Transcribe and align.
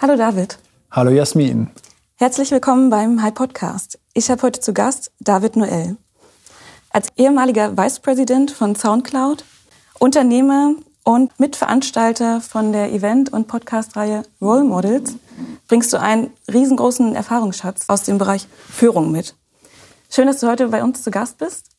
Hallo 0.00 0.14
David. 0.14 0.58
Hallo 0.92 1.10
Jasmin. 1.10 1.70
Herzlich 2.14 2.52
willkommen 2.52 2.88
beim 2.88 3.20
High 3.20 3.34
Podcast. 3.34 3.98
Ich 4.14 4.30
habe 4.30 4.42
heute 4.42 4.60
zu 4.60 4.72
Gast 4.72 5.10
David 5.18 5.56
Noel. 5.56 5.96
Als 6.90 7.08
ehemaliger 7.16 7.76
Vice 7.76 7.98
President 7.98 8.52
von 8.52 8.76
SoundCloud, 8.76 9.44
Unternehmer 9.98 10.74
und 11.02 11.40
Mitveranstalter 11.40 12.40
von 12.40 12.72
der 12.72 12.92
Event- 12.92 13.32
und 13.32 13.48
Podcast-Reihe 13.48 14.22
Role 14.40 14.62
Models 14.62 15.16
bringst 15.66 15.92
du 15.92 15.98
einen 15.98 16.30
riesengroßen 16.46 17.16
Erfahrungsschatz 17.16 17.86
aus 17.88 18.04
dem 18.04 18.18
Bereich 18.18 18.46
Führung 18.70 19.10
mit. 19.10 19.34
Schön, 20.10 20.28
dass 20.28 20.38
du 20.38 20.46
heute 20.46 20.68
bei 20.68 20.84
uns 20.84 21.02
zu 21.02 21.10
Gast 21.10 21.38
bist. 21.38 21.70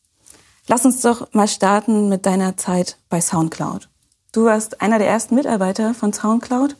Lass 0.68 0.84
uns 0.84 1.00
doch 1.00 1.32
mal 1.32 1.48
starten 1.48 2.10
mit 2.10 2.26
deiner 2.26 2.58
Zeit 2.58 2.98
bei 3.08 3.22
SoundCloud. 3.22 3.88
Du 4.32 4.44
warst 4.44 4.82
einer 4.82 4.98
der 4.98 5.08
ersten 5.08 5.36
Mitarbeiter 5.36 5.94
von 5.94 6.12
SoundCloud. 6.12 6.76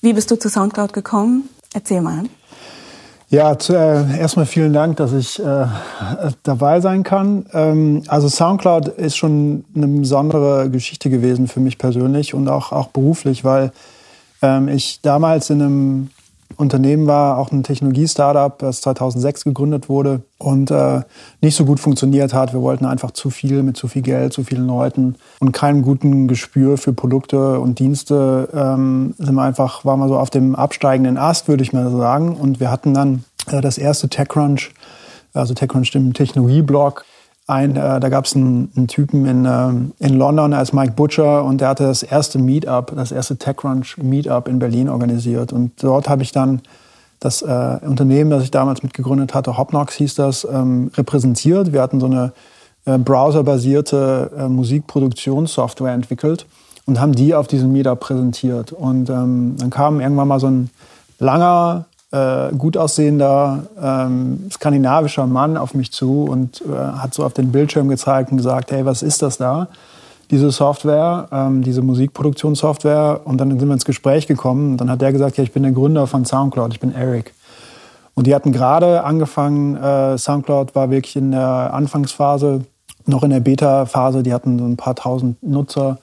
Wie 0.00 0.12
bist 0.12 0.30
du 0.30 0.38
zu 0.38 0.48
SoundCloud 0.48 0.92
gekommen? 0.92 1.48
Erzähl 1.74 2.00
mal. 2.00 2.24
Ja, 3.30 3.58
zu, 3.58 3.74
äh, 3.74 4.18
erstmal 4.18 4.46
vielen 4.46 4.72
Dank, 4.72 4.96
dass 4.96 5.12
ich 5.12 5.38
äh, 5.38 5.66
dabei 6.44 6.80
sein 6.80 7.02
kann. 7.02 7.44
Ähm, 7.52 8.02
also 8.08 8.28
SoundCloud 8.28 8.88
ist 8.88 9.16
schon 9.16 9.64
eine 9.74 9.86
besondere 9.86 10.70
Geschichte 10.70 11.10
gewesen 11.10 11.46
für 11.46 11.60
mich 11.60 11.76
persönlich 11.76 12.32
und 12.32 12.48
auch, 12.48 12.72
auch 12.72 12.88
beruflich, 12.88 13.44
weil 13.44 13.72
ähm, 14.40 14.68
ich 14.68 15.00
damals 15.02 15.50
in 15.50 15.60
einem 15.60 16.10
Unternehmen 16.58 17.06
war, 17.06 17.38
auch 17.38 17.52
ein 17.52 17.62
Technologie-Startup, 17.62 18.58
das 18.58 18.80
2006 18.80 19.44
gegründet 19.44 19.88
wurde 19.88 20.22
und 20.38 20.72
äh, 20.72 21.02
nicht 21.40 21.54
so 21.54 21.64
gut 21.64 21.78
funktioniert 21.78 22.34
hat. 22.34 22.52
Wir 22.52 22.60
wollten 22.60 22.84
einfach 22.84 23.12
zu 23.12 23.30
viel 23.30 23.62
mit 23.62 23.76
zu 23.76 23.86
viel 23.86 24.02
Geld, 24.02 24.32
zu 24.32 24.42
vielen 24.42 24.66
Leuten 24.66 25.14
und 25.38 25.52
keinem 25.52 25.82
guten 25.82 26.26
Gespür 26.26 26.76
für 26.76 26.92
Produkte 26.92 27.60
und 27.60 27.78
Dienste. 27.78 28.48
Ähm, 28.52 29.14
sind 29.18 29.34
wir 29.36 29.42
einfach, 29.42 29.84
waren 29.84 30.00
wir 30.00 30.08
so 30.08 30.18
auf 30.18 30.30
dem 30.30 30.56
absteigenden 30.56 31.16
Ast, 31.16 31.46
würde 31.46 31.62
ich 31.62 31.72
mal 31.72 31.90
sagen. 31.92 32.36
Und 32.36 32.58
wir 32.58 32.72
hatten 32.72 32.92
dann 32.92 33.24
äh, 33.50 33.60
das 33.60 33.78
erste 33.78 34.08
TechCrunch, 34.08 34.72
also 35.34 35.54
TechCrunch 35.54 35.94
im 35.94 36.12
Technologie-Blog, 36.12 37.04
ein, 37.48 37.76
äh, 37.76 37.98
da 37.98 38.08
gab 38.10 38.26
es 38.26 38.36
einen, 38.36 38.70
einen, 38.76 38.88
Typen 38.88 39.24
in, 39.26 39.44
äh, 39.46 40.06
in 40.06 40.14
London 40.14 40.52
als 40.52 40.74
Mike 40.74 40.92
Butcher 40.92 41.42
und 41.44 41.62
der 41.62 41.68
hatte 41.68 41.84
das 41.84 42.02
erste 42.02 42.38
Meetup, 42.38 42.92
das 42.94 43.10
erste 43.10 43.38
TechCrunch 43.38 43.96
Meetup 43.96 44.48
in 44.48 44.58
Berlin 44.58 44.90
organisiert. 44.90 45.52
Und 45.52 45.72
dort 45.82 46.10
habe 46.10 46.22
ich 46.22 46.30
dann 46.30 46.60
das 47.20 47.40
äh, 47.40 47.78
Unternehmen, 47.80 48.30
das 48.30 48.44
ich 48.44 48.50
damals 48.50 48.82
mitgegründet 48.82 49.34
hatte, 49.34 49.56
Hopnox 49.56 49.94
hieß 49.94 50.14
das, 50.14 50.46
ähm, 50.50 50.90
repräsentiert. 50.94 51.72
Wir 51.72 51.80
hatten 51.80 52.00
so 52.00 52.06
eine 52.06 52.32
äh, 52.84 52.98
browserbasierte 52.98 54.30
äh, 54.38 54.48
Musikproduktionssoftware 54.48 55.94
entwickelt 55.94 56.46
und 56.84 57.00
haben 57.00 57.12
die 57.12 57.34
auf 57.34 57.46
diesem 57.46 57.72
Meetup 57.72 58.00
präsentiert. 58.00 58.72
Und 58.72 59.08
ähm, 59.08 59.56
dann 59.58 59.70
kam 59.70 60.00
irgendwann 60.00 60.28
mal 60.28 60.38
so 60.38 60.48
ein 60.48 60.70
langer 61.18 61.86
äh, 62.10 62.54
gut 62.56 62.76
aussehender 62.76 63.64
ähm, 63.80 64.48
skandinavischer 64.50 65.26
Mann 65.26 65.56
auf 65.56 65.74
mich 65.74 65.92
zu 65.92 66.24
und 66.24 66.62
äh, 66.62 66.74
hat 66.74 67.14
so 67.14 67.24
auf 67.24 67.34
den 67.34 67.52
Bildschirm 67.52 67.88
gezeigt 67.88 68.30
und 68.30 68.38
gesagt, 68.38 68.70
hey, 68.70 68.84
was 68.84 69.02
ist 69.02 69.22
das 69.22 69.36
da? 69.36 69.68
Diese 70.30 70.50
Software, 70.50 71.28
ähm, 71.32 71.62
diese 71.62 71.82
Musikproduktionssoftware. 71.82 73.20
Und 73.24 73.38
dann 73.38 73.50
sind 73.58 73.66
wir 73.66 73.72
ins 73.72 73.84
Gespräch 73.84 74.26
gekommen. 74.26 74.72
Und 74.72 74.80
dann 74.80 74.90
hat 74.90 75.00
der 75.00 75.12
gesagt, 75.12 75.36
ja, 75.36 75.44
ich 75.44 75.52
bin 75.52 75.62
der 75.62 75.72
Gründer 75.72 76.06
von 76.06 76.24
SoundCloud, 76.24 76.72
ich 76.72 76.80
bin 76.80 76.94
Eric. 76.94 77.34
Und 78.14 78.26
die 78.26 78.34
hatten 78.34 78.52
gerade 78.52 79.04
angefangen, 79.04 79.76
äh, 79.76 80.18
SoundCloud 80.18 80.74
war 80.74 80.90
wirklich 80.90 81.16
in 81.16 81.30
der 81.30 81.72
Anfangsphase, 81.72 82.62
noch 83.06 83.22
in 83.22 83.30
der 83.30 83.40
Beta-Phase, 83.40 84.22
die 84.22 84.34
hatten 84.34 84.58
so 84.58 84.64
ein 84.64 84.76
paar 84.76 84.94
tausend 84.94 85.42
Nutzer 85.42 85.98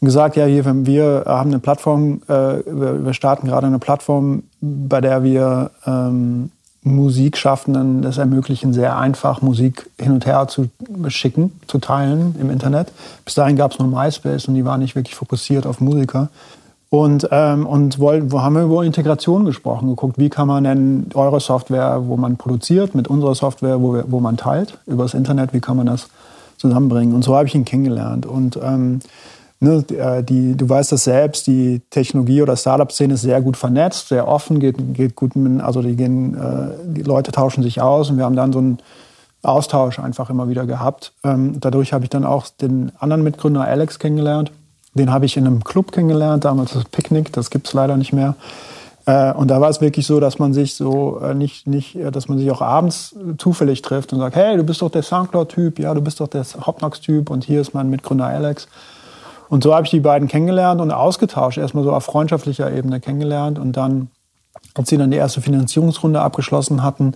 und 0.00 0.06
gesagt, 0.06 0.36
ja, 0.36 0.44
hier, 0.46 0.64
wir 0.64 1.24
haben 1.26 1.50
eine 1.50 1.58
Plattform, 1.58 2.22
äh, 2.28 2.62
wir 2.64 3.12
starten 3.12 3.46
gerade 3.46 3.66
eine 3.66 3.78
Plattform, 3.78 4.44
bei 4.60 5.00
der 5.00 5.22
wir 5.22 5.70
ähm, 5.86 6.50
Musikschaffenden 6.82 8.04
es 8.04 8.18
ermöglichen, 8.18 8.72
sehr 8.72 8.96
einfach 8.96 9.42
Musik 9.42 9.90
hin 10.00 10.12
und 10.12 10.26
her 10.26 10.48
zu 10.48 10.68
schicken, 11.08 11.52
zu 11.66 11.78
teilen 11.78 12.34
im 12.40 12.50
Internet. 12.50 12.92
Bis 13.24 13.34
dahin 13.34 13.56
gab 13.56 13.72
es 13.72 13.78
nur 13.78 13.88
MySpace 13.88 14.46
und 14.46 14.54
die 14.54 14.64
waren 14.64 14.80
nicht 14.80 14.94
wirklich 14.94 15.14
fokussiert 15.14 15.66
auf 15.66 15.80
Musiker. 15.80 16.28
Und, 16.90 17.28
ähm, 17.32 17.66
und 17.66 17.98
wollen, 17.98 18.32
wo 18.32 18.40
haben 18.40 18.54
wir 18.54 18.62
über 18.62 18.82
Integration 18.82 19.44
gesprochen, 19.44 19.88
geguckt, 19.88 20.16
wie 20.16 20.30
kann 20.30 20.48
man 20.48 20.64
denn 20.64 21.06
eure 21.12 21.38
Software, 21.38 22.02
wo 22.06 22.16
man 22.16 22.38
produziert, 22.38 22.94
mit 22.94 23.08
unserer 23.08 23.34
Software, 23.34 23.82
wo, 23.82 24.02
wo 24.06 24.20
man 24.20 24.38
teilt, 24.38 24.78
übers 24.86 25.12
Internet, 25.12 25.52
wie 25.52 25.60
kann 25.60 25.76
man 25.76 25.86
das 25.86 26.08
zusammenbringen? 26.56 27.14
Und 27.14 27.24
so 27.24 27.36
habe 27.36 27.46
ich 27.46 27.54
ihn 27.54 27.66
kennengelernt. 27.66 28.24
Und 28.24 28.58
ähm, 28.62 29.00
Ne, 29.60 29.84
äh, 29.88 30.22
die, 30.22 30.56
du 30.56 30.68
weißt 30.68 30.92
das 30.92 31.04
selbst, 31.04 31.48
die 31.48 31.82
Technologie- 31.90 32.42
oder 32.42 32.56
Startup-Szene 32.56 33.14
ist 33.14 33.22
sehr 33.22 33.40
gut 33.42 33.56
vernetzt, 33.56 34.08
sehr 34.08 34.28
offen, 34.28 34.60
geht, 34.60 34.76
geht 34.94 35.16
gut, 35.16 35.32
also 35.58 35.82
die, 35.82 35.96
gehen, 35.96 36.34
äh, 36.34 36.76
die 36.84 37.02
Leute 37.02 37.32
tauschen 37.32 37.64
sich 37.64 37.80
aus 37.80 38.08
und 38.08 38.18
wir 38.18 38.24
haben 38.24 38.36
dann 38.36 38.52
so 38.52 38.60
einen 38.60 38.78
Austausch 39.42 39.98
einfach 39.98 40.30
immer 40.30 40.48
wieder 40.48 40.64
gehabt. 40.64 41.12
Ähm, 41.24 41.58
dadurch 41.58 41.92
habe 41.92 42.04
ich 42.04 42.10
dann 42.10 42.24
auch 42.24 42.46
den 42.48 42.92
anderen 43.00 43.24
Mitgründer 43.24 43.62
Alex 43.62 43.98
kennengelernt. 43.98 44.52
Den 44.94 45.10
habe 45.10 45.26
ich 45.26 45.36
in 45.36 45.44
einem 45.44 45.64
Club 45.64 45.90
kennengelernt, 45.90 46.44
damals 46.44 46.72
das 46.72 46.84
Picknick, 46.84 47.32
das 47.32 47.50
gibt 47.50 47.66
es 47.66 47.72
leider 47.72 47.96
nicht 47.96 48.12
mehr. 48.12 48.36
Äh, 49.06 49.32
und 49.32 49.48
da 49.48 49.60
war 49.60 49.70
es 49.70 49.80
wirklich 49.80 50.06
so, 50.06 50.20
dass 50.20 50.38
man 50.38 50.54
sich 50.54 50.76
so 50.76 51.20
nicht, 51.34 51.66
nicht, 51.66 51.98
dass 52.12 52.28
man 52.28 52.38
sich 52.38 52.48
auch 52.52 52.62
abends 52.62 53.16
zufällig 53.38 53.82
trifft 53.82 54.12
und 54.12 54.20
sagt, 54.20 54.36
hey, 54.36 54.56
du 54.56 54.62
bist 54.62 54.82
doch 54.82 54.90
der 54.90 55.02
Soundcloud-Typ, 55.02 55.80
ja, 55.80 55.94
du 55.94 56.00
bist 56.00 56.20
doch 56.20 56.28
der 56.28 56.44
Hopnox-Typ 56.44 57.28
und 57.30 57.42
hier 57.42 57.60
ist 57.60 57.74
mein 57.74 57.90
Mitgründer 57.90 58.26
Alex. 58.26 58.68
Und 59.48 59.62
so 59.62 59.74
habe 59.74 59.84
ich 59.84 59.90
die 59.90 60.00
beiden 60.00 60.28
kennengelernt 60.28 60.80
und 60.80 60.90
ausgetauscht, 60.90 61.58
erstmal 61.58 61.84
so 61.84 61.92
auf 61.92 62.04
freundschaftlicher 62.04 62.70
Ebene 62.72 63.00
kennengelernt. 63.00 63.58
Und 63.58 63.76
dann, 63.76 64.08
als 64.74 64.90
sie 64.90 64.96
dann 64.96 65.10
die 65.10 65.16
erste 65.16 65.40
Finanzierungsrunde 65.40 66.20
abgeschlossen 66.20 66.82
hatten, 66.82 67.14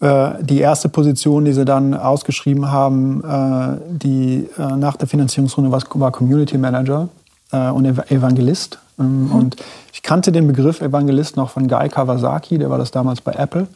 äh, 0.00 0.30
die 0.42 0.60
erste 0.60 0.88
Position, 0.88 1.44
die 1.44 1.52
sie 1.52 1.64
dann 1.64 1.94
ausgeschrieben 1.94 2.70
haben, 2.70 3.24
äh, 3.24 3.78
die 3.90 4.48
äh, 4.56 4.76
nach 4.76 4.96
der 4.96 5.08
Finanzierungsrunde 5.08 5.72
war, 5.72 6.12
Community 6.12 6.58
Manager 6.58 7.08
und 7.50 7.86
Evangelist. 7.86 8.78
Ähm, 8.98 9.24
mhm. 9.24 9.32
Und 9.32 9.56
ich 9.94 10.02
kannte 10.02 10.32
den 10.32 10.46
Begriff 10.46 10.82
Evangelist 10.82 11.38
noch 11.38 11.48
von 11.48 11.66
Guy 11.66 11.88
Kawasaki, 11.88 12.58
der 12.58 12.68
war 12.68 12.76
das 12.76 12.90
damals 12.90 13.22
bei 13.22 13.32
Apple. 13.32 13.66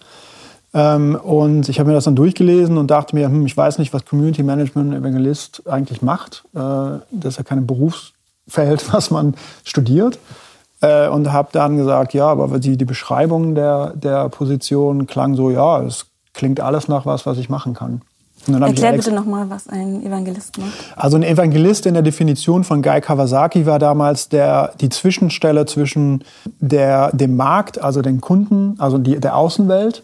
Ähm, 0.74 1.16
und 1.16 1.68
ich 1.68 1.78
habe 1.78 1.90
mir 1.90 1.94
das 1.94 2.04
dann 2.04 2.16
durchgelesen 2.16 2.78
und 2.78 2.90
dachte 2.90 3.14
mir, 3.14 3.26
hm, 3.26 3.44
ich 3.44 3.56
weiß 3.56 3.78
nicht, 3.78 3.92
was 3.92 4.04
Community 4.04 4.42
Management 4.42 4.94
Evangelist 4.94 5.62
eigentlich 5.68 6.00
macht. 6.02 6.44
Äh, 6.54 6.58
das 7.10 7.34
ist 7.34 7.36
ja 7.38 7.44
kein 7.44 7.66
Berufsfeld, 7.66 8.92
was 8.92 9.10
man 9.10 9.34
studiert. 9.64 10.18
Äh, 10.80 11.08
und 11.08 11.32
habe 11.32 11.50
dann 11.52 11.76
gesagt, 11.76 12.14
ja, 12.14 12.26
aber 12.26 12.58
die, 12.58 12.76
die 12.76 12.84
Beschreibung 12.84 13.54
der, 13.54 13.92
der 13.94 14.28
Position 14.30 15.06
klang 15.06 15.34
so, 15.34 15.50
ja, 15.50 15.82
es 15.82 16.06
klingt 16.32 16.60
alles 16.60 16.88
nach 16.88 17.06
was, 17.06 17.26
was 17.26 17.38
ich 17.38 17.48
machen 17.48 17.74
kann. 17.74 18.02
Erklär 18.48 18.92
bitte 18.92 19.12
nochmal, 19.12 19.48
was 19.50 19.68
ein 19.68 20.04
Evangelist 20.04 20.58
macht. 20.58 20.72
Also 20.96 21.16
ein 21.16 21.22
Evangelist 21.22 21.86
in 21.86 21.94
der 21.94 22.02
Definition 22.02 22.64
von 22.64 22.82
Guy 22.82 23.00
Kawasaki 23.00 23.66
war 23.66 23.78
damals 23.78 24.30
der, 24.30 24.72
die 24.80 24.88
Zwischenstelle 24.88 25.64
zwischen 25.66 26.24
der, 26.58 27.12
dem 27.12 27.36
Markt, 27.36 27.80
also 27.80 28.02
den 28.02 28.20
Kunden, 28.20 28.74
also 28.78 28.98
die, 28.98 29.20
der 29.20 29.36
Außenwelt 29.36 30.02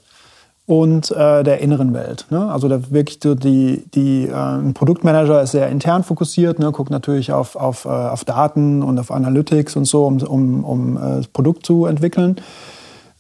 und 0.68 1.10
äh, 1.12 1.42
der 1.44 1.60
inneren 1.60 1.94
Welt. 1.94 2.26
Ne? 2.28 2.52
Also 2.52 2.68
da 2.68 2.90
wirklich 2.90 3.18
so 3.22 3.34
die, 3.34 3.84
die 3.94 4.26
äh, 4.26 4.34
ein 4.34 4.74
Produktmanager 4.74 5.42
ist 5.42 5.52
sehr 5.52 5.68
intern 5.70 6.04
fokussiert, 6.04 6.58
ne? 6.58 6.70
guckt 6.72 6.90
natürlich 6.90 7.32
auf, 7.32 7.56
auf, 7.56 7.86
äh, 7.86 7.88
auf 7.88 8.26
Daten 8.26 8.82
und 8.82 8.98
auf 8.98 9.10
Analytics 9.10 9.76
und 9.76 9.86
so, 9.86 10.04
um, 10.04 10.18
um, 10.18 10.64
um 10.64 10.96
äh, 10.98 11.00
das 11.16 11.28
Produkt 11.28 11.64
zu 11.64 11.86
entwickeln. 11.86 12.36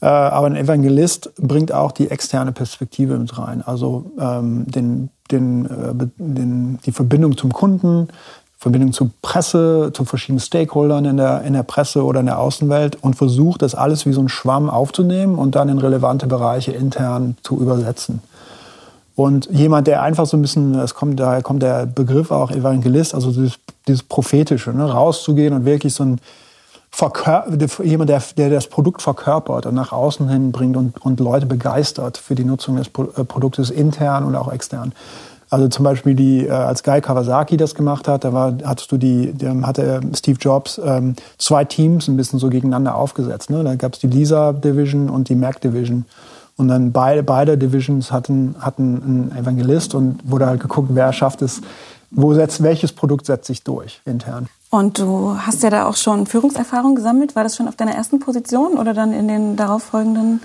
Äh, 0.02 0.06
aber 0.06 0.46
ein 0.48 0.56
Evangelist 0.56 1.32
bringt 1.36 1.72
auch 1.72 1.92
die 1.92 2.10
externe 2.10 2.52
Perspektive 2.52 3.18
mit 3.18 3.38
rein, 3.38 3.62
also 3.62 4.12
ähm, 4.20 4.66
den, 4.70 5.08
den, 5.30 5.64
äh, 5.64 6.06
den, 6.18 6.78
die 6.84 6.92
Verbindung 6.92 7.38
zum 7.38 7.50
Kunden, 7.50 8.08
Verbindung 8.60 8.92
zur 8.92 9.10
Presse, 9.22 9.92
zu 9.94 10.04
verschiedenen 10.04 10.40
Stakeholdern 10.40 11.04
in 11.04 11.16
der, 11.16 11.42
in 11.42 11.52
der 11.52 11.62
Presse 11.62 12.04
oder 12.04 12.20
in 12.20 12.26
der 12.26 12.40
Außenwelt 12.40 12.96
und 13.02 13.14
versucht, 13.14 13.62
das 13.62 13.76
alles 13.76 14.04
wie 14.04 14.12
so 14.12 14.20
ein 14.20 14.28
Schwamm 14.28 14.68
aufzunehmen 14.68 15.36
und 15.36 15.54
dann 15.54 15.68
in 15.68 15.78
relevante 15.78 16.26
Bereiche 16.26 16.72
intern 16.72 17.36
zu 17.42 17.60
übersetzen. 17.60 18.20
Und 19.14 19.48
jemand, 19.50 19.86
der 19.86 20.02
einfach 20.02 20.26
so 20.26 20.36
ein 20.36 20.42
bisschen, 20.42 20.74
es 20.76 20.94
kommt, 20.94 21.18
daher 21.20 21.42
kommt 21.42 21.62
der 21.62 21.86
Begriff 21.86 22.30
auch 22.30 22.50
Evangelist, 22.50 23.14
also 23.14 23.30
dieses, 23.30 23.58
dieses 23.86 24.02
Prophetische, 24.02 24.72
ne, 24.72 24.90
rauszugehen 24.90 25.54
und 25.54 25.64
wirklich 25.64 25.94
so 25.94 26.04
ein 26.04 26.20
Verkör 26.90 27.46
jemand, 27.84 28.10
der, 28.10 28.22
der 28.36 28.50
das 28.50 28.66
Produkt 28.66 29.02
verkörpert 29.02 29.66
und 29.66 29.74
nach 29.74 29.92
außen 29.92 30.28
hin 30.28 30.52
bringt 30.52 30.76
und, 30.76 31.04
und 31.04 31.20
Leute 31.20 31.46
begeistert 31.46 32.16
für 32.16 32.34
die 32.34 32.44
Nutzung 32.44 32.76
des 32.76 32.88
äh, 32.88 33.24
Produktes 33.24 33.70
intern 33.70 34.24
und 34.24 34.34
auch 34.34 34.50
extern. 34.50 34.92
Also 35.50 35.68
zum 35.68 35.84
Beispiel 35.84 36.14
die, 36.14 36.46
äh, 36.46 36.50
als 36.50 36.82
Guy 36.82 37.00
Kawasaki 37.00 37.56
das 37.56 37.74
gemacht 37.74 38.06
hat, 38.06 38.24
da 38.24 38.32
war, 38.32 38.54
hattest 38.64 38.92
du 38.92 38.98
die, 38.98 39.32
da 39.36 39.54
hatte 39.66 40.00
Steve 40.14 40.38
Jobs 40.40 40.80
ähm, 40.84 41.14
zwei 41.38 41.64
Teams 41.64 42.08
ein 42.08 42.16
bisschen 42.16 42.38
so 42.38 42.48
gegeneinander 42.48 42.94
aufgesetzt. 42.94 43.50
Ne? 43.50 43.64
Da 43.64 43.76
gab 43.76 43.94
es 43.94 44.00
die 44.00 44.08
Lisa 44.08 44.52
Division 44.52 45.08
und 45.08 45.28
die 45.28 45.34
Mac 45.34 45.60
Division. 45.60 46.04
Und 46.56 46.68
dann 46.68 46.90
beide, 46.92 47.22
beide 47.22 47.56
Divisions 47.56 48.10
hatten, 48.10 48.56
hatten 48.58 49.30
einen 49.30 49.36
Evangelist 49.36 49.94
und 49.94 50.18
wurde 50.24 50.46
halt 50.46 50.60
geguckt, 50.60 50.88
wer 50.92 51.12
schafft 51.12 51.40
es, 51.40 51.60
wo 52.10 52.34
setzt, 52.34 52.62
welches 52.62 52.92
Produkt 52.92 53.26
setzt 53.26 53.46
sich 53.46 53.62
durch 53.62 54.00
intern. 54.04 54.48
Und 54.70 54.98
du 54.98 55.36
hast 55.38 55.62
ja 55.62 55.70
da 55.70 55.86
auch 55.86 55.96
schon 55.96 56.26
Führungserfahrung 56.26 56.94
gesammelt. 56.94 57.36
War 57.36 57.44
das 57.44 57.56
schon 57.56 57.68
auf 57.68 57.76
deiner 57.76 57.94
ersten 57.94 58.18
Position 58.18 58.76
oder 58.76 58.92
dann 58.92 59.12
in 59.12 59.28
den 59.28 59.56
darauffolgenden 59.56 60.40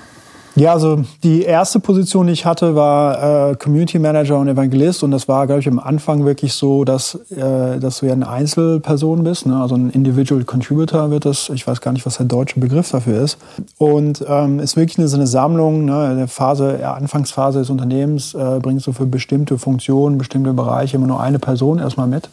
ja, 0.55 0.73
also 0.73 1.01
die 1.23 1.41
erste 1.41 1.79
Position, 1.79 2.27
die 2.27 2.33
ich 2.33 2.45
hatte, 2.45 2.75
war 2.75 3.51
äh, 3.51 3.55
Community 3.55 3.97
Manager 3.97 4.37
und 4.37 4.47
Evangelist. 4.47 5.03
Und 5.03 5.09
das 5.09 5.27
war, 5.27 5.47
glaube 5.47 5.61
ich, 5.61 5.67
am 5.67 5.79
Anfang 5.79 6.25
wirklich 6.25 6.53
so, 6.53 6.83
dass, 6.83 7.15
äh, 7.31 7.79
dass 7.79 7.99
du 7.99 8.05
ja 8.05 8.13
eine 8.13 8.27
Einzelperson 8.27 9.23
bist. 9.23 9.47
Ne? 9.47 9.59
Also 9.59 9.75
ein 9.75 9.89
Individual 9.89 10.43
Contributor 10.43 11.09
wird 11.09 11.25
das. 11.25 11.49
Ich 11.49 11.65
weiß 11.65 11.81
gar 11.81 11.91
nicht, 11.91 12.05
was 12.05 12.17
der 12.17 12.27
deutsche 12.27 12.59
Begriff 12.59 12.91
dafür 12.91 13.23
ist. 13.23 13.39
Und 13.79 14.23
ähm, 14.27 14.59
ist 14.59 14.77
wirklich 14.77 14.99
eine, 14.99 15.07
so 15.07 15.17
eine 15.17 15.25
Sammlung. 15.25 15.85
Ne? 15.85 16.11
In 16.11 16.17
der 16.17 16.27
Phase, 16.27 16.77
der 16.77 16.95
Anfangsphase 16.95 17.59
des 17.59 17.71
Unternehmens 17.71 18.35
äh, 18.35 18.59
bringst 18.61 18.85
du 18.85 18.93
für 18.93 19.07
bestimmte 19.07 19.57
Funktionen, 19.57 20.19
bestimmte 20.19 20.53
Bereiche 20.53 20.97
immer 20.97 21.07
nur 21.07 21.19
eine 21.19 21.39
Person 21.39 21.79
erstmal 21.79 22.07
mit. 22.07 22.29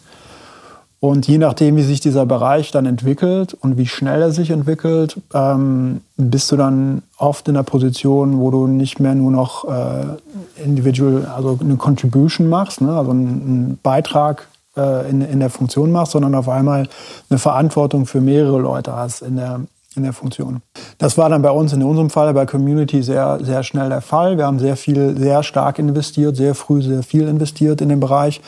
Und 1.02 1.26
je 1.26 1.38
nachdem, 1.38 1.76
wie 1.76 1.82
sich 1.82 2.00
dieser 2.00 2.26
Bereich 2.26 2.72
dann 2.72 2.84
entwickelt 2.84 3.54
und 3.54 3.78
wie 3.78 3.86
schnell 3.86 4.20
er 4.20 4.32
sich 4.32 4.50
entwickelt, 4.50 5.16
ähm, 5.32 6.02
bist 6.18 6.52
du 6.52 6.58
dann 6.58 7.02
oft 7.16 7.48
in 7.48 7.54
der 7.54 7.62
Position, 7.62 8.38
wo 8.38 8.50
du 8.50 8.66
nicht 8.66 9.00
mehr 9.00 9.14
nur 9.14 9.30
noch 9.30 9.64
äh, 9.64 10.62
individual, 10.62 11.24
also 11.34 11.58
eine 11.58 11.76
Contribution 11.76 12.50
machst, 12.50 12.82
ne? 12.82 12.92
also 12.92 13.12
einen, 13.12 13.78
Beitrag 13.82 14.46
äh, 14.76 15.08
in, 15.08 15.22
in 15.22 15.40
der 15.40 15.48
Funktion 15.48 15.90
machst, 15.90 16.12
sondern 16.12 16.34
auf 16.34 16.50
einmal 16.50 16.86
eine 17.30 17.38
Verantwortung 17.38 18.04
für 18.04 18.20
mehrere 18.20 18.58
Leute 18.58 18.94
hast 18.94 19.22
in 19.22 19.36
der, 19.36 19.60
in 19.96 20.02
der 20.02 20.12
Funktion. 20.12 20.60
Das 20.98 21.16
war 21.16 21.30
dann 21.30 21.40
bei 21.40 21.50
uns 21.50 21.72
in 21.72 21.82
unserem 21.82 22.10
Fall 22.10 22.34
bei 22.34 22.44
Community 22.44 23.02
sehr, 23.02 23.38
sehr 23.42 23.62
schnell 23.62 23.88
der 23.88 24.02
Fall. 24.02 24.36
Wir 24.36 24.44
haben 24.44 24.58
sehr 24.58 24.76
viel, 24.76 25.16
sehr 25.16 25.44
stark 25.44 25.78
investiert, 25.78 26.36
sehr 26.36 26.54
früh 26.54 26.82
sehr 26.82 27.02
viel 27.02 27.26
investiert 27.26 27.80
in 27.80 27.88
den 27.88 28.00
Bereich. 28.00 28.42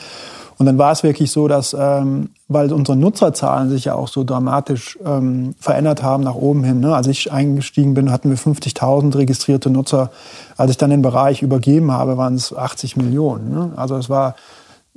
Und 0.57 0.67
dann 0.67 0.77
war 0.77 0.91
es 0.91 1.03
wirklich 1.03 1.31
so, 1.31 1.47
dass, 1.47 1.75
ähm, 1.77 2.29
weil 2.53 2.71
unsere 2.71 2.97
Nutzerzahlen 2.97 3.69
sich 3.69 3.85
ja 3.85 3.95
auch 3.95 4.07
so 4.07 4.23
dramatisch 4.23 4.97
ähm, 5.05 5.55
verändert 5.59 6.03
haben 6.03 6.23
nach 6.23 6.35
oben 6.35 6.63
hin. 6.63 6.79
Ne? 6.79 6.95
Als 6.95 7.07
ich 7.07 7.31
eingestiegen 7.31 7.93
bin, 7.93 8.11
hatten 8.11 8.29
wir 8.29 8.37
50.000 8.37 9.17
registrierte 9.17 9.69
Nutzer. 9.69 10.11
Als 10.55 10.71
ich 10.71 10.77
dann 10.77 10.89
den 10.89 11.01
Bereich 11.01 11.41
übergeben 11.41 11.91
habe, 11.91 12.17
waren 12.17 12.35
es 12.35 12.55
80 12.55 12.97
Millionen. 12.97 13.51
Ne? 13.51 13.71
Also 13.75 13.95
es 13.95 14.09
war 14.09 14.35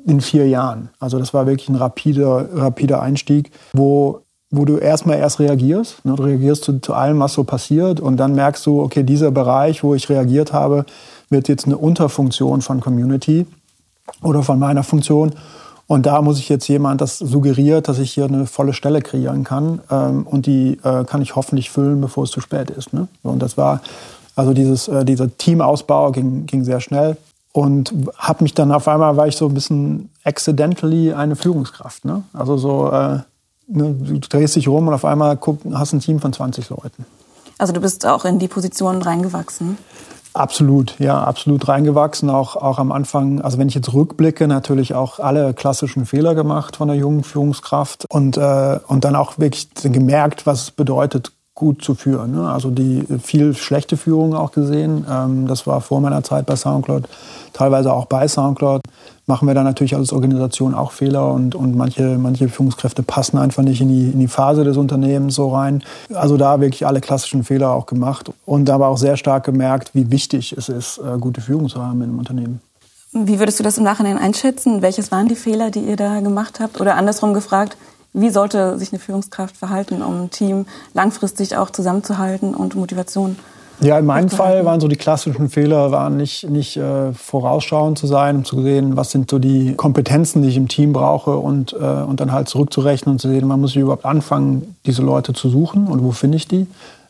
in 0.05 0.21
vier 0.21 0.49
Jahren. 0.49 0.91
Also 1.01 1.19
das 1.19 1.35
war 1.35 1.47
wirklich 1.47 1.69
ein 1.69 1.77
rapider, 1.77 2.49
rapider 2.55 3.03
Einstieg, 3.03 3.51
wo 3.73 4.21
wo 4.51 4.65
du 4.65 4.77
erstmal 4.79 5.19
erst 5.19 5.41
reagierst. 5.41 6.05
Ne? 6.05 6.15
Du 6.15 6.23
reagierst 6.23 6.65
zu, 6.65 6.81
zu 6.81 6.95
allem, 6.95 7.19
was 7.19 7.33
so 7.33 7.45
passiert. 7.45 8.01
Und 8.01 8.17
dann 8.17 8.35
merkst 8.35 8.65
du, 8.67 8.81
okay, 8.81 9.03
dieser 9.03 9.31
Bereich, 9.31 9.83
wo 9.83 9.95
ich 9.95 10.09
reagiert 10.09 10.53
habe, 10.53 10.87
wird 11.29 11.49
jetzt 11.49 11.67
eine 11.67 11.77
Unterfunktion 11.77 12.63
von 12.63 12.81
Community 12.81 13.47
oder 14.23 14.43
von 14.43 14.59
meiner 14.59 14.85
Funktion. 14.85 15.35
Und 15.89 16.07
da 16.07 16.21
muss 16.21 16.39
ich 16.39 16.49
jetzt 16.49 16.67
jemand, 16.67 17.01
das 17.01 17.19
suggeriert, 17.19 17.89
dass 17.89 17.99
ich 17.99 18.13
hier 18.13 18.25
eine 18.25 18.47
volle 18.47 18.73
Stelle 18.73 19.03
kreieren 19.03 19.45
kann. 19.45 19.81
Ähm, 19.91 20.27
und 20.27 20.47
die 20.47 20.79
äh, 20.83 21.05
kann 21.05 21.23
ich 21.23 21.37
hoffentlich 21.37 21.71
füllen, 21.71 22.01
bevor 22.01 22.25
es 22.25 22.31
zu 22.31 22.41
spät 22.41 22.71
ist. 22.71 22.93
Ne? 22.93 23.07
Und 23.23 23.41
das 23.41 23.57
war, 23.57 23.81
also 24.35 24.53
dieses, 24.53 24.89
äh, 24.89 25.05
dieser 25.05 25.37
Teamausbau 25.37 26.11
ging, 26.11 26.47
ging 26.47 26.65
sehr 26.65 26.81
schnell. 26.81 27.17
Und 27.53 27.95
habe 28.19 28.45
mich 28.45 28.53
dann 28.53 28.71
auf 28.71 28.87
einmal, 28.87 29.17
war 29.17 29.29
ich 29.29 29.37
so 29.37 29.47
ein 29.47 29.55
bisschen 29.55 30.11
accidentally 30.25 31.13
eine 31.13 31.37
Führungskraft. 31.37 32.05
Ne? 32.05 32.23
Also 32.33 32.59
so, 32.59 32.91
äh, 32.91 33.21
ne, 33.69 33.95
du 33.95 34.19
drehst 34.19 34.57
dich 34.57 34.69
rum 34.69 34.89
und 34.89 34.95
auf 34.95 35.05
einmal 35.05 35.37
guck, 35.37 35.61
hast 35.73 35.93
ein 35.93 36.01
Team 36.01 36.21
von 36.21 36.33
20 36.33 36.69
Leuten. 36.69 37.07
Also 37.59 37.73
du 37.73 37.81
bist 37.81 38.05
auch 38.05 38.25
in 38.25 38.39
die 38.39 38.49
Position 38.49 39.01
reingewachsen? 39.01 39.79
Absolut, 40.37 40.99
ja, 40.99 41.25
absolut 41.25 41.67
reingewachsen. 41.67 42.29
Auch, 42.29 42.57
auch 42.57 42.79
am 42.79 42.93
Anfang, 42.93 43.41
also 43.41 43.57
wenn 43.57 43.69
ich 43.69 43.75
jetzt 43.75 43.95
rückblicke, 43.95 44.47
natürlich 44.47 44.93
auch 44.93 45.19
alle 45.19 45.55
klassischen 45.55 46.05
Fehler 46.05 46.35
gemacht 46.35 46.77
von 46.77 46.89
der 46.89 46.97
jungen 46.99 47.25
Führungskraft 47.25 48.05
und, 48.11 48.37
äh, 48.37 48.79
und 48.87 49.07
dann 49.07 49.17
auch 49.17 49.39
wirklich 49.39 49.69
gemerkt, 49.83 50.45
was 50.45 50.65
es 50.65 50.71
bedeutet, 50.73 51.33
gut 51.55 51.83
zu 51.83 51.95
führen. 51.95 52.33
Ne? 52.33 52.51
Also 52.51 52.71
die 52.71 53.07
viel 53.19 53.55
schlechte 53.55 53.97
Führung 53.97 54.35
auch 54.35 54.53
gesehen. 54.53 55.07
Ähm, 55.11 55.47
das 55.47 55.67
war 55.67 55.81
vor 55.81 56.03
meiner 56.03 56.23
Zeit 56.23 56.45
bei 56.45 56.55
SoundCloud, 56.55 57.09
teilweise 57.55 57.91
auch 57.95 58.05
bei 58.05 58.29
SoundCloud. 58.29 58.83
Machen 59.29 59.49
wir 59.49 59.55
da 59.55 59.65
natürlich 59.65 59.97
als 59.97 60.13
Organisation 60.13 60.73
auch 60.73 60.93
Fehler 60.93 61.33
und, 61.33 61.57
und 61.57 61.77
manche, 61.77 62.17
manche 62.17 62.49
Führungskräfte 62.49 63.03
passen 63.03 63.39
einfach 63.39 63.65
nicht 63.65 63.81
in 63.81 63.89
die, 63.89 64.11
in 64.13 64.21
die 64.21 64.29
Phase 64.29 64.63
des 64.63 64.77
Unternehmens 64.77 65.35
so 65.35 65.53
rein. 65.53 65.83
Also 66.15 66.37
da 66.37 66.61
wirklich 66.61 66.87
alle 66.87 67.01
klassischen 67.01 67.43
Fehler 67.43 67.73
auch 67.73 67.87
gemacht 67.87 68.31
und 68.45 68.71
aber 68.71 68.87
auch 68.87 68.99
sehr 68.99 69.17
stark 69.17 69.45
gemerkt, 69.45 69.91
wie 69.95 70.13
wichtig 70.13 70.55
es 70.57 70.69
ist, 70.69 70.99
äh, 70.99 71.19
gute 71.19 71.41
Führung 71.41 71.69
zu 71.69 71.85
haben 71.85 72.03
in 72.03 72.11
einem 72.11 72.19
Unternehmen. 72.21 72.61
Wie 73.13 73.41
würdest 73.41 73.59
du 73.59 73.65
das 73.65 73.79
im 73.79 73.85
Nachhinein 73.85 74.19
einschätzen? 74.19 74.81
Welches 74.81 75.11
waren 75.11 75.27
die 75.27 75.37
Fehler, 75.37 75.71
die 75.73 75.81
ihr 75.81 75.97
da 75.97 76.21
gemacht 76.21 76.61
habt? 76.61 76.81
Oder 76.81 76.97
andersrum 76.97 77.35
gefragt, 77.35 77.77
wie 78.13 78.31
sollte 78.31 78.79
sich 78.79 78.93
eine 78.93 79.01
Führungskraft 79.01 79.57
verhalten, 79.57 80.03
um 80.03 80.23
ein 80.23 80.31
Team 80.31 80.67
langfristig 80.95 81.57
auch 81.57 81.71
zusammenzuhalten 81.71 82.55
und 82.55 82.77
Motivation 82.77 83.37
ja, 83.81 83.99
in 83.99 84.07
meinem 84.07 84.31
Fall 84.31 84.65
waren 84.65 84.81
so 84.81 84.89
die 84.89 84.97
klassischen 84.97 85.49
Fehler, 85.49 85.91
waren 85.91 86.17
nicht, 86.17 86.49
nicht 86.49 86.77
äh, 86.77 87.13
vorausschauend 87.13 87.99
zu 87.99 88.07
sein, 88.07 88.37
um 88.37 88.45
zu 88.45 88.63
sehen, 88.63 88.97
was 88.97 89.11
sind 89.11 89.31
so 89.31 89.39
die 89.39 89.75
Kompetenzen, 89.75 90.43
die 90.43 90.49
ich 90.49 90.57
im 90.57 90.69
Team 90.69 90.93
brauche 90.93 91.37
und, 91.37 91.75
äh, 91.75 91.77
und 91.77 92.21
dann 92.21 92.33
halt 92.33 92.49
zurückzurechnen 92.49 93.15
und 93.15 93.19
zu 93.19 93.29
sehen, 93.29 93.49
wann 93.49 93.61
muss 93.61 93.71
ich 93.71 93.77
überhaupt 93.77 94.05
anfangen, 94.05 94.77
diese 94.87 95.03
Leute 95.03 95.33
zu 95.33 95.49
suchen 95.49 95.89
und 95.89 96.03
wo 96.03 96.13
finde 96.13 96.37
ich 96.37 96.49
die. 96.49 96.67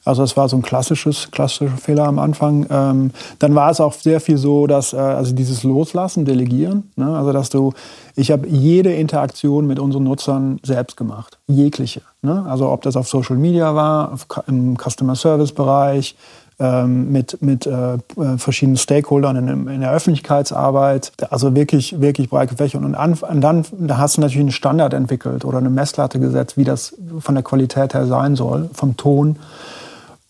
Also 0.07 0.23
das 0.23 0.37
war 0.37 0.49
so 0.49 0.57
ein 0.57 0.63
klassisches, 0.63 1.33
klassischer 1.33 1.77
Fehler 1.77 2.05
am 2.05 2.21
Anfang. 2.21 2.65
Ähm, 2.71 3.11
dann 3.41 3.57
war 3.57 3.73
es 3.73 3.81
auch 3.81 3.93
sehr 3.93 4.21
viel 4.21 4.39
so, 4.39 4.69
dass 4.69 4.93
äh, 4.93 4.99
also 4.99 5.35
dieses 5.35 5.65
Loslassen, 5.65 6.25
Delegieren, 6.25 6.93
ne? 6.95 7.17
also 7.17 7.33
dass 7.33 7.51
du, 7.51 7.73
ich 8.15 8.31
habe 8.31 8.47
jede 8.47 8.93
Interaktion 8.95 9.67
mit 9.67 9.81
unseren 9.81 10.05
Nutzern 10.05 10.61
selbst 10.63 10.97
gemacht, 10.97 11.39
jegliche. 11.49 12.03
Ne? 12.23 12.47
Also 12.49 12.71
ob 12.71 12.83
das 12.83 12.97
auf 12.97 13.09
Social 13.09 13.37
Media 13.37 13.75
war, 13.75 14.13
auf, 14.13 14.29
im 14.47 14.77
Customer 14.79 15.17
Service 15.17 15.51
Bereich, 15.51 16.15
ähm, 16.59 17.13
mit, 17.13 17.43
mit 17.43 17.67
äh, 17.67 17.99
verschiedenen 18.39 18.77
Stakeholdern 18.77 19.37
in, 19.37 19.69
in, 19.69 19.81
der 19.81 19.93
Öffentlichkeitsarbeit. 19.93 21.13
Also 21.31 21.55
wirklich, 21.55 22.01
wirklich 22.01 22.31
breit 22.31 22.49
gefächert. 22.49 22.83
Und, 22.83 22.95
und 22.95 23.41
dann 23.41 23.65
da 23.73 23.99
hast 23.99 24.17
du 24.17 24.23
natürlich 24.23 24.41
einen 24.41 24.53
Standard 24.53 24.95
entwickelt 24.95 25.45
oder 25.45 25.59
eine 25.59 25.71
Messlatte 25.71 26.19
gesetzt, 26.19 26.57
wie 26.57 26.65
das 26.65 26.97
von 27.19 27.35
der 27.35 27.45
Qualität 27.45 27.95
her 27.95 28.07
sein 28.07 28.37
soll, 28.37 28.71
vom 28.73 28.97
Ton. 28.97 29.37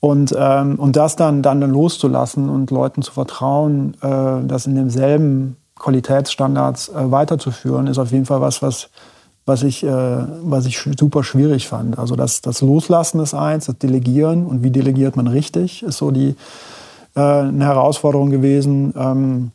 Und, 0.01 0.35
ähm, 0.39 0.79
und 0.79 0.97
das 0.97 1.17
dann, 1.17 1.43
dann 1.43 1.61
loszulassen 1.61 2.49
und 2.49 2.71
Leuten 2.71 3.03
zu 3.03 3.13
vertrauen, 3.13 3.95
äh, 4.03 4.47
das 4.47 4.67
in 4.67 4.75
demselben 4.75 5.57
Qualitätsstandards 5.79 6.89
äh, 6.89 7.11
weiterzuführen, 7.11 7.87
ist 7.87 7.99
auf 7.99 8.13
jeden 8.13 8.27
Fall 8.27 8.41
was, 8.41 8.63
was, 8.63 8.89
was, 9.47 9.63
ich, 9.63 9.85
äh, 9.85 9.89
was 9.89 10.67
ich 10.67 10.79
super 10.99 11.23
schwierig 11.23 11.69
fand. 11.69 11.99
Also 11.99 12.17
das, 12.17 12.43
das 12.43 12.61
Loslassen 12.61 13.21
ist 13.21 13.33
eins, 13.33 13.67
das 13.67 13.79
Delegieren 13.79 14.45
und 14.45 14.63
wie 14.65 14.71
delegiert 14.71 15.17
man 15.17 15.29
richtig, 15.29 15.85
ist 15.85 15.99
so 15.99 16.11
die, 16.11 16.35
äh, 17.15 17.21
eine 17.21 17.65
Herausforderung 17.65 18.31
gewesen. 18.31 18.93
Ähm, 18.97 19.53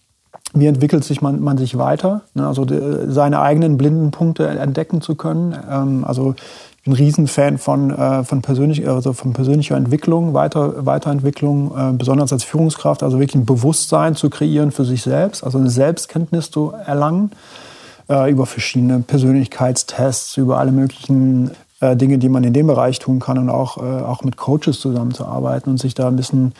wie 0.53 0.65
entwickelt 0.65 1.03
sich 1.03 1.21
man, 1.21 1.41
man 1.41 1.57
sich 1.57 1.77
weiter? 1.77 2.21
Ne? 2.33 2.47
Also 2.47 2.65
die, 2.65 2.79
seine 3.07 3.41
eigenen 3.41 3.77
blinden 3.77 4.11
Punkte 4.11 4.47
entdecken 4.47 5.01
zu 5.01 5.15
können. 5.15 5.55
Ähm, 5.69 6.05
also 6.05 6.35
ich 6.77 6.85
bin 6.85 6.93
ein 6.93 6.97
Riesenfan 6.97 7.57
von, 7.57 7.91
äh, 7.91 8.23
von, 8.23 8.41
persönlich, 8.41 8.87
also 8.87 9.11
von 9.11 9.33
persönlicher 9.33 9.75
Entwicklung, 9.75 10.33
Weiter, 10.33 10.85
Weiterentwicklung, 10.85 11.71
äh, 11.77 11.93
besonders 11.93 12.31
als 12.31 12.45
Führungskraft, 12.45 13.03
also 13.03 13.19
wirklich 13.19 13.35
ein 13.35 13.45
Bewusstsein 13.45 14.15
zu 14.15 14.29
kreieren 14.29 14.71
für 14.71 14.85
sich 14.85 15.01
selbst, 15.01 15.43
also 15.43 15.57
eine 15.57 15.69
Selbstkenntnis 15.69 16.49
zu 16.49 16.71
erlangen 16.85 17.31
äh, 18.11 18.29
über 18.29 18.45
verschiedene 18.45 18.99
Persönlichkeitstests, 18.99 20.37
über 20.37 20.57
alle 20.57 20.71
möglichen 20.71 21.51
äh, 21.79 21.95
Dinge, 21.95 22.17
die 22.17 22.29
man 22.29 22.43
in 22.43 22.53
dem 22.53 22.67
Bereich 22.67 22.99
tun 22.99 23.19
kann 23.19 23.37
und 23.37 23.49
auch, 23.49 23.77
äh, 23.77 23.81
auch 23.81 24.23
mit 24.23 24.37
Coaches 24.37 24.79
zusammenzuarbeiten 24.81 25.71
und 25.71 25.77
sich 25.77 25.93
da 25.93 26.07
ein 26.07 26.17
bisschen 26.17 26.53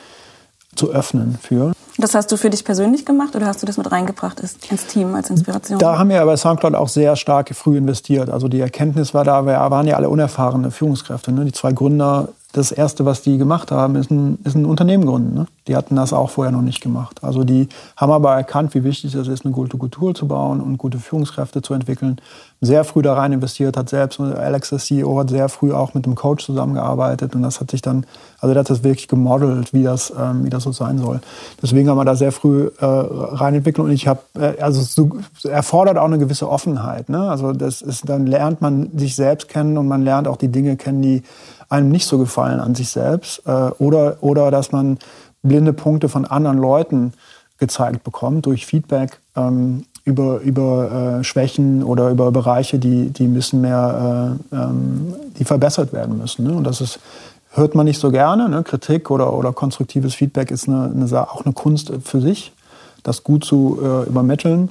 zu 0.75 0.91
öffnen 0.91 1.37
für. 1.41 1.73
Das 1.97 2.15
hast 2.15 2.31
du 2.31 2.37
für 2.37 2.49
dich 2.49 2.63
persönlich 2.63 3.05
gemacht 3.05 3.35
oder 3.35 3.45
hast 3.45 3.61
du 3.61 3.65
das 3.67 3.77
mit 3.77 3.91
reingebracht 3.91 4.39
ins 4.39 4.87
Team 4.87 5.13
als 5.13 5.29
Inspiration? 5.29 5.77
Da 5.77 5.99
haben 5.99 6.09
wir 6.09 6.25
bei 6.25 6.37
Soundcloud 6.37 6.73
auch 6.73 6.87
sehr 6.87 7.17
stark 7.17 7.53
früh 7.53 7.77
investiert. 7.77 8.29
Also 8.29 8.47
die 8.47 8.61
Erkenntnis 8.61 9.13
war 9.13 9.25
da, 9.25 9.45
wir 9.45 9.53
waren 9.53 9.85
ja 9.85 9.97
alle 9.97 10.09
unerfahrene 10.09 10.71
Führungskräfte. 10.71 11.33
Ne? 11.33 11.43
Die 11.43 11.51
zwei 11.51 11.73
Gründer 11.73 12.29
das 12.53 12.71
Erste, 12.71 13.05
was 13.05 13.21
die 13.21 13.37
gemacht 13.37 13.71
haben, 13.71 13.95
ist 13.95 14.11
ein, 14.11 14.37
ist 14.43 14.55
ein 14.55 14.65
Unternehmen 14.65 15.05
gründen. 15.05 15.33
Ne? 15.33 15.47
Die 15.67 15.75
hatten 15.75 15.95
das 15.95 16.11
auch 16.11 16.29
vorher 16.29 16.51
noch 16.51 16.61
nicht 16.61 16.81
gemacht. 16.81 17.23
Also 17.23 17.43
die 17.43 17.69
haben 17.95 18.11
aber 18.11 18.33
erkannt, 18.35 18.75
wie 18.75 18.83
wichtig 18.83 19.15
es 19.15 19.27
ist, 19.27 19.45
eine 19.45 19.53
gute 19.53 19.77
Kultur 19.77 20.13
zu 20.13 20.27
bauen 20.27 20.59
und 20.59 20.77
gute 20.77 20.99
Führungskräfte 20.99 21.61
zu 21.61 21.73
entwickeln. 21.73 22.19
Sehr 22.59 22.83
früh 22.83 23.01
da 23.01 23.13
rein 23.13 23.31
investiert, 23.31 23.77
hat 23.77 23.89
selbst, 23.89 24.19
Alex, 24.19 24.69
der 24.69 24.79
CEO, 24.79 25.19
hat 25.19 25.29
sehr 25.29 25.49
früh 25.49 25.71
auch 25.71 25.93
mit 25.93 26.05
einem 26.05 26.15
Coach 26.15 26.45
zusammengearbeitet 26.45 27.35
und 27.35 27.41
das 27.41 27.59
hat 27.59 27.71
sich 27.71 27.81
dann, 27.81 28.05
also 28.39 28.53
der 28.53 28.61
hat 28.61 28.69
das 28.69 28.83
wirklich 28.83 29.07
gemodelt, 29.07 29.73
wie 29.73 29.83
das, 29.83 30.13
ähm, 30.17 30.43
wie 30.43 30.49
das 30.49 30.63
so 30.63 30.71
sein 30.71 30.99
soll. 30.99 31.21
Deswegen 31.61 31.89
haben 31.89 31.97
wir 31.97 32.05
da 32.05 32.15
sehr 32.15 32.31
früh 32.31 32.69
äh, 32.79 32.85
rein 32.85 33.55
entwickelt 33.55 33.85
und 33.85 33.91
ich 33.91 34.07
habe, 34.07 34.19
äh, 34.37 34.61
also 34.61 34.81
es 34.81 35.45
erfordert 35.45 35.97
auch 35.97 36.05
eine 36.05 36.19
gewisse 36.19 36.49
Offenheit. 36.49 37.09
Ne? 37.09 37.29
Also 37.29 37.53
das 37.53 37.81
ist, 37.81 38.07
dann 38.09 38.27
lernt 38.27 38.61
man 38.61 38.91
sich 38.95 39.15
selbst 39.15 39.47
kennen 39.47 39.77
und 39.77 39.87
man 39.87 40.03
lernt 40.03 40.27
auch 40.27 40.37
die 40.37 40.49
Dinge 40.49 40.75
kennen, 40.75 41.01
die 41.01 41.23
einem 41.71 41.89
nicht 41.89 42.05
so 42.05 42.17
gefallen 42.17 42.59
an 42.59 42.75
sich 42.75 42.89
selbst 42.89 43.43
äh, 43.45 43.51
oder, 43.51 44.17
oder 44.21 44.51
dass 44.51 44.71
man 44.71 44.99
blinde 45.41 45.73
Punkte 45.73 46.09
von 46.09 46.25
anderen 46.25 46.57
Leuten 46.57 47.13
gezeigt 47.57 48.03
bekommt 48.03 48.45
durch 48.45 48.65
Feedback. 48.65 49.19
Ähm, 49.35 49.85
über, 50.03 50.39
über 50.39 51.19
äh, 51.19 51.23
Schwächen 51.23 51.83
oder 51.83 52.09
über 52.09 52.31
Bereiche, 52.31 52.79
die, 52.79 53.09
die 53.09 53.27
müssen 53.27 53.61
mehr, 53.61 54.37
äh, 54.51 54.55
ähm, 54.55 55.13
die 55.37 55.43
verbessert 55.43 55.93
werden 55.93 56.17
müssen. 56.17 56.47
Ne? 56.47 56.53
Und 56.53 56.63
das 56.63 56.81
ist, 56.81 56.99
hört 57.51 57.75
man 57.75 57.85
nicht 57.85 57.99
so 57.99 58.09
gerne. 58.09 58.49
Ne? 58.49 58.63
Kritik 58.63 59.11
oder, 59.11 59.33
oder 59.33 59.53
konstruktives 59.53 60.15
Feedback 60.15 60.49
ist 60.49 60.67
eine, 60.67 60.85
eine, 60.85 61.31
auch 61.31 61.45
eine 61.45 61.53
Kunst 61.53 61.91
für 62.03 62.19
sich, 62.19 62.51
das 63.03 63.23
gut 63.23 63.45
zu 63.45 63.79
äh, 63.81 64.07
übermitteln. 64.07 64.69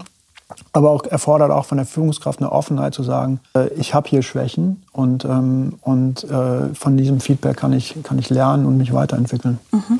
Aber 0.73 0.91
auch 0.91 1.05
erfordert 1.05 1.51
auch 1.51 1.65
von 1.65 1.79
der 1.79 1.87
Führungskraft 1.87 2.41
eine 2.41 2.53
Offenheit 2.53 2.95
zu 2.95 3.03
sagen, 3.03 3.41
äh, 3.55 3.69
ich 3.75 3.95
habe 3.95 4.09
hier 4.09 4.23
Schwächen 4.23 4.83
und, 4.93 5.25
ähm, 5.25 5.79
und 5.83 6.25
äh, 6.25 6.75
von 6.75 6.97
diesem 6.97 7.21
Feedback 7.21 7.57
kann 7.57 7.73
ich, 7.73 7.97
kann 8.03 8.19
ich 8.19 8.31
lernen 8.31 8.67
und 8.67 8.77
mich 8.77 8.93
weiterentwickeln. 8.93 9.59
Mhm. 9.73 9.99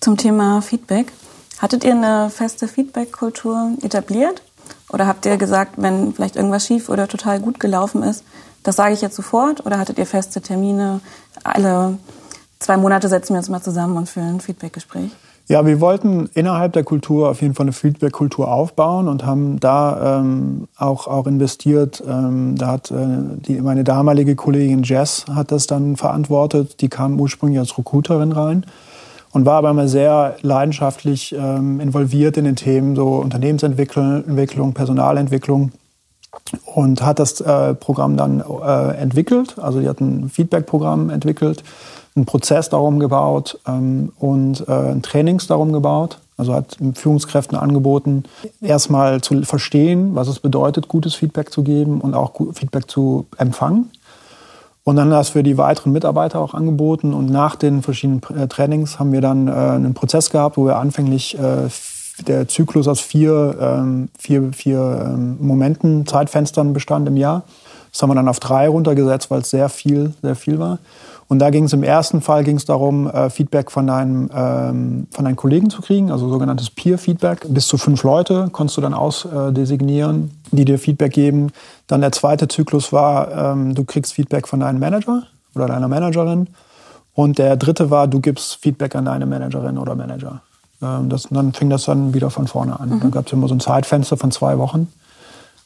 Zum 0.00 0.16
Thema 0.16 0.62
Feedback. 0.62 1.12
Hattet 1.58 1.84
ihr 1.84 1.92
eine 1.92 2.28
feste 2.28 2.66
Feedback-Kultur 2.66 3.72
etabliert? 3.82 4.42
Oder 4.92 5.06
habt 5.06 5.24
ihr 5.26 5.36
gesagt, 5.36 5.74
wenn 5.76 6.12
vielleicht 6.12 6.36
irgendwas 6.36 6.66
schief 6.66 6.88
oder 6.88 7.08
total 7.08 7.40
gut 7.40 7.60
gelaufen 7.60 8.02
ist, 8.02 8.24
das 8.62 8.76
sage 8.76 8.94
ich 8.94 9.00
jetzt 9.00 9.16
sofort? 9.16 9.64
Oder 9.64 9.78
hattet 9.78 9.98
ihr 9.98 10.06
feste 10.06 10.40
Termine? 10.40 11.00
Alle 11.44 11.98
zwei 12.58 12.76
Monate 12.76 13.08
setzen 13.08 13.34
wir 13.34 13.38
uns 13.38 13.48
mal 13.48 13.62
zusammen 13.62 13.96
und 13.96 14.08
führen 14.08 14.36
ein 14.36 14.40
Feedback-Gespräch? 14.40 15.10
Ja, 15.52 15.66
wir 15.66 15.82
wollten 15.82 16.30
innerhalb 16.32 16.72
der 16.72 16.82
Kultur 16.82 17.28
auf 17.28 17.42
jeden 17.42 17.52
Fall 17.52 17.64
eine 17.64 17.74
Feedback-Kultur 17.74 18.50
aufbauen 18.50 19.06
und 19.06 19.26
haben 19.26 19.60
da 19.60 20.20
ähm, 20.20 20.66
auch, 20.78 21.06
auch 21.06 21.26
investiert. 21.26 22.02
Ähm, 22.08 22.56
da 22.56 22.68
hat 22.68 22.90
äh, 22.90 22.94
die, 23.36 23.60
meine 23.60 23.84
damalige 23.84 24.34
Kollegin 24.34 24.82
Jess 24.82 25.26
hat 25.30 25.52
das 25.52 25.66
dann 25.66 25.98
verantwortet. 25.98 26.80
Die 26.80 26.88
kam 26.88 27.20
ursprünglich 27.20 27.58
als 27.58 27.76
Recruiterin 27.76 28.32
rein 28.32 28.64
und 29.32 29.44
war 29.44 29.56
aber 29.56 29.68
immer 29.68 29.88
sehr 29.88 30.36
leidenschaftlich 30.40 31.34
ähm, 31.38 31.80
involviert 31.80 32.38
in 32.38 32.46
den 32.46 32.56
Themen 32.56 32.96
so 32.96 33.16
Unternehmensentwicklung, 33.16 34.72
Personalentwicklung 34.72 35.72
und 36.64 37.02
hat 37.04 37.18
das 37.18 37.42
äh, 37.42 37.74
Programm 37.74 38.16
dann 38.16 38.40
äh, 38.40 38.96
entwickelt. 38.96 39.58
Also 39.58 39.80
die 39.80 39.88
hat 39.90 40.00
ein 40.00 40.30
Feedback-Programm 40.30 41.10
entwickelt, 41.10 41.62
einen 42.14 42.26
Prozess 42.26 42.68
darum 42.68 42.98
gebaut 42.98 43.58
ähm, 43.66 44.12
und 44.18 44.68
äh, 44.68 45.00
Trainings 45.00 45.46
darum 45.46 45.72
gebaut. 45.72 46.18
Also 46.36 46.54
hat 46.54 46.76
Führungskräften 46.94 47.56
angeboten, 47.56 48.24
erstmal 48.60 49.20
zu 49.20 49.42
verstehen, 49.42 50.14
was 50.14 50.28
es 50.28 50.40
bedeutet, 50.40 50.88
gutes 50.88 51.14
Feedback 51.14 51.52
zu 51.52 51.62
geben 51.62 52.00
und 52.00 52.14
auch 52.14 52.32
Feedback 52.54 52.90
zu 52.90 53.26
empfangen. 53.36 53.90
Und 54.84 54.96
dann 54.96 55.10
das 55.10 55.28
für 55.28 55.44
die 55.44 55.58
weiteren 55.58 55.92
Mitarbeiter 55.92 56.40
auch 56.40 56.54
angeboten. 56.54 57.14
Und 57.14 57.26
nach 57.26 57.54
den 57.54 57.82
verschiedenen 57.82 58.22
äh, 58.36 58.48
Trainings 58.48 58.98
haben 58.98 59.12
wir 59.12 59.20
dann 59.20 59.46
äh, 59.46 59.52
einen 59.52 59.94
Prozess 59.94 60.30
gehabt, 60.30 60.56
wo 60.56 60.66
wir 60.66 60.78
anfänglich 60.78 61.38
äh, 61.38 61.68
der 62.26 62.48
Zyklus 62.48 62.88
aus 62.88 63.00
vier, 63.00 63.56
ähm, 63.60 64.08
vier, 64.18 64.52
vier 64.52 65.06
ähm, 65.06 65.36
Momenten, 65.40 66.06
Zeitfenstern 66.06 66.72
bestand 66.72 67.06
im 67.08 67.16
Jahr. 67.16 67.44
Das 67.92 68.02
haben 68.02 68.10
wir 68.10 68.14
dann 68.14 68.28
auf 68.28 68.40
drei 68.40 68.68
runtergesetzt, 68.68 69.30
weil 69.30 69.42
es 69.42 69.50
sehr 69.50 69.68
viel, 69.68 70.14
sehr 70.22 70.34
viel 70.34 70.58
war. 70.58 70.78
Und 71.32 71.38
da 71.38 71.48
ging 71.48 71.64
es 71.64 71.72
im 71.72 71.82
ersten 71.82 72.20
Fall 72.20 72.44
ging 72.44 72.58
es 72.58 72.66
darum, 72.66 73.08
äh, 73.08 73.30
Feedback 73.30 73.70
von 73.70 73.86
deinem, 73.86 74.28
ähm, 74.34 75.06
von 75.10 75.24
deinen 75.24 75.36
Kollegen 75.36 75.70
zu 75.70 75.80
kriegen, 75.80 76.10
also 76.10 76.28
sogenanntes 76.28 76.68
Peer-Feedback. 76.68 77.46
Bis 77.48 77.68
zu 77.68 77.78
fünf 77.78 78.02
Leute 78.02 78.50
konntest 78.52 78.76
du 78.76 78.82
dann 78.82 78.92
ausdesignieren, 78.92 80.30
die 80.50 80.66
dir 80.66 80.78
Feedback 80.78 81.14
geben. 81.14 81.50
Dann 81.86 82.02
der 82.02 82.12
zweite 82.12 82.48
Zyklus 82.48 82.92
war, 82.92 83.32
ähm, 83.32 83.74
du 83.74 83.84
kriegst 83.84 84.12
Feedback 84.12 84.46
von 84.46 84.60
deinem 84.60 84.78
Manager 84.78 85.22
oder 85.54 85.68
deiner 85.68 85.88
Managerin. 85.88 86.48
Und 87.14 87.38
der 87.38 87.56
dritte 87.56 87.88
war, 87.88 88.08
du 88.08 88.20
gibst 88.20 88.56
Feedback 88.56 88.94
an 88.94 89.06
deine 89.06 89.24
Managerin 89.24 89.78
oder 89.78 89.94
Manager. 89.94 90.42
Ähm, 90.82 91.08
das, 91.08 91.28
dann 91.30 91.54
fing 91.54 91.70
das 91.70 91.86
dann 91.86 92.12
wieder 92.12 92.28
von 92.28 92.46
vorne 92.46 92.78
an. 92.78 92.90
Mhm. 92.90 93.00
Dann 93.00 93.10
gab 93.10 93.26
es 93.26 93.32
immer 93.32 93.48
so 93.48 93.54
ein 93.54 93.60
Zeitfenster 93.60 94.18
von 94.18 94.32
zwei 94.32 94.58
Wochen. 94.58 94.92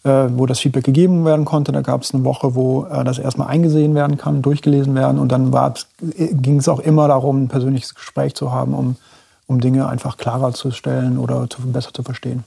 Äh, 0.07 0.39
wo 0.39 0.47
das 0.47 0.61
Feedback 0.61 0.85
gegeben 0.85 1.25
werden 1.25 1.45
konnte. 1.45 1.73
Da 1.73 1.81
gab 1.81 2.03
es 2.03 2.15
eine 2.15 2.23
Woche, 2.23 2.55
wo 2.55 2.85
äh, 2.85 3.03
das 3.03 3.19
erstmal 3.19 3.49
eingesehen 3.49 3.97
werden 3.97 4.17
kann, 4.17 4.41
durchgelesen 4.41 4.95
werden. 4.95 5.19
Und 5.19 5.33
dann 5.33 5.53
äh, 5.53 6.33
ging 6.33 6.59
es 6.59 6.69
auch 6.69 6.79
immer 6.79 7.09
darum, 7.09 7.43
ein 7.43 7.49
persönliches 7.49 7.97
Gespräch 7.97 8.37
zu 8.37 8.53
haben, 8.53 8.73
um, 8.73 8.95
um 9.49 9.61
Dinge 9.61 9.89
einfach 9.89 10.17
klarer 10.17 10.53
zu 10.53 10.71
stellen 10.71 11.19
oder 11.19 11.51
zu, 11.51 11.61
besser 11.63 11.93
zu 11.93 12.05
verstehen. 12.05 12.45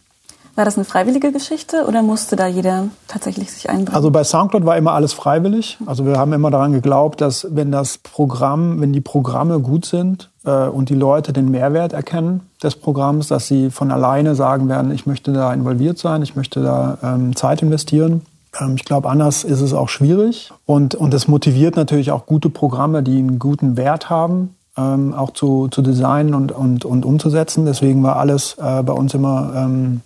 War 0.60 0.66
das 0.66 0.76
eine 0.76 0.84
freiwillige 0.84 1.32
Geschichte 1.32 1.86
oder 1.88 2.04
musste 2.04 2.36
da 2.36 2.46
jeder 2.46 2.90
tatsächlich 3.08 3.50
sich 3.50 3.70
einbringen? 3.70 3.96
Also 3.96 4.12
bei 4.12 4.26
Soundcloud 4.26 4.66
war 4.66 4.76
immer 4.76 4.92
alles 4.92 5.14
freiwillig. 5.14 5.78
Also 5.86 6.06
wir 6.06 6.18
haben 6.18 6.34
immer 6.34 6.52
daran 6.52 6.74
geglaubt, 6.74 7.22
dass 7.22 7.48
wenn 7.52 7.72
das 7.72 7.98
Programm, 7.98 8.82
wenn 8.82 8.92
die 8.92 9.00
Programme 9.00 9.62
gut 9.62 9.86
sind 9.86 10.30
äh, 10.44 10.68
und 10.68 10.90
die 10.90 10.96
Leute 10.96 11.32
den 11.32 11.50
Mehrwert 11.50 11.94
erkennen 11.94 12.42
des 12.62 12.76
Programms, 12.76 13.30
dass 13.30 13.48
sie 13.48 13.72
von 13.72 13.90
alleine 13.90 14.36
sagen 14.36 14.68
werden, 14.68 14.92
ich 14.92 15.06
möchte 15.06 15.32
da 15.32 15.54
involviert 15.54 15.98
sein, 15.98 16.24
ich 16.24 16.36
möchte 16.36 16.62
da 16.62 16.98
ähm, 17.02 17.38
Zeit 17.38 17.62
investieren. 17.62 18.24
Ähm, 18.60 18.76
ich 18.76 18.84
glaube, 18.84 19.10
anders 19.10 19.46
ist 19.46 19.62
es 19.62 19.74
auch 19.74 19.88
schwierig. 19.88 20.52
Und, 20.66 20.94
und 20.94 21.14
es 21.14 21.30
motiviert 21.30 21.78
natürlich 21.78 22.12
auch 22.12 22.26
gute 22.26 22.50
Programme, 22.50 23.02
die 23.02 23.18
einen 23.18 23.40
guten 23.40 23.78
Wert 23.78 24.10
haben, 24.10 24.58
ähm, 24.76 25.14
auch 25.14 25.32
zu, 25.32 25.70
zu 25.70 25.82
designen 25.82 26.34
und, 26.34 26.52
und, 26.52 26.84
und 26.84 27.06
umzusetzen. 27.06 27.66
Deswegen 27.66 28.04
war 28.04 28.18
alles 28.18 28.58
äh, 28.62 28.84
bei 28.84 28.92
uns 28.92 29.14
immer 29.14 29.54
ähm, 29.56 30.02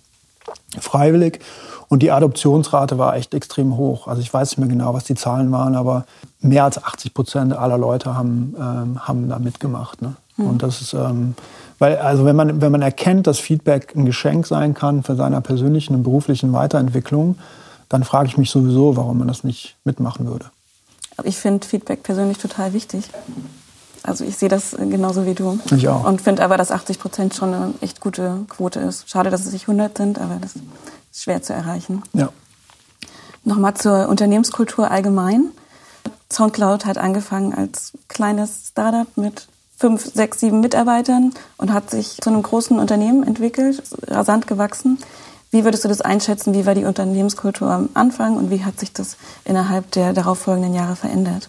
freiwillig. 0.80 1.40
Und 1.88 2.02
die 2.02 2.10
Adoptionsrate 2.10 2.98
war 2.98 3.16
echt 3.16 3.34
extrem 3.34 3.76
hoch. 3.76 4.08
Also 4.08 4.22
ich 4.22 4.32
weiß 4.32 4.50
nicht 4.50 4.58
mehr 4.58 4.68
genau, 4.68 4.94
was 4.94 5.04
die 5.04 5.14
Zahlen 5.14 5.52
waren, 5.52 5.74
aber 5.74 6.06
mehr 6.40 6.64
als 6.64 6.82
80 6.82 7.14
Prozent 7.14 7.52
aller 7.52 7.78
Leute 7.78 8.16
haben, 8.16 8.54
ähm, 8.58 9.06
haben 9.06 9.28
da 9.28 9.38
mitgemacht. 9.38 10.02
Ne? 10.02 10.14
Mhm. 10.36 10.46
Und 10.46 10.62
das 10.62 10.80
ist, 10.80 10.94
ähm, 10.94 11.34
weil, 11.78 11.98
also 11.98 12.24
wenn 12.24 12.36
man, 12.36 12.60
wenn 12.60 12.72
man 12.72 12.82
erkennt, 12.82 13.26
dass 13.26 13.38
Feedback 13.38 13.94
ein 13.94 14.06
Geschenk 14.06 14.46
sein 14.46 14.74
kann 14.74 15.02
für 15.02 15.16
seine 15.16 15.40
persönlichen 15.40 15.94
und 15.94 16.02
beruflichen 16.02 16.52
Weiterentwicklung, 16.52 17.36
dann 17.88 18.02
frage 18.04 18.28
ich 18.28 18.38
mich 18.38 18.50
sowieso, 18.50 18.96
warum 18.96 19.18
man 19.18 19.28
das 19.28 19.44
nicht 19.44 19.76
mitmachen 19.84 20.26
würde. 20.26 20.46
Ich 21.22 21.36
finde 21.36 21.66
Feedback 21.66 22.02
persönlich 22.02 22.38
total 22.38 22.72
wichtig. 22.72 23.08
Also 24.04 24.22
ich 24.24 24.36
sehe 24.36 24.50
das 24.50 24.76
genauso 24.78 25.24
wie 25.24 25.34
du. 25.34 25.58
Ich 25.74 25.88
auch. 25.88 26.04
Und 26.04 26.20
finde 26.20 26.44
aber, 26.44 26.58
dass 26.58 26.70
80 26.70 26.98
Prozent 26.98 27.34
schon 27.34 27.54
eine 27.54 27.74
echt 27.80 28.00
gute 28.00 28.44
Quote 28.50 28.78
ist. 28.80 29.08
Schade, 29.08 29.30
dass 29.30 29.46
es 29.46 29.52
nicht 29.52 29.66
100 29.66 29.96
sind, 29.96 30.20
aber 30.20 30.36
das 30.40 30.56
ist 30.56 30.64
schwer 31.22 31.42
zu 31.42 31.54
erreichen. 31.54 32.02
Ja. 32.12 32.28
Nochmal 33.44 33.74
zur 33.74 34.08
Unternehmenskultur 34.08 34.90
allgemein. 34.90 35.48
Soundcloud 36.30 36.84
hat 36.84 36.98
angefangen 36.98 37.54
als 37.54 37.92
kleines 38.08 38.68
Startup 38.68 39.08
mit 39.16 39.48
fünf, 39.76 40.12
sechs, 40.14 40.40
sieben 40.40 40.60
Mitarbeitern 40.60 41.32
und 41.56 41.72
hat 41.72 41.90
sich 41.90 42.18
zu 42.20 42.30
einem 42.30 42.42
großen 42.42 42.78
Unternehmen 42.78 43.22
entwickelt, 43.22 43.82
rasant 44.06 44.46
gewachsen. 44.46 44.98
Wie 45.50 45.64
würdest 45.64 45.84
du 45.84 45.88
das 45.88 46.00
einschätzen? 46.00 46.52
Wie 46.52 46.66
war 46.66 46.74
die 46.74 46.84
Unternehmenskultur 46.84 47.70
am 47.70 47.88
Anfang 47.94 48.36
und 48.36 48.50
wie 48.50 48.64
hat 48.64 48.78
sich 48.78 48.92
das 48.92 49.16
innerhalb 49.44 49.90
der 49.92 50.12
darauffolgenden 50.12 50.74
Jahre 50.74 50.96
verändert? 50.96 51.48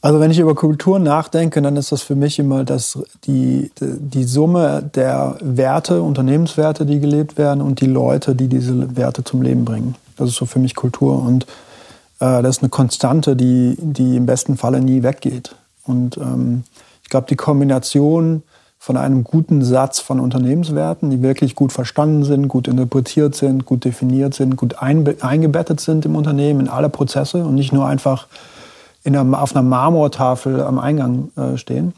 Also 0.00 0.20
wenn 0.20 0.30
ich 0.30 0.38
über 0.38 0.54
Kultur 0.54 1.00
nachdenke, 1.00 1.60
dann 1.60 1.76
ist 1.76 1.90
das 1.90 2.02
für 2.02 2.14
mich 2.14 2.38
immer 2.38 2.62
das, 2.64 2.98
die, 3.24 3.72
die 3.80 4.24
Summe 4.24 4.88
der 4.94 5.36
Werte, 5.40 6.02
Unternehmenswerte, 6.02 6.86
die 6.86 7.00
gelebt 7.00 7.36
werden 7.36 7.60
und 7.60 7.80
die 7.80 7.86
Leute, 7.86 8.36
die 8.36 8.46
diese 8.46 8.96
Werte 8.96 9.24
zum 9.24 9.42
Leben 9.42 9.64
bringen. 9.64 9.96
Das 10.16 10.28
ist 10.28 10.36
so 10.36 10.46
für 10.46 10.60
mich 10.60 10.76
Kultur 10.76 11.20
und 11.20 11.44
äh, 12.20 12.42
das 12.42 12.58
ist 12.58 12.62
eine 12.62 12.68
Konstante, 12.68 13.34
die, 13.34 13.76
die 13.78 14.16
im 14.16 14.26
besten 14.26 14.56
Falle 14.56 14.80
nie 14.80 15.02
weggeht. 15.02 15.56
Und 15.84 16.16
ähm, 16.16 16.62
ich 17.02 17.08
glaube, 17.08 17.26
die 17.28 17.36
Kombination 17.36 18.44
von 18.78 18.96
einem 18.96 19.24
guten 19.24 19.64
Satz 19.64 19.98
von 19.98 20.20
Unternehmenswerten, 20.20 21.10
die 21.10 21.22
wirklich 21.22 21.56
gut 21.56 21.72
verstanden 21.72 22.22
sind, 22.22 22.46
gut 22.46 22.68
interpretiert 22.68 23.34
sind, 23.34 23.66
gut 23.66 23.84
definiert 23.84 24.34
sind, 24.34 24.56
gut 24.56 24.76
eingebettet 24.80 25.80
sind 25.80 26.04
im 26.04 26.14
Unternehmen, 26.14 26.60
in 26.60 26.68
alle 26.68 26.88
Prozesse 26.88 27.44
und 27.44 27.56
nicht 27.56 27.72
nur 27.72 27.86
einfach 27.86 28.28
in 29.08 29.16
einer, 29.16 29.42
auf 29.42 29.56
einer 29.56 29.62
Marmortafel 29.62 30.62
am 30.62 30.78
Eingang 30.78 31.30
äh, 31.36 31.56
stehen. 31.56 31.94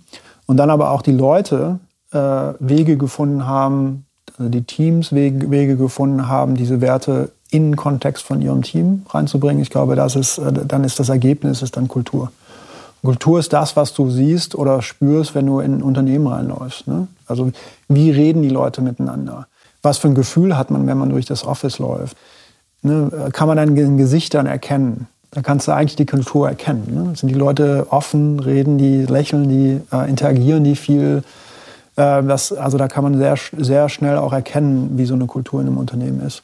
Und 0.46 0.58
dann 0.58 0.70
aber 0.70 0.92
auch 0.92 1.02
die 1.02 1.12
Leute 1.12 1.80
äh, 2.12 2.18
Wege 2.60 2.96
gefunden 2.96 3.46
haben, 3.46 4.06
also 4.38 4.48
die 4.48 4.62
Teams 4.62 5.12
Wege, 5.12 5.50
Wege 5.50 5.76
gefunden 5.76 6.28
haben, 6.28 6.54
diese 6.54 6.80
Werte 6.80 7.32
in 7.50 7.72
den 7.72 7.76
Kontext 7.76 8.22
von 8.22 8.40
ihrem 8.40 8.62
Team 8.62 9.02
reinzubringen. 9.08 9.60
Ich 9.60 9.70
glaube, 9.70 9.96
das 9.96 10.14
ist, 10.14 10.38
äh, 10.38 10.52
dann 10.52 10.84
ist 10.84 11.00
das 11.00 11.08
Ergebnis 11.08 11.62
ist 11.62 11.76
dann 11.76 11.88
Kultur. 11.88 12.30
Kultur 13.02 13.40
ist 13.40 13.52
das, 13.52 13.74
was 13.74 13.92
du 13.92 14.08
siehst 14.08 14.54
oder 14.54 14.80
spürst, 14.80 15.34
wenn 15.34 15.46
du 15.46 15.58
in 15.58 15.78
ein 15.78 15.82
Unternehmen 15.82 16.28
reinläufst. 16.28 16.86
Ne? 16.86 17.08
Also 17.26 17.50
wie 17.88 18.12
reden 18.12 18.42
die 18.42 18.50
Leute 18.50 18.82
miteinander? 18.82 19.48
Was 19.82 19.98
für 19.98 20.08
ein 20.08 20.14
Gefühl 20.14 20.56
hat 20.56 20.70
man, 20.70 20.86
wenn 20.86 20.98
man 20.98 21.10
durch 21.10 21.26
das 21.26 21.44
Office 21.44 21.80
läuft? 21.80 22.16
Ne? 22.82 23.30
Kann 23.32 23.48
man 23.48 23.56
dann 23.56 23.76
in 23.76 23.96
Gesichtern 23.96 24.46
erkennen? 24.46 25.08
Da 25.30 25.42
kannst 25.42 25.68
du 25.68 25.72
eigentlich 25.72 25.96
die 25.96 26.06
Kultur 26.06 26.48
erkennen. 26.48 26.86
Ne? 26.92 27.16
Sind 27.16 27.28
die 27.28 27.34
Leute 27.34 27.86
offen, 27.90 28.40
reden 28.40 28.78
die, 28.78 29.06
lächeln 29.06 29.48
die, 29.48 29.80
äh, 29.92 30.08
interagieren 30.08 30.64
die 30.64 30.76
viel? 30.76 31.22
Äh, 31.96 32.22
das, 32.24 32.52
also 32.52 32.78
da 32.78 32.88
kann 32.88 33.04
man 33.04 33.18
sehr, 33.18 33.36
sehr 33.56 33.88
schnell 33.88 34.18
auch 34.18 34.32
erkennen, 34.32 34.98
wie 34.98 35.06
so 35.06 35.14
eine 35.14 35.26
Kultur 35.26 35.60
in 35.60 35.68
einem 35.68 35.78
Unternehmen 35.78 36.20
ist. 36.20 36.42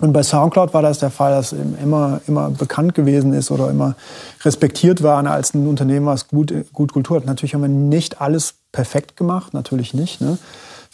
Und 0.00 0.14
bei 0.14 0.22
SoundCloud 0.22 0.72
war 0.72 0.80
das 0.80 0.98
der 0.98 1.10
Fall, 1.10 1.32
dass 1.32 1.52
immer, 1.52 2.22
immer 2.26 2.50
bekannt 2.50 2.94
gewesen 2.94 3.34
ist 3.34 3.50
oder 3.50 3.68
immer 3.68 3.96
respektiert 4.42 5.02
waren 5.02 5.26
als 5.26 5.52
ein 5.52 5.66
Unternehmen, 5.66 6.06
was 6.06 6.28
gut, 6.28 6.54
gut 6.72 6.94
Kultur 6.94 7.18
hat. 7.18 7.26
Natürlich 7.26 7.52
haben 7.52 7.60
wir 7.60 7.68
nicht 7.68 8.22
alles 8.22 8.54
perfekt 8.72 9.18
gemacht, 9.18 9.52
natürlich 9.52 9.92
nicht. 9.92 10.22
Ne? 10.22 10.38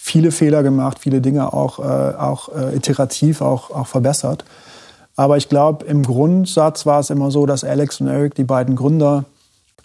viele 0.07 0.31
Fehler 0.31 0.63
gemacht, 0.63 0.99
viele 1.01 1.21
Dinge 1.21 1.53
auch, 1.53 1.81
äh, 1.81 1.83
auch 1.83 2.51
äh, 2.55 2.77
iterativ 2.77 3.41
auch, 3.41 3.71
auch 3.71 3.89
verbessert. 3.89 4.45
Aber 5.17 5.39
ich 5.39 5.49
glaube, 5.49 5.87
im 5.87 6.03
Grundsatz 6.03 6.85
war 6.85 7.01
es 7.01 7.11
immer 7.11 7.31
so, 7.31 7.47
dass 7.47 7.65
Alex 7.65 8.01
und 8.01 8.09
Eric, 8.09 8.35
die 8.35 8.45
beiden 8.45 8.77
Gründer, 8.77 9.25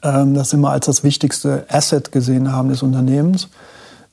ähm, 0.04 0.34
das 0.34 0.54
immer 0.54 0.72
als 0.72 0.86
das 0.86 1.04
wichtigste 1.04 1.66
Asset 1.70 2.12
gesehen 2.12 2.52
haben 2.52 2.70
des 2.70 2.84
Unternehmens. 2.84 3.48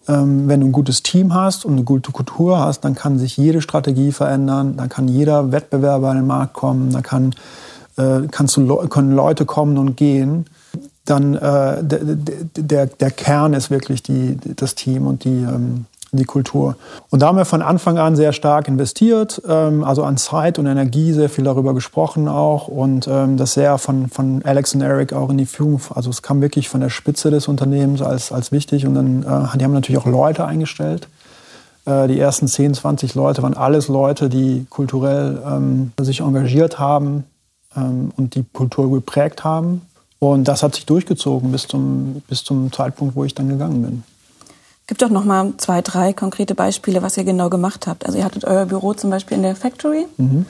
Ähm, 0.07 0.49
wenn 0.49 0.61
du 0.61 0.67
ein 0.67 0.73
gutes 0.73 1.03
Team 1.03 1.35
hast 1.35 1.65
und 1.65 1.73
eine 1.73 1.85
gute 1.85 2.13
Kultur 2.13 2.59
hast, 2.59 2.81
dann 2.81 2.95
kann 2.95 3.19
sich 3.19 3.37
jede 3.37 3.61
Strategie 3.61 4.13
verändern, 4.13 4.77
dann 4.77 4.89
kann 4.89 5.09
jeder 5.09 5.53
Wettbewerber 5.53 6.09
an 6.11 6.17
den 6.17 6.27
Markt 6.27 6.55
kommen, 6.55 6.93
dann 6.93 7.03
kann, 7.03 7.35
äh, 7.97 8.21
du, 8.21 8.77
können 8.89 9.13
Leute 9.13 9.45
kommen 9.45 9.77
und 9.77 9.97
gehen. 9.97 10.47
Dann 11.05 11.35
äh, 11.35 11.83
der, 11.83 12.01
der, 12.57 12.87
der 12.87 13.11
Kern 13.11 13.55
ist 13.55 13.71
wirklich 13.71 14.03
die, 14.03 14.39
das 14.57 14.75
Team 14.75 15.07
und 15.07 15.25
die, 15.25 15.43
ähm, 15.43 15.87
die 16.13 16.25
Kultur. 16.25 16.77
Und 17.11 17.21
da 17.21 17.29
haben 17.29 17.37
wir 17.37 17.45
von 17.45 17.61
Anfang 17.61 17.99
an 17.99 18.17
sehr 18.17 18.33
stark 18.33 18.69
investiert, 18.69 19.43
ähm, 19.47 19.85
also 19.85 20.05
an 20.05 20.17
Zeit 20.17 20.59
und 20.59 20.67
Energie, 20.67 21.13
sehr 21.13 21.29
viel 21.29 21.45
darüber 21.45 21.75
gesprochen 21.75 22.29
auch 22.29 22.69
und 22.69 23.07
ähm, 23.09 23.37
das 23.37 23.55
sehr 23.55 23.79
von, 23.79 24.09
von 24.09 24.43
Alex 24.45 24.75
und 24.75 24.81
Eric 24.81 25.13
auch 25.13 25.29
in 25.31 25.39
die 25.39 25.47
Führung, 25.47 25.81
also 25.95 26.09
es 26.11 26.23
kam 26.23 26.41
wirklich 26.41 26.69
von 26.69 26.81
der 26.81 26.89
Spitze 26.89 27.31
des 27.31 27.49
Unternehmens 27.49 28.01
als, 28.01 28.33
als 28.33 28.53
wichtig 28.53 28.87
und 28.87 28.95
dann, 28.95 29.23
äh, 29.23 29.59
die 29.59 29.65
haben 29.65 29.73
natürlich 29.73 30.01
auch 30.01 30.07
Leute 30.07 30.47
eingestellt. 30.47 31.09
Äh, 31.85 32.09
die 32.09 32.19
ersten 32.19 32.49
10, 32.49 32.75
20 32.75 33.15
Leute 33.15 33.43
waren 33.43 33.55
alles 33.55 33.89
Leute, 33.89 34.31
die 34.31 34.67
kulturell 34.71 35.43
ähm, 35.47 35.93
sich 36.01 36.21
engagiert 36.21 36.79
haben 36.79 37.25
und 38.17 38.35
die 38.35 38.45
Kultur 38.53 38.91
geprägt 38.91 39.45
haben. 39.45 39.83
Und 40.19 40.49
das 40.49 40.63
hat 40.63 40.75
sich 40.75 40.87
durchgezogen 40.87 41.53
bis 41.53 41.69
zum, 41.69 42.23
bis 42.27 42.43
zum 42.43 42.73
Zeitpunkt, 42.73 43.15
wo 43.15 43.25
ich 43.25 43.35
dann 43.35 43.49
gegangen 43.49 43.83
bin. 43.83 44.03
Gibt 44.89 45.03
doch 45.03 45.11
noch 45.11 45.27
mal 45.27 45.53
zwei, 45.59 45.83
drei 45.83 46.15
konkrete 46.15 46.55
Beispiele, 46.55 47.03
was 47.03 47.19
ihr 47.19 47.25
genau 47.25 47.51
gemacht 47.51 47.87
habt. 47.87 48.07
Also 48.07 48.17
ihr 48.19 48.25
hattet 48.25 48.47
euer 48.47 48.65
Büro 48.65 48.95
zum 48.95 49.11
Beispiel 49.11 49.37
in 49.37 49.43
der 49.43 49.55
Factory. 49.55 50.07
Mhm. 50.17 50.47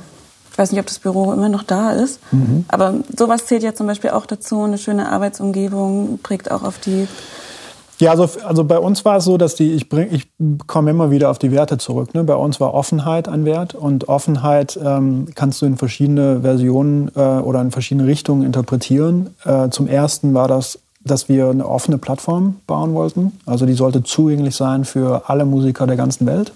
Ich 0.52 0.56
weiß 0.56 0.70
nicht, 0.70 0.80
ob 0.80 0.86
das 0.86 1.00
Büro 1.00 1.32
immer 1.32 1.48
noch 1.48 1.64
da 1.64 1.90
ist, 1.90 2.20
mhm. 2.32 2.64
aber 2.68 2.94
sowas 3.16 3.46
zählt 3.46 3.64
ja 3.64 3.74
zum 3.74 3.88
Beispiel 3.88 4.10
auch 4.10 4.26
dazu. 4.26 4.62
Eine 4.62 4.78
schöne 4.78 5.10
Arbeitsumgebung 5.10 6.20
prägt 6.22 6.52
auch 6.52 6.62
auf 6.62 6.78
die. 6.78 7.08
Ja, 7.98 8.12
also, 8.12 8.28
also 8.44 8.62
bei 8.62 8.78
uns 8.78 9.04
war 9.04 9.16
es 9.16 9.24
so, 9.24 9.38
dass 9.38 9.56
die, 9.56 9.72
ich, 9.72 9.88
bring, 9.88 10.08
ich 10.12 10.28
komme 10.68 10.90
immer 10.90 11.10
wieder 11.10 11.30
auf 11.30 11.40
die 11.40 11.50
Werte 11.50 11.78
zurück. 11.78 12.14
Ne? 12.14 12.22
Bei 12.22 12.36
uns 12.36 12.60
war 12.60 12.74
Offenheit 12.74 13.28
ein 13.28 13.44
Wert 13.44 13.74
und 13.74 14.08
Offenheit 14.08 14.78
ähm, 14.80 15.26
kannst 15.34 15.62
du 15.62 15.66
in 15.66 15.76
verschiedene 15.76 16.42
Versionen 16.42 17.10
äh, 17.16 17.20
oder 17.20 17.60
in 17.60 17.72
verschiedene 17.72 18.06
Richtungen 18.06 18.44
interpretieren. 18.44 19.34
Äh, 19.44 19.70
zum 19.70 19.88
ersten 19.88 20.32
war 20.32 20.46
das 20.46 20.78
dass 21.10 21.28
wir 21.28 21.48
eine 21.48 21.66
offene 21.66 21.98
Plattform 21.98 22.56
bauen 22.66 22.94
wollten. 22.94 23.32
Also 23.46 23.66
die 23.66 23.74
sollte 23.74 24.02
zugänglich 24.02 24.56
sein 24.56 24.84
für 24.84 25.28
alle 25.28 25.44
Musiker 25.44 25.86
der 25.86 25.96
ganzen 25.96 26.26
Welt. 26.26 26.52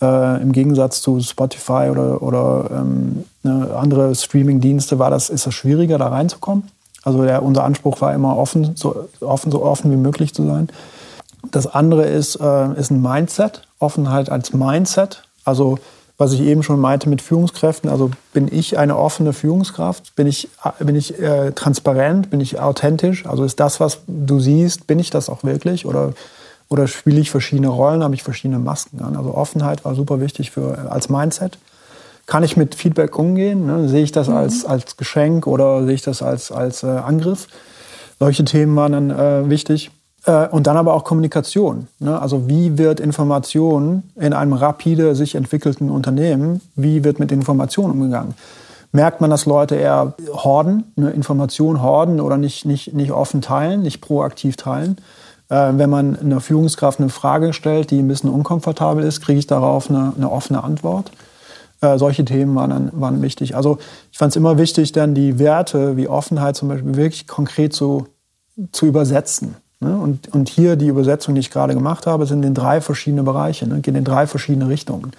Äh, 0.00 0.40
Im 0.42 0.52
Gegensatz 0.52 1.02
zu 1.02 1.20
Spotify 1.20 1.88
oder, 1.90 2.22
oder 2.22 2.70
ähm, 2.72 3.24
ne, 3.42 3.70
andere 3.76 4.14
Streaming-Dienste 4.14 4.98
war 4.98 5.10
das, 5.10 5.28
ist 5.28 5.46
das 5.46 5.54
schwieriger, 5.54 5.98
da 5.98 6.08
reinzukommen. 6.08 6.64
Also 7.02 7.24
der, 7.24 7.42
unser 7.42 7.64
Anspruch 7.64 8.00
war 8.00 8.14
immer 8.14 8.36
offen 8.36 8.76
so, 8.76 9.08
offen, 9.20 9.50
so 9.50 9.62
offen 9.64 9.90
wie 9.90 9.96
möglich 9.96 10.34
zu 10.34 10.44
sein. 10.44 10.68
Das 11.50 11.66
andere 11.66 12.04
ist, 12.04 12.36
äh, 12.36 12.74
ist 12.74 12.90
ein 12.90 13.00
Mindset, 13.02 13.62
Offenheit 13.78 14.30
als 14.30 14.52
Mindset. 14.52 15.22
Also 15.44 15.78
was 16.20 16.34
ich 16.34 16.42
eben 16.42 16.62
schon 16.62 16.78
meinte 16.78 17.08
mit 17.08 17.22
Führungskräften. 17.22 17.88
Also 17.88 18.10
bin 18.34 18.46
ich 18.52 18.76
eine 18.76 18.98
offene 18.98 19.32
Führungskraft? 19.32 20.14
Bin 20.16 20.26
ich, 20.26 20.50
bin 20.78 20.94
ich 20.94 21.18
äh, 21.18 21.52
transparent? 21.52 22.28
Bin 22.28 22.42
ich 22.42 22.60
authentisch? 22.60 23.24
Also 23.24 23.42
ist 23.42 23.58
das, 23.58 23.80
was 23.80 24.00
du 24.06 24.38
siehst, 24.38 24.86
bin 24.86 24.98
ich 24.98 25.08
das 25.08 25.30
auch 25.30 25.44
wirklich? 25.44 25.86
Oder, 25.86 26.12
oder 26.68 26.88
spiele 26.88 27.20
ich 27.20 27.30
verschiedene 27.30 27.68
Rollen, 27.68 28.04
habe 28.04 28.14
ich 28.14 28.22
verschiedene 28.22 28.58
Masken 28.58 29.00
an? 29.00 29.16
Also 29.16 29.34
Offenheit 29.34 29.82
war 29.86 29.94
super 29.94 30.20
wichtig 30.20 30.50
für, 30.50 30.90
als 30.90 31.08
Mindset. 31.08 31.56
Kann 32.26 32.44
ich 32.44 32.54
mit 32.54 32.74
Feedback 32.74 33.18
umgehen? 33.18 33.64
Ne? 33.64 33.88
Sehe 33.88 34.02
ich 34.02 34.12
das 34.12 34.28
mhm. 34.28 34.36
als, 34.36 34.66
als 34.66 34.98
Geschenk 34.98 35.46
oder 35.46 35.86
sehe 35.86 35.94
ich 35.94 36.02
das 36.02 36.22
als, 36.22 36.52
als 36.52 36.82
äh, 36.82 36.88
Angriff? 36.88 37.48
Solche 38.18 38.44
Themen 38.44 38.76
waren 38.76 38.92
dann 38.92 39.10
äh, 39.10 39.48
wichtig. 39.48 39.90
Äh, 40.24 40.48
und 40.48 40.66
dann 40.66 40.76
aber 40.76 40.94
auch 40.94 41.04
Kommunikation. 41.04 41.88
Ne? 41.98 42.20
Also 42.20 42.48
wie 42.48 42.78
wird 42.78 43.00
Information 43.00 44.02
in 44.16 44.32
einem 44.32 44.52
rapide 44.52 45.14
sich 45.14 45.34
entwickelten 45.34 45.90
Unternehmen, 45.90 46.60
wie 46.76 47.04
wird 47.04 47.18
mit 47.18 47.32
Information 47.32 47.90
umgegangen? 47.90 48.34
Merkt 48.92 49.20
man, 49.20 49.30
dass 49.30 49.46
Leute 49.46 49.76
eher 49.76 50.14
horden, 50.32 50.92
ne, 50.96 51.10
Informationen 51.10 51.80
horden 51.80 52.20
oder 52.20 52.36
nicht, 52.38 52.64
nicht, 52.64 52.92
nicht 52.92 53.12
offen 53.12 53.40
teilen, 53.40 53.82
nicht 53.82 54.00
proaktiv 54.00 54.56
teilen? 54.56 54.96
Äh, 55.48 55.72
wenn 55.74 55.88
man 55.88 56.18
einer 56.18 56.40
Führungskraft 56.40 56.98
eine 56.98 57.08
Frage 57.08 57.52
stellt, 57.52 57.92
die 57.92 58.00
ein 58.00 58.08
bisschen 58.08 58.30
unkomfortabel 58.30 59.04
ist, 59.04 59.20
kriege 59.20 59.38
ich 59.38 59.46
darauf 59.46 59.88
eine, 59.88 60.12
eine 60.16 60.30
offene 60.30 60.64
Antwort. 60.64 61.12
Äh, 61.80 61.98
solche 61.98 62.24
Themen 62.24 62.54
waren, 62.56 62.70
dann, 62.70 62.90
waren 62.92 63.22
wichtig. 63.22 63.54
Also 63.54 63.78
ich 64.10 64.18
fand 64.18 64.30
es 64.32 64.36
immer 64.36 64.58
wichtig, 64.58 64.90
dann 64.92 65.14
die 65.14 65.38
Werte 65.38 65.96
wie 65.96 66.08
Offenheit 66.08 66.56
zum 66.56 66.68
Beispiel 66.68 66.96
wirklich 66.96 67.28
konkret 67.28 67.72
so 67.72 68.06
zu 68.72 68.86
übersetzen. 68.86 69.56
Ne? 69.80 69.96
Und, 69.96 70.28
und 70.28 70.48
hier 70.48 70.76
die 70.76 70.88
Übersetzung, 70.88 71.34
die 71.34 71.40
ich 71.40 71.50
gerade 71.50 71.74
gemacht 71.74 72.06
habe, 72.06 72.26
sind 72.26 72.44
in 72.44 72.54
drei 72.54 72.80
verschiedene 72.80 73.22
Bereiche, 73.22 73.66
ne? 73.66 73.80
gehen 73.80 73.94
in 73.94 74.04
drei 74.04 74.26
verschiedene 74.26 74.68
Richtungen. 74.68 75.12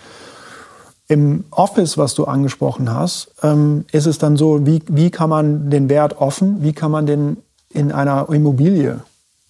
Im 1.08 1.43
Office, 1.52 1.97
was 1.97 2.13
du 2.13 2.26
angesprochen 2.26 2.93
hast, 2.93 3.34
ähm, 3.43 3.86
ist 3.91 4.06
es 4.06 4.17
dann 4.17 4.38
so, 4.38 4.65
wie, 4.65 4.82
wie 4.88 5.10
kann 5.10 5.30
man 5.30 5.69
den 5.69 5.89
Wert 5.89 6.21
offen, 6.21 6.63
wie 6.63 6.74
kann 6.74 6.91
man 6.91 7.06
den 7.06 7.38
in 7.69 7.91
einer 7.91 8.30
Immobilie 8.30 9.02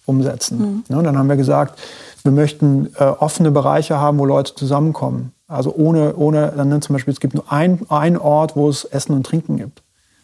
umsetzen? 0.06 0.84
Mhm. 0.88 0.96
Ne? 0.96 1.02
Dann 1.02 1.18
haben 1.18 1.28
wir 1.28 1.36
gesagt, 1.36 1.78
wir 2.24 2.32
möchten 2.32 2.88
äh, 2.98 3.04
offene 3.04 3.50
Bereiche 3.50 3.98
haben, 3.98 4.18
wo 4.18 4.24
Leute 4.24 4.54
zusammenkommen. 4.54 5.32
Also 5.46 5.74
ohne, 5.74 6.16
ohne 6.16 6.52
dann 6.56 6.80
zum 6.80 6.94
Beispiel, 6.94 7.12
es 7.12 7.20
gibt 7.20 7.34
nur 7.34 7.52
ein 7.52 8.16
Ort, 8.18 8.56
wo 8.56 8.68
es 8.68 8.84
Essen 8.84 9.12
und 9.12 9.26
Trinken 9.26 9.58
gibt 9.58 9.82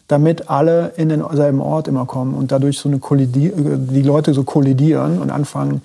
damit 0.09 0.49
alle 0.49 0.91
in 0.97 1.07
denselben 1.07 1.61
Ort 1.61 1.87
immer 1.87 2.05
kommen 2.05 2.33
und 2.33 2.51
dadurch 2.51 2.79
so 2.79 2.89
eine 2.89 2.99
Kollidi 2.99 3.53
die 3.55 4.01
Leute 4.01 4.33
so 4.33 4.43
kollidieren 4.43 5.19
und 5.19 5.29
anfangen, 5.29 5.81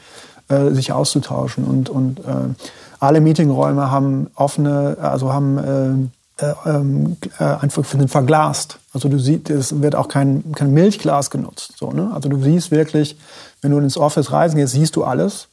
äh, 0.48 0.70
sich 0.70 0.92
auszutauschen. 0.92 1.64
Und, 1.64 1.90
und 1.90 2.20
äh, 2.20 2.54
alle 2.98 3.20
Meetingräume 3.20 3.90
haben 3.90 4.28
offene, 4.34 4.96
also 5.00 5.32
haben 5.32 6.10
äh, 6.40 6.42
äh, 6.42 6.54
ähm, 6.66 7.16
äh, 7.38 7.44
einfach 7.44 7.84
sind 7.84 8.10
verglast. 8.10 8.78
Also 8.94 9.08
du 9.08 9.18
siehst, 9.18 9.50
es 9.50 9.82
wird 9.82 9.94
auch 9.94 10.08
kein, 10.08 10.52
kein 10.52 10.72
Milchglas 10.72 11.30
genutzt. 11.30 11.74
So, 11.78 11.92
ne? 11.92 12.10
Also 12.14 12.28
du 12.30 12.42
siehst 12.42 12.70
wirklich, 12.70 13.16
wenn 13.60 13.72
du 13.72 13.78
ins 13.78 13.98
Office 13.98 14.32
reisen 14.32 14.56
gehst, 14.56 14.72
siehst 14.72 14.96
du 14.96 15.04
alles. 15.04 15.48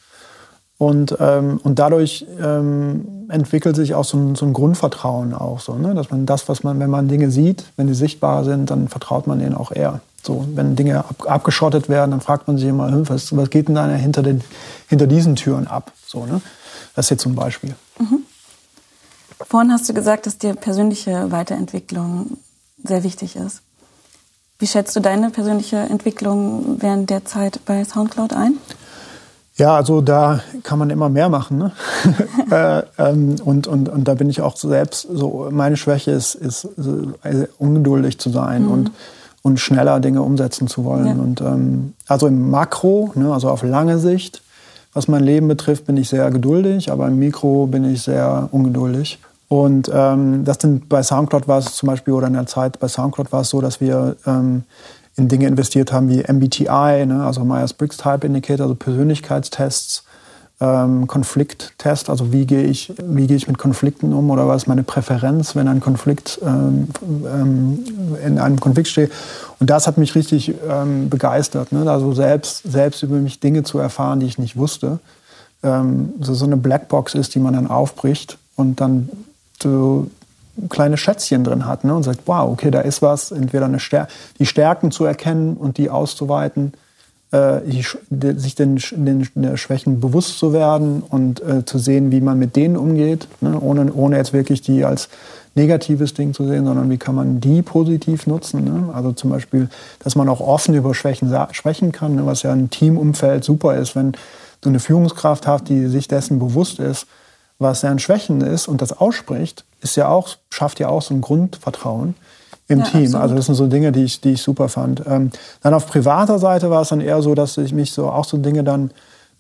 Und, 0.82 1.15
ähm, 1.20 1.60
und 1.62 1.78
dadurch 1.78 2.26
ähm, 2.41 3.28
entwickelt 3.30 3.76
sich 3.76 3.94
auch 3.94 4.04
so 4.04 4.17
ein, 4.17 4.34
so 4.34 4.48
ein 4.48 4.54
Grundvertrauen 4.54 5.36
auch 5.36 5.60
so, 5.60 5.76
ne? 5.76 5.94
dass 5.94 6.10
man 6.10 6.26
das, 6.26 6.50
was 6.50 6.63
man, 6.63 6.80
wenn 6.80 6.89
man 6.89 7.08
Dinge 7.08 7.30
sieht, 7.30 7.65
wenn 7.78 7.86
die 7.86 7.94
sichtbar 7.94 8.44
sind, 8.46 8.72
dann 8.72 8.88
vertraut 8.88 9.28
man 9.28 9.38
denen 9.38 9.54
auch 9.54 9.72
eher. 9.72 10.00
So, 10.24 10.44
wenn 10.56 10.76
Dinge 10.76 10.98
ab, 10.98 11.24
abgeschottet 11.28 11.88
werden, 11.88 12.10
dann 12.10 12.22
fragt 12.22 12.48
man 12.48 12.58
sich 12.58 12.67
immer, 12.67 12.91
hm, 12.91 13.08
was, 13.08 13.38
was 13.38 13.52
geht 13.52 13.67
denn 13.67 13.76
da 13.76 13.88
hinter, 13.89 14.24
den, 14.24 14.41
hinter 14.88 15.06
diesen 15.06 15.36
Türen 15.36 15.67
ab? 15.67 15.91
So, 16.08 16.26
ne? 16.26 16.41
Das 16.96 17.12
jetzt 17.12 17.22
zum 17.22 17.36
Beispiel. 17.36 17.76
Mhm. 18.00 18.24
Vorhin 19.48 19.72
hast 19.72 19.88
du 19.88 19.94
gesagt, 19.94 20.26
dass 20.26 20.39
dir 20.39 20.56
persönliche 20.56 21.32
Weiterentwicklung 21.32 22.38
sehr 22.84 23.04
wichtig 23.04 23.36
ist. 23.36 23.62
Wie 24.58 24.65
schätzt 24.65 24.96
du 24.96 25.00
deine 25.00 25.30
persönliche 25.30 25.78
Entwicklung 25.78 26.78
während 26.80 27.12
der 27.12 27.24
Zeit 27.24 27.60
bei 27.65 27.84
SoundCloud 27.84 28.34
ein? 28.34 28.58
Ja, 29.62 29.76
also 29.76 30.02
da 30.02 30.39
kann 30.63 30.80
man 30.80 30.89
immer 30.89 31.08
mehr 31.08 31.30
machen. 31.30 31.60
Ne? 31.60 31.71
äh, 32.52 32.82
ähm, 32.97 33.36
und, 33.45 33.67
und, 33.67 33.89
und 33.89 34.08
da 34.08 34.15
bin 34.15 34.28
ich 34.28 34.41
auch 34.41 34.58
selbst 34.58 35.08
so, 35.13 35.50
meine 35.52 35.78
Schwäche 35.78 36.10
ist, 36.10 36.34
ist 36.34 36.67
so, 36.78 37.13
also 37.21 37.45
ungeduldig 37.60 38.17
zu 38.17 38.32
sein 38.32 38.63
mhm. 38.63 38.71
und, 38.71 38.91
und 39.43 39.60
schneller 39.60 40.00
Dinge 40.00 40.24
umsetzen 40.24 40.67
zu 40.67 40.84
wollen. 40.84 41.06
Ja. 41.06 41.13
Und 41.13 41.41
ähm, 41.41 41.93
also 42.08 42.26
im 42.26 42.50
Makro, 42.50 43.12
ne, 43.13 43.32
also 43.32 43.52
auf 43.52 43.62
lange 43.62 44.00
Sicht, 44.00 44.41
was 44.93 45.08
mein 45.08 45.24
Leben 45.24 45.47
betrifft, 45.47 45.86
bin 45.86 45.95
ich 45.95 46.10
sehr 46.10 46.32
geduldig, 46.32 46.91
aber 46.91 47.08
im 47.08 47.19
Mikro 47.19 47.67
bin 47.67 47.86
ich 47.86 48.02
sehr 48.02 48.50
ungeduldig. 48.52 49.19
Und 49.47 49.91
ähm, 49.93 50.43
das 50.43 50.58
sind 50.60 50.89
bei 50.89 51.04
Soundcloud 51.04 51.47
war 51.47 51.60
es 51.60 51.76
zum 51.76 51.86
Beispiel 51.86 52.15
oder 52.15 52.26
in 52.26 52.34
der 52.34 52.47
Zeit 52.47 52.80
bei 52.80 52.88
Soundcloud 52.88 53.32
war 53.32 53.41
es 53.41 53.50
so, 53.50 53.62
dass 53.62 53.80
wir 53.80 54.15
ähm, 54.26 54.63
in 55.21 55.27
Dinge 55.27 55.47
investiert 55.47 55.93
haben 55.93 56.10
wie 56.10 56.23
MBTI, 56.23 57.05
ne, 57.05 57.23
also 57.25 57.45
Myers-Briggs 57.45 57.97
Type 57.97 58.25
Indicator, 58.25 58.65
also 58.65 58.75
Persönlichkeitstests, 58.75 60.03
ähm, 60.60 61.07
Konflikttest, 61.07 62.10
also 62.10 62.31
wie 62.31 62.45
gehe 62.45 62.63
ich, 62.63 62.93
wie 63.03 63.27
gehe 63.27 63.38
ich 63.38 63.47
mit 63.47 63.57
Konflikten 63.57 64.13
um 64.13 64.29
oder 64.29 64.47
was 64.47 64.63
ist 64.63 64.67
meine 64.67 64.84
Präferenz, 64.84 65.55
wenn 65.55 65.67
ein 65.67 65.79
Konflikt 65.79 66.39
ähm, 66.45 66.89
ähm, 67.01 67.84
in 68.25 68.38
einem 68.38 68.60
Konflikt 68.60 68.88
steht. 68.88 69.12
Und 69.60 69.69
das 69.69 69.88
hat 69.88 69.97
mich 69.97 70.13
richtig 70.13 70.53
ähm, 70.69 71.10
begeistert, 71.10 71.71
ne? 71.71 71.89
also 71.89 72.13
selbst, 72.13 72.63
selbst 72.63 73.01
über 73.01 73.15
mich 73.17 73.39
Dinge 73.39 73.63
zu 73.63 73.79
erfahren, 73.79 74.19
die 74.19 74.27
ich 74.27 74.38
nicht 74.38 74.55
wusste. 74.55 74.99
Ähm, 75.63 76.13
so, 76.19 76.34
so 76.34 76.45
eine 76.45 76.57
Blackbox 76.57 77.15
ist, 77.15 77.34
die 77.34 77.39
man 77.39 77.53
dann 77.53 77.67
aufbricht 77.67 78.38
und 78.55 78.81
dann 78.81 79.10
so 79.62 80.07
kleine 80.69 80.97
Schätzchen 80.97 81.43
drin 81.43 81.65
hat 81.65 81.83
ne? 81.83 81.95
und 81.95 82.03
sagt, 82.03 82.21
wow, 82.25 82.51
okay, 82.51 82.71
da 82.71 82.81
ist 82.81 83.01
was, 83.01 83.31
entweder 83.31 83.65
eine 83.65 83.79
Stär 83.79 84.07
die 84.39 84.45
Stärken 84.45 84.91
zu 84.91 85.05
erkennen 85.05 85.55
und 85.57 85.77
die 85.77 85.89
auszuweiten 85.89 86.73
äh, 87.31 87.61
die, 87.65 87.85
die, 88.09 88.39
sich 88.39 88.55
den, 88.55 88.75
den, 88.91 89.27
den, 89.33 89.57
Schwächen 89.57 89.99
bewusst 89.99 90.37
zu 90.37 90.53
werden 90.53 91.01
und 91.07 91.41
äh, 91.41 91.65
zu 91.65 91.79
sehen, 91.79 92.11
wie 92.11 92.21
man 92.21 92.37
mit 92.37 92.55
denen 92.55 92.77
umgeht, 92.77 93.27
ne? 93.39 93.59
ohne, 93.59 93.91
ohne 93.93 94.17
jetzt 94.17 94.33
wirklich 94.33 94.61
die 94.61 94.83
als 94.83 95.09
negatives 95.55 96.13
Ding 96.13 96.33
zu 96.33 96.45
sehen, 96.47 96.65
sondern 96.65 96.89
wie 96.89 96.97
kann 96.97 97.15
man 97.15 97.39
die 97.39 97.61
positiv 97.61 98.27
nutzen. 98.27 98.63
Ne? 98.63 98.93
Also 98.93 99.11
zum 99.13 99.29
Beispiel, 99.29 99.69
dass 99.99 100.15
man 100.15 100.29
auch 100.29 100.41
offen 100.41 100.75
über 100.75 100.93
Schwächen 100.93 101.33
sprechen 101.51 101.91
kann, 101.91 102.15
ne? 102.15 102.25
was 102.25 102.43
ja 102.43 102.53
im 102.53 102.69
Teamumfeld 102.69 103.43
super 103.43 103.77
ist, 103.77 103.95
wenn 103.95 104.13
du 104.61 104.69
eine 104.69 104.79
Führungskraft 104.79 105.47
hast, 105.47 105.69
die 105.69 105.87
sich 105.87 106.07
dessen 106.07 106.39
bewusst 106.39 106.79
ist, 106.79 107.07
was 107.62 107.82
deren 107.82 108.00
Schwächen 108.00 108.41
ist 108.41 108.67
und 108.67 108.82
das 108.82 108.91
ausspricht, 108.91 109.65
ist 109.82 109.95
ja 109.95 110.08
auch, 110.08 110.30
schafft 110.50 110.80
ja 110.80 110.89
auch 110.89 111.02
so 111.02 111.13
ein 111.13 111.21
Grundvertrauen 111.21 112.15
im 112.67 112.80
ja, 112.80 112.86
Team. 112.86 113.04
Absolut. 113.04 113.21
Also 113.21 113.36
das 113.36 113.45
sind 113.45 113.56
so 113.56 113.67
Dinge, 113.67 113.91
die 113.91 114.04
ich, 114.04 114.21
die 114.21 114.34
ich 114.34 114.41
super 114.41 114.69
fand. 114.69 115.04
Ähm, 115.06 115.32
dann 115.62 115.74
auf 115.74 115.88
privater 115.88 116.39
Seite 116.39 116.69
war 116.69 116.82
es 116.82 116.89
dann 116.89 117.02
eher 117.02 117.21
so, 117.21 117.36
dass 117.36 117.58
ich 117.58 117.74
mich 117.74 117.91
so 117.91 118.10
auch 118.10 118.26
so 118.26 118.38
Dinge 118.38 118.63
dann 118.63 118.91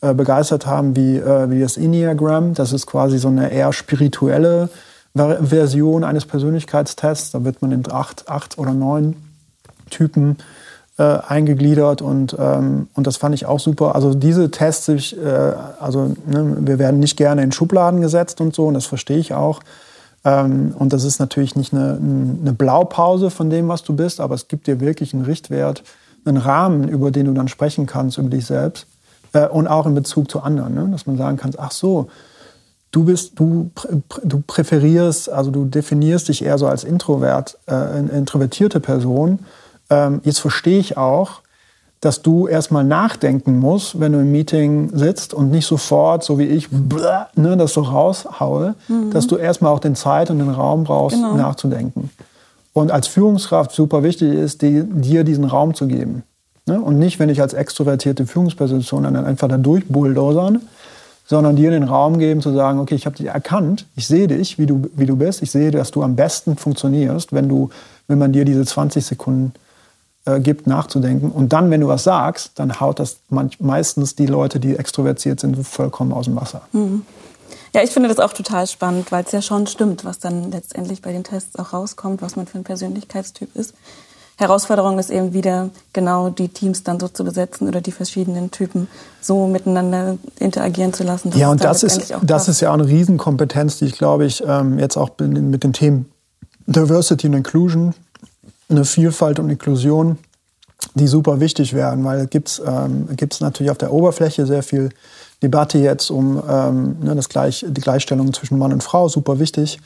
äh, 0.01 0.13
begeistert 0.13 0.65
haben 0.65 0.95
wie, 0.95 1.17
äh, 1.17 1.49
wie 1.49 1.61
das 1.61 1.77
Enneagram. 1.77 2.53
Das 2.53 2.73
ist 2.73 2.85
quasi 2.85 3.17
so 3.17 3.27
eine 3.27 3.51
eher 3.51 3.73
spirituelle 3.73 4.69
Version 5.13 6.03
eines 6.03 6.25
Persönlichkeitstests. 6.25 7.31
Da 7.31 7.43
wird 7.43 7.61
man 7.61 7.71
in 7.71 7.83
acht, 7.91 8.29
acht 8.29 8.57
oder 8.57 8.73
neun 8.73 9.15
Typen 9.89 10.37
äh, 11.01 11.19
eingegliedert 11.27 12.03
und, 12.03 12.35
ähm, 12.37 12.87
und 12.93 13.07
das 13.07 13.17
fand 13.17 13.33
ich 13.33 13.47
auch 13.47 13.59
super. 13.59 13.95
Also 13.95 14.13
diese 14.13 14.51
Tests, 14.51 14.87
ich, 14.89 15.17
äh, 15.17 15.53
also 15.79 16.13
ne, 16.27 16.57
wir 16.59 16.77
werden 16.77 16.99
nicht 16.99 17.17
gerne 17.17 17.41
in 17.41 17.51
Schubladen 17.51 18.01
gesetzt 18.01 18.39
und 18.39 18.53
so 18.53 18.67
und 18.67 18.75
das 18.75 18.85
verstehe 18.85 19.17
ich 19.17 19.33
auch. 19.33 19.61
Ähm, 20.23 20.75
und 20.77 20.93
das 20.93 21.03
ist 21.03 21.19
natürlich 21.19 21.55
nicht 21.55 21.73
eine, 21.73 21.97
eine 21.99 22.53
Blaupause 22.53 23.31
von 23.31 23.49
dem, 23.49 23.67
was 23.67 23.81
du 23.81 23.95
bist, 23.95 24.19
aber 24.19 24.35
es 24.35 24.47
gibt 24.47 24.67
dir 24.67 24.79
wirklich 24.79 25.15
einen 25.15 25.25
Richtwert, 25.25 25.83
einen 26.23 26.37
Rahmen, 26.37 26.87
über 26.87 27.09
den 27.09 27.25
du 27.25 27.33
dann 27.33 27.47
sprechen 27.47 27.87
kannst, 27.87 28.19
über 28.19 28.29
dich 28.29 28.45
selbst 28.45 28.85
äh, 29.33 29.47
und 29.47 29.67
auch 29.67 29.87
in 29.87 29.95
Bezug 29.95 30.29
zu 30.29 30.41
anderen, 30.41 30.75
ne? 30.75 30.87
dass 30.91 31.07
man 31.07 31.17
sagen 31.17 31.37
kann, 31.37 31.51
ach 31.57 31.71
so, 31.71 32.09
du 32.91 33.05
bist, 33.05 33.39
du, 33.39 33.71
du 34.23 34.43
präferierst, 34.45 35.31
also 35.31 35.49
du 35.49 35.65
definierst 35.65 36.27
dich 36.27 36.45
eher 36.45 36.59
so 36.59 36.67
als 36.67 36.83
Introvert, 36.83 37.57
äh, 37.67 37.97
introvertierte 37.97 38.79
Person. 38.79 39.39
Ähm, 39.91 40.21
jetzt 40.23 40.39
verstehe 40.39 40.79
ich 40.79 40.97
auch, 40.97 41.41
dass 41.99 42.23
du 42.23 42.47
erstmal 42.47 42.83
nachdenken 42.83 43.59
musst, 43.59 43.99
wenn 43.99 44.13
du 44.13 44.19
im 44.19 44.31
Meeting 44.31 44.89
sitzt 44.91 45.35
und 45.35 45.51
nicht 45.51 45.67
sofort, 45.67 46.23
so 46.23 46.39
wie 46.39 46.45
ich, 46.45 46.69
ne, 46.71 47.57
das 47.57 47.73
so 47.73 47.81
raushaue, 47.81 48.73
mhm. 48.87 49.11
dass 49.11 49.27
du 49.27 49.35
erstmal 49.37 49.71
auch 49.71 49.79
den 49.79 49.95
Zeit 49.95 50.31
und 50.31 50.39
den 50.39 50.49
Raum 50.49 50.83
brauchst, 50.83 51.17
genau. 51.17 51.35
nachzudenken. 51.35 52.09
Und 52.73 52.89
als 52.89 53.07
Führungskraft 53.07 53.71
super 53.71 54.01
wichtig 54.01 54.33
ist, 54.33 54.63
die, 54.63 54.83
dir 54.83 55.23
diesen 55.23 55.43
Raum 55.43 55.75
zu 55.75 55.85
geben. 55.85 56.23
Ne? 56.65 56.81
Und 56.81 56.97
nicht, 56.97 57.19
wenn 57.19 57.29
ich 57.29 57.41
als 57.41 57.53
extrovertierte 57.53 58.25
Führungsperson 58.25 59.03
dann 59.03 59.15
einfach 59.15 59.47
da 59.47 59.57
durchbulldozern, 59.57 60.61
sondern 61.25 61.55
dir 61.55 61.69
den 61.69 61.83
Raum 61.83 62.17
geben, 62.17 62.41
zu 62.41 62.51
sagen, 62.51 62.79
okay, 62.79 62.95
ich 62.95 63.05
habe 63.05 63.15
dich 63.15 63.27
erkannt, 63.27 63.85
ich 63.95 64.07
sehe 64.07 64.27
dich, 64.27 64.57
wie 64.57 64.65
du, 64.65 64.89
wie 64.95 65.05
du 65.05 65.15
bist, 65.15 65.43
ich 65.43 65.51
sehe, 65.51 65.69
dass 65.69 65.91
du 65.91 66.01
am 66.01 66.15
besten 66.15 66.57
funktionierst, 66.57 67.31
wenn, 67.31 67.47
du, 67.47 67.69
wenn 68.07 68.17
man 68.17 68.31
dir 68.31 68.43
diese 68.43 68.65
20 68.65 69.05
Sekunden 69.05 69.53
äh, 70.25 70.39
gibt, 70.39 70.67
nachzudenken. 70.67 71.31
Und 71.31 71.53
dann, 71.53 71.71
wenn 71.71 71.81
du 71.81 71.87
was 71.87 72.03
sagst, 72.03 72.51
dann 72.55 72.79
haut 72.79 72.99
das 72.99 73.17
meistens 73.59 74.15
die 74.15 74.27
Leute, 74.27 74.59
die 74.59 74.75
extrovertiert 74.75 75.39
sind, 75.39 75.55
vollkommen 75.65 76.13
aus 76.13 76.25
dem 76.25 76.35
Wasser. 76.35 76.61
Mhm. 76.73 77.03
Ja, 77.73 77.81
ich 77.83 77.91
finde 77.91 78.09
das 78.09 78.19
auch 78.19 78.33
total 78.33 78.67
spannend, 78.67 79.11
weil 79.11 79.23
es 79.23 79.31
ja 79.31 79.41
schon 79.41 79.65
stimmt, 79.65 80.03
was 80.03 80.19
dann 80.19 80.51
letztendlich 80.51 81.01
bei 81.01 81.11
den 81.11 81.23
Tests 81.23 81.57
auch 81.57 81.73
rauskommt, 81.73 82.21
was 82.21 82.35
man 82.35 82.45
für 82.45 82.57
ein 82.57 82.63
Persönlichkeitstyp 82.63 83.55
ist. 83.55 83.73
Herausforderung 84.37 84.97
ist 84.97 85.11
eben 85.11 85.33
wieder 85.33 85.69
genau 85.93 86.29
die 86.29 86.49
Teams 86.49 86.83
dann 86.83 86.99
so 86.99 87.07
zu 87.07 87.23
besetzen 87.23 87.67
oder 87.67 87.79
die 87.79 87.91
verschiedenen 87.91 88.49
Typen 88.49 88.87
so 89.21 89.47
miteinander 89.47 90.17
interagieren 90.39 90.93
zu 90.93 91.03
lassen. 91.03 91.31
Ja, 91.35 91.51
und 91.51 91.63
das 91.63 91.83
ist, 91.83 92.13
das 92.23 92.47
ist 92.47 92.59
ja 92.59 92.69
auch 92.69 92.73
eine 92.73 92.87
Riesenkompetenz, 92.87 93.77
die 93.77 93.85
ich 93.85 93.97
glaube 93.97 94.25
ich 94.25 94.43
ähm, 94.45 94.79
jetzt 94.79 94.97
auch 94.97 95.11
mit 95.19 95.63
den 95.63 95.73
Themen 95.73 96.11
Diversity 96.65 97.27
und 97.27 97.33
Inclusion, 97.33 97.93
eine 98.71 98.85
Vielfalt 98.85 99.39
und 99.39 99.49
Inklusion, 99.49 100.17
die 100.95 101.07
super 101.07 101.39
wichtig 101.39 101.73
werden, 101.73 102.03
weil 102.03 102.27
gibt's 102.27 102.61
ähm, 102.65 103.07
gibt's 103.15 103.39
natürlich 103.39 103.71
auf 103.71 103.77
der 103.77 103.93
Oberfläche 103.93 104.45
sehr 104.45 104.63
viel 104.63 104.89
Debatte 105.43 105.77
jetzt 105.77 106.09
um 106.09 106.41
ähm, 106.47 106.97
ne, 107.01 107.15
das 107.15 107.29
Gleich, 107.29 107.65
die 107.67 107.81
Gleichstellung 107.81 108.33
zwischen 108.33 108.57
Mann 108.57 108.73
und 108.73 108.83
Frau, 108.83 109.07
super 109.07 109.39
wichtig. 109.39 109.79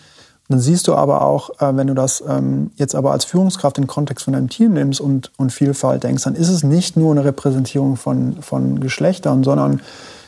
Dann 0.48 0.60
siehst 0.60 0.88
du 0.88 0.93
aber 0.93 1.24
auch, 1.24 1.50
äh, 1.60 1.76
wenn 1.76 1.88
du 1.88 1.93
das 1.93 2.24
ähm, 2.28 2.71
jetzt 2.76 2.93
aber 2.93 3.12
als 3.12 3.26
Führungskraft 3.26 3.78
in 3.78 3.86
den 3.86 3.88
Kontext 3.88 4.26
von 4.26 4.34
deinem 4.34 4.50
Team 4.50 4.74
nimmst 4.74 5.02
und, 5.02 5.32
und 5.38 5.52
Vielfalt 5.52 6.04
denkst, 6.04 6.24
dann 6.24 6.36
ist 6.36 6.50
es 6.50 6.63
nicht 6.63 6.98
nur 6.98 7.12
eine 7.12 7.26
Repräsentierung 7.26 7.95
von, 7.95 8.41
von 8.41 8.80
Geschlechtern, 8.80 9.43
sondern 9.43 9.82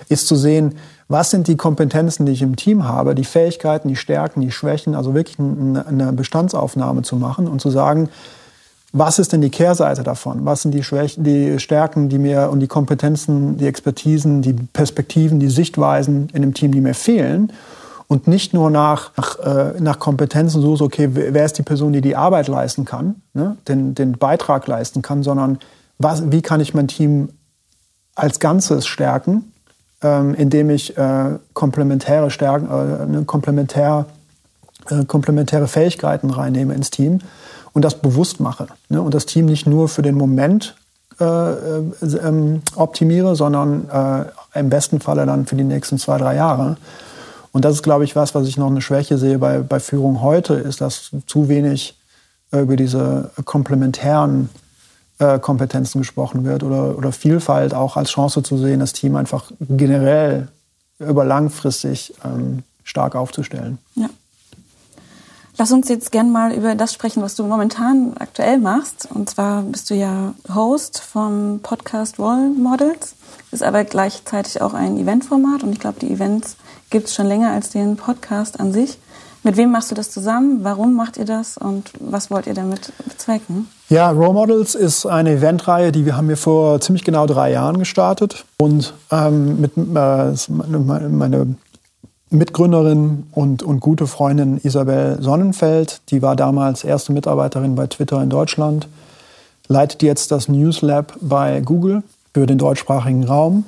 ist 0.10 0.28
zu 0.28 0.36
sehen, 0.36 0.76
was 1.10 1.30
sind 1.30 1.48
die 1.48 1.56
Kompetenzen, 1.56 2.26
die 2.26 2.32
ich 2.32 2.42
im 2.42 2.56
Team 2.56 2.86
habe, 2.86 3.16
die 3.16 3.24
Fähigkeiten, 3.24 3.88
die 3.88 3.96
Stärken, 3.96 4.42
die 4.42 4.52
Schwächen, 4.52 4.96
also 4.96 5.14
wirklich 5.14 5.40
eine 5.40 6.12
Bestandsaufnahme 6.14 7.02
zu 7.04 7.16
machen 7.16 7.48
und 7.48 7.62
zu 7.62 7.70
sagen, 7.70 8.10
was 8.94 9.20
ist 9.20 9.34
denn 9.34 9.42
die 9.42 9.50
Kehrseite 9.50 10.04
davon? 10.04 10.46
Was 10.46 10.62
sind 10.62 10.74
die, 10.74 10.84
Schwächen, 10.84 11.24
die 11.24 11.60
Stärken, 11.60 12.10
die 12.10 12.18
mir 12.18 12.50
und 12.50 12.62
die 12.62 12.68
Kompetenzen, 12.68 13.58
die 13.58 13.68
Expertisen, 13.68 14.42
die 14.42 14.54
Perspektiven, 14.54 15.40
die 15.40 15.50
Sichtweisen 15.50 16.30
in 16.34 16.42
dem 16.42 16.54
Team, 16.54 16.72
die 16.72 16.82
mir 16.82 16.94
fehlen? 16.94 17.52
und 18.08 18.28
nicht 18.28 18.54
nur 18.54 18.70
nach, 18.70 19.12
nach, 19.18 19.40
äh, 19.40 19.80
nach 19.80 20.00
Kompetenzen 20.00 20.62
so, 20.62 20.78
okay, 20.80 21.10
wer 21.12 21.46
ist 21.46 21.58
die 21.58 21.64
Person, 21.64 21.94
die 21.94 22.02
die 22.02 22.16
Arbeit 22.16 22.48
leisten 22.48 22.86
kann, 22.86 23.22
ne? 23.34 23.58
den, 23.68 23.96
den 23.96 24.14
Beitrag 24.14 24.66
leisten 24.68 25.02
kann, 25.02 25.24
sondern 25.24 25.60
was, 25.98 26.32
wie 26.32 26.42
kann 26.42 26.62
ich 26.62 26.74
mein 26.74 26.88
Team 26.88 27.30
als 28.16 28.40
Ganzes 28.40 28.88
stärken, 28.88 29.52
ähm, 30.02 30.34
indem 30.36 30.70
ich 30.70 30.98
äh, 30.98 31.38
komplementäre 31.54 32.32
Stärken, 32.32 32.68
äh, 32.68 33.06
ne, 33.06 33.24
komplementär, 33.26 34.06
äh, 34.90 35.04
komplementäre 35.06 35.68
Fähigkeiten 35.68 36.30
reinnehme 36.30 36.74
ins 36.74 36.92
Team 36.92 37.20
und 37.78 37.84
das 37.84 38.02
bewusst 38.02 38.40
mache 38.40 38.66
ne? 38.90 39.00
und 39.00 39.14
das 39.14 39.28
Team 39.28 39.46
nicht 39.46 39.68
nur 39.68 39.88
für 39.88 40.02
den 40.02 40.16
Moment 40.16 40.76
äh, 41.20 41.24
äh, 41.24 41.84
ähm, 42.24 42.64
optimiere, 42.76 43.36
sondern 43.36 43.88
äh, 43.88 44.60
im 44.60 44.72
besten 44.72 45.00
Falle 45.00 45.28
dann 45.28 45.46
für 45.46 45.56
die 45.56 45.64
nächsten 45.64 46.00
zwei, 46.00 46.18
drei 46.18 46.34
Jahre. 46.34 46.78
Und 47.52 47.66
das 47.66 47.76
ist, 47.76 47.84
glaube 47.84 48.04
ich, 48.04 48.16
was, 48.16 48.34
was 48.34 48.48
ich 48.48 48.58
noch 48.58 48.72
eine 48.72 48.82
Schwäche 48.82 49.20
sehe 49.20 49.38
bei, 49.38 49.60
bei 49.60 49.80
Führung 49.80 50.24
heute, 50.24 50.56
ist, 50.56 50.82
dass 50.82 51.12
zu 51.28 51.50
wenig 51.50 52.00
äh, 52.52 52.62
über 52.62 52.78
diese 52.78 53.30
komplementären 53.46 54.50
äh, 55.20 55.38
Kompetenzen 55.38 56.02
gesprochen 56.02 56.46
wird 56.46 56.64
oder, 56.64 56.98
oder 56.98 57.12
Vielfalt 57.12 57.76
auch 57.76 57.96
als 57.96 58.10
Chance 58.10 58.42
zu 58.42 58.58
sehen, 58.58 58.80
das 58.80 58.94
Team 58.94 59.18
einfach 59.18 59.52
generell 59.60 60.48
über 60.98 61.26
langfristig 61.26 62.16
ähm, 62.26 62.64
stark 62.84 63.14
aufzustellen. 63.14 63.78
Ja. 63.94 64.10
Lass 65.60 65.72
uns 65.72 65.90
jetzt 65.90 66.12
gern 66.12 66.32
mal 66.32 66.54
über 66.54 66.76
das 66.76 66.94
sprechen, 66.94 67.24
was 67.24 67.34
du 67.34 67.44
momentan 67.44 68.14
aktuell 68.20 68.60
machst. 68.60 69.08
Und 69.12 69.28
zwar 69.28 69.64
bist 69.64 69.90
du 69.90 69.96
ja 69.96 70.36
Host 70.54 71.00
vom 71.00 71.62
Podcast 71.64 72.20
Role 72.20 72.52
Models, 72.56 73.16
ist 73.52 73.64
aber 73.64 73.84
gleichzeitig 73.84 74.62
auch 74.62 74.76
ein 74.76 74.98
Eventformat. 74.98 75.64
Und 75.64 75.74
ich 75.74 75.80
glaube, 75.80 76.00
die 76.00 76.12
Events 76.12 76.58
gibt 76.92 77.08
es 77.08 77.16
schon 77.16 77.26
länger 77.26 77.54
als 77.54 77.72
den 77.72 77.96
Podcast 77.98 78.60
an 78.60 78.72
sich. 78.72 79.00
Mit 79.42 79.58
wem 79.58 79.72
machst 79.72 79.90
du 79.90 79.96
das 79.96 80.12
zusammen? 80.12 80.60
Warum 80.62 80.94
macht 80.94 81.18
ihr 81.18 81.26
das? 81.26 81.58
Und 81.58 81.92
was 82.00 82.30
wollt 82.30 82.46
ihr 82.46 82.54
damit 82.54 82.92
bezwecken? 83.08 83.68
Ja, 83.90 84.12
Role 84.12 84.34
Models 84.34 84.76
ist 84.76 85.08
eine 85.08 85.32
Eventreihe, 85.32 85.92
die 85.92 86.06
wir 86.06 86.18
haben 86.18 86.30
wir 86.30 86.38
vor 86.38 86.82
ziemlich 86.82 87.04
genau 87.04 87.26
drei 87.26 87.52
Jahren 87.52 87.80
gestartet. 87.80 88.46
Und 88.60 88.94
ähm, 89.10 89.62
mit, 89.62 89.76
äh, 89.76 90.34
meine 91.10 91.56
Mitgründerin 92.30 93.28
und, 93.32 93.64
und 93.64 93.80
gute 93.80 94.08
Freundin 94.08 94.60
Isabel 94.64 95.22
Sonnenfeld, 95.22 96.02
die 96.10 96.22
war 96.22 96.36
damals 96.36 96.84
erste 96.84 97.14
Mitarbeiterin 97.14 97.76
bei 97.76 97.88
Twitter 97.88 98.22
in 98.22 98.30
Deutschland, 98.30 98.88
leitet 99.68 100.04
jetzt 100.04 100.32
das 100.32 100.50
News 100.50 100.82
Lab 100.82 101.14
bei 101.22 101.62
Google 101.62 102.04
für 102.34 102.46
den 102.46 102.58
deutschsprachigen 102.58 103.24
Raum 103.24 103.64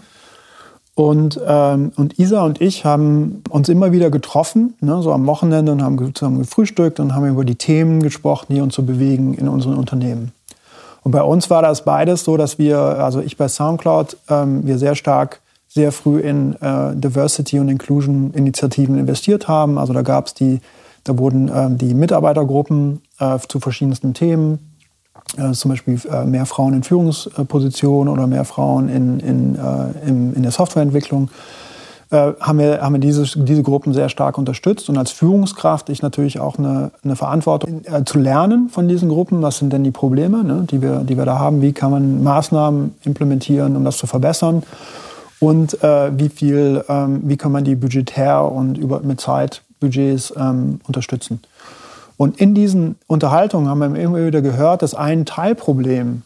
und, 1.00 1.40
ähm, 1.48 1.94
und 1.96 2.20
Isa 2.20 2.44
und 2.44 2.60
ich 2.60 2.84
haben 2.84 3.42
uns 3.50 3.70
immer 3.70 3.94
wieder 3.94 4.10
getroffen, 4.10 4.74
ne, 4.82 5.02
so 5.02 5.14
am 5.14 5.26
Wochenende 5.28 5.72
und 5.72 5.82
haben 5.82 6.14
zusammen 6.14 6.40
gefrühstückt 6.40 7.00
und 7.00 7.16
haben 7.16 7.26
über 7.26 7.46
die 7.46 7.56
Themen 7.56 8.04
gesprochen, 8.04 8.48
die 8.50 8.60
uns 8.60 8.76
so 8.76 8.84
bewegen 8.84 9.34
in 9.34 9.48
unseren 9.48 9.76
Unternehmen. 9.76 10.34
Und 11.02 11.14
bei 11.14 11.24
uns 11.24 11.50
war 11.50 11.62
das 11.62 11.86
beides 11.86 12.26
so, 12.26 12.36
dass 12.36 12.60
wir, 12.60 12.78
also 12.78 13.22
ich 13.22 13.38
bei 13.38 13.48
SoundCloud, 13.48 14.18
ähm, 14.30 14.66
wir 14.66 14.78
sehr 14.78 14.96
stark, 14.96 15.40
sehr 15.70 15.92
früh 15.92 16.20
in 16.20 16.56
äh, 16.62 16.96
Diversity 16.96 17.60
und 17.60 17.70
Inclusion 17.70 18.34
Initiativen 18.34 18.98
investiert 18.98 19.48
haben. 19.48 19.78
Also 19.78 19.94
da 19.94 20.02
gab 20.02 20.28
es 20.28 20.34
die, 20.34 20.60
da 21.04 21.18
wurden 21.18 21.50
ähm, 21.54 21.78
die 21.78 21.94
Mitarbeitergruppen 21.94 23.02
äh, 23.20 23.38
zu 23.48 23.60
verschiedensten 23.60 24.14
Themen 24.14 24.60
äh, 25.38 25.52
zum 25.52 25.70
Beispiel 25.70 26.00
äh, 26.12 26.26
mehr 26.26 26.46
Frauen 26.46 26.74
in 26.74 26.84
Führungspositionen 26.84 28.12
oder 28.12 28.26
mehr 28.26 28.46
Frauen 28.46 28.90
in, 28.90 29.20
in, 29.20 29.56
äh, 29.56 30.08
in, 30.08 30.34
in 30.34 30.42
der 30.42 30.52
Softwareentwicklung 30.52 31.30
äh, 32.12 32.34
haben 32.40 32.58
wir, 32.58 32.82
haben 32.82 32.94
wir 32.94 33.00
diese, 33.00 33.24
diese 33.44 33.62
Gruppen 33.62 33.94
sehr 33.94 34.10
stark 34.10 34.40
unterstützt. 34.40 34.90
Und 34.90 34.98
als 34.98 35.12
Führungskraft 35.12 35.90
ich 35.90 36.02
natürlich 36.02 36.40
auch 36.40 36.58
eine, 36.58 36.90
eine 37.04 37.16
Verantwortung 37.16 37.82
äh, 37.86 38.04
zu 38.04 38.18
lernen 38.18 38.70
von 38.70 38.88
diesen 38.88 39.10
Gruppen. 39.10 39.44
Was 39.44 39.60
sind 39.60 39.72
denn 39.72 39.84
die 39.84 39.92
Probleme, 39.92 40.44
ne, 40.44 40.66
die, 40.70 40.82
wir, 40.82 41.02
die 41.04 41.18
wir 41.18 41.26
da 41.26 41.38
haben? 41.38 41.62
Wie 41.62 41.74
kann 41.74 41.92
man 41.92 42.24
Maßnahmen 42.24 42.96
implementieren, 43.04 43.76
um 43.76 43.86
das 43.86 43.98
zu 43.98 44.08
verbessern? 44.08 44.64
Und 45.40 45.82
äh, 45.84 46.18
wie 46.18 46.30
viel, 46.30 46.84
ähm, 46.90 47.22
wie 47.24 47.38
kann 47.38 47.52
man 47.52 47.64
die 47.64 47.76
budgetär 47.76 48.44
und 48.44 48.78
über, 48.78 49.00
mit 49.02 49.22
Zeitbudgets 49.22 50.34
ähm, 50.36 50.82
unterstützen? 50.86 51.42
Und 52.18 52.42
in 52.42 52.54
diesen 52.54 52.98
Unterhaltungen 53.08 53.70
haben 53.70 53.94
wir 53.94 54.02
immer 54.02 54.26
wieder 54.26 54.42
gehört, 54.42 54.82
dass 54.82 54.94
ein 54.94 55.26
Teilproblem 55.26 56.24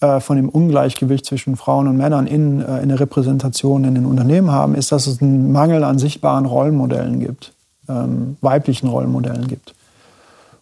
äh, 0.00 0.20
von 0.20 0.36
dem 0.36 0.48
Ungleichgewicht 0.48 1.26
zwischen 1.26 1.56
Frauen 1.56 1.86
und 1.86 1.98
Männern 1.98 2.26
in, 2.26 2.62
äh, 2.62 2.82
in 2.82 2.88
der 2.88 2.98
Repräsentation 2.98 3.84
in 3.84 3.94
den 3.94 4.06
Unternehmen 4.06 4.50
haben, 4.50 4.74
ist, 4.74 4.90
dass 4.90 5.06
es 5.06 5.20
einen 5.20 5.52
Mangel 5.52 5.84
an 5.84 5.98
sichtbaren 5.98 6.46
Rollenmodellen 6.46 7.20
gibt, 7.20 7.52
ähm, 7.88 8.38
weiblichen 8.40 8.88
Rollenmodellen 8.88 9.46
gibt. 9.46 9.74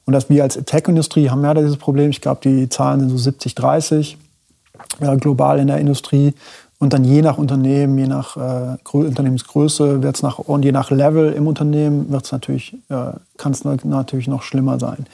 Und 0.05 0.15
dass 0.15 0.29
wir 0.29 0.43
als 0.43 0.55
Tech-Industrie 0.55 1.31
haben 1.31 1.45
ja 1.45 1.55
dieses 1.55 1.77
Problem, 1.77 2.11
ich 2.11 2.21
glaube, 2.21 2.41
die 2.43 2.69
Zahlen 2.69 2.99
sind 2.99 3.11
so 3.11 3.17
70, 3.17 3.55
30 3.55 4.19
äh, 4.99 5.17
global 5.17 5.61
in 5.61 5.69
der 5.69 5.79
Industrie. 5.79 6.35
Und 6.81 6.95
dann 6.95 7.05
je 7.05 7.21
nach 7.21 7.37
Unternehmen, 7.37 7.99
je 7.99 8.07
nach 8.07 8.39
äh, 8.39 8.77
Unternehmensgröße 8.91 10.03
wird's 10.03 10.23
nach, 10.23 10.39
und 10.39 10.65
je 10.65 10.73
nach 10.73 10.91
Level 10.91 11.31
im 11.33 11.47
Unternehmen 11.47 12.11
wird's 12.11 12.33
natürlich, 12.33 12.75
äh, 12.89 13.13
kann 13.37 13.53
es 13.53 13.65
natürlich 13.65 14.29
noch 14.29 14.43
schlimmer 14.43 14.81
sein. 14.81 15.07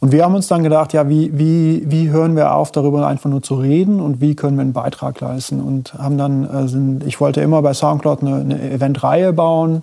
Und 0.00 0.12
wir 0.12 0.24
haben 0.24 0.34
uns 0.34 0.46
dann 0.46 0.62
gedacht, 0.62 0.94
ja, 0.94 1.06
wie, 1.10 1.36
wie, 1.38 1.82
wie 1.86 2.08
hören 2.08 2.36
wir 2.36 2.54
auf, 2.54 2.72
darüber 2.72 3.06
einfach 3.06 3.28
nur 3.28 3.42
zu 3.42 3.56
reden 3.56 4.00
und 4.00 4.22
wie 4.22 4.34
können 4.34 4.56
wir 4.56 4.62
einen 4.62 4.72
Beitrag 4.72 5.20
leisten? 5.20 5.60
Und 5.60 5.92
haben 5.92 6.16
dann, 6.16 6.48
äh, 6.48 6.68
sind, 6.68 7.04
ich 7.04 7.20
wollte 7.20 7.42
immer 7.42 7.60
bei 7.60 7.74
Soundcloud 7.74 8.22
eine, 8.22 8.36
eine 8.36 8.70
Eventreihe 8.70 9.34
bauen 9.34 9.82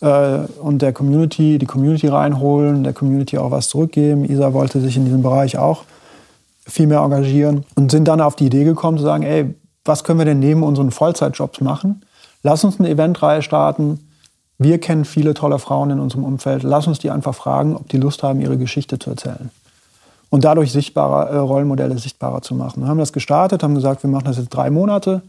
äh, 0.00 0.38
und 0.60 0.82
der 0.82 0.92
Community, 0.92 1.58
die 1.58 1.66
Community 1.66 2.08
reinholen, 2.08 2.82
der 2.82 2.94
Community 2.94 3.38
auch 3.38 3.52
was 3.52 3.68
zurückgeben. 3.68 4.24
Isa 4.24 4.52
wollte 4.52 4.80
sich 4.80 4.96
in 4.96 5.04
diesem 5.04 5.22
Bereich 5.22 5.56
auch 5.56 5.84
viel 6.66 6.88
mehr 6.88 7.00
engagieren 7.00 7.64
und 7.76 7.92
sind 7.92 8.08
dann 8.08 8.20
auf 8.20 8.34
die 8.34 8.46
Idee 8.46 8.64
gekommen 8.64 8.98
zu 8.98 9.04
sagen, 9.04 9.22
ey, 9.22 9.54
was 9.84 10.04
können 10.04 10.18
wir 10.18 10.26
denn 10.26 10.38
neben 10.38 10.62
unseren 10.62 10.90
Vollzeitjobs 10.90 11.60
machen? 11.60 12.02
Lass 12.42 12.64
uns 12.64 12.78
eine 12.78 12.90
Eventreihe 12.90 13.42
starten, 13.42 14.00
wir 14.62 14.78
kennen 14.78 15.04
viele 15.04 15.34
tolle 15.34 15.58
Frauen 15.58 15.90
in 15.90 16.00
unserem 16.00 16.24
Umfeld. 16.24 16.62
Lass 16.62 16.86
uns 16.86 16.98
die 16.98 17.10
einfach 17.10 17.34
fragen, 17.34 17.74
ob 17.74 17.88
die 17.88 17.96
Lust 17.96 18.22
haben, 18.22 18.40
ihre 18.40 18.58
Geschichte 18.58 18.98
zu 18.98 19.10
erzählen. 19.10 19.50
Und 20.30 20.44
dadurch 20.44 20.72
sichtbare 20.72 21.30
äh, 21.30 21.36
Rollenmodelle 21.36 21.98
sichtbarer 21.98 22.42
zu 22.42 22.54
machen. 22.54 22.82
Wir 22.82 22.88
haben 22.88 22.98
das 22.98 23.12
gestartet, 23.12 23.62
haben 23.62 23.74
gesagt, 23.74 24.02
wir 24.02 24.10
machen 24.10 24.24
das 24.26 24.38
jetzt 24.38 24.50
drei 24.50 24.70
Monate, 24.70 25.22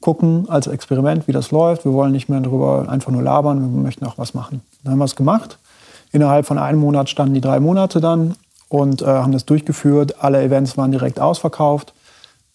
gucken 0.00 0.48
als 0.48 0.66
Experiment, 0.66 1.26
wie 1.26 1.32
das 1.32 1.50
läuft. 1.50 1.84
Wir 1.84 1.92
wollen 1.92 2.12
nicht 2.12 2.28
mehr 2.28 2.40
darüber 2.40 2.88
einfach 2.88 3.10
nur 3.10 3.22
labern, 3.22 3.60
wir 3.60 3.82
möchten 3.82 4.04
auch 4.04 4.18
was 4.18 4.34
machen. 4.34 4.60
Dann 4.82 4.92
haben 4.92 4.98
wir 4.98 5.06
es 5.06 5.16
gemacht. 5.16 5.58
Innerhalb 6.12 6.46
von 6.46 6.58
einem 6.58 6.78
Monat 6.78 7.08
standen 7.08 7.34
die 7.34 7.40
drei 7.40 7.58
Monate 7.58 8.00
dann 8.00 8.34
und 8.68 9.02
äh, 9.02 9.06
haben 9.06 9.32
das 9.32 9.46
durchgeführt. 9.46 10.22
Alle 10.22 10.42
Events 10.42 10.76
waren 10.76 10.92
direkt 10.92 11.18
ausverkauft. 11.18 11.94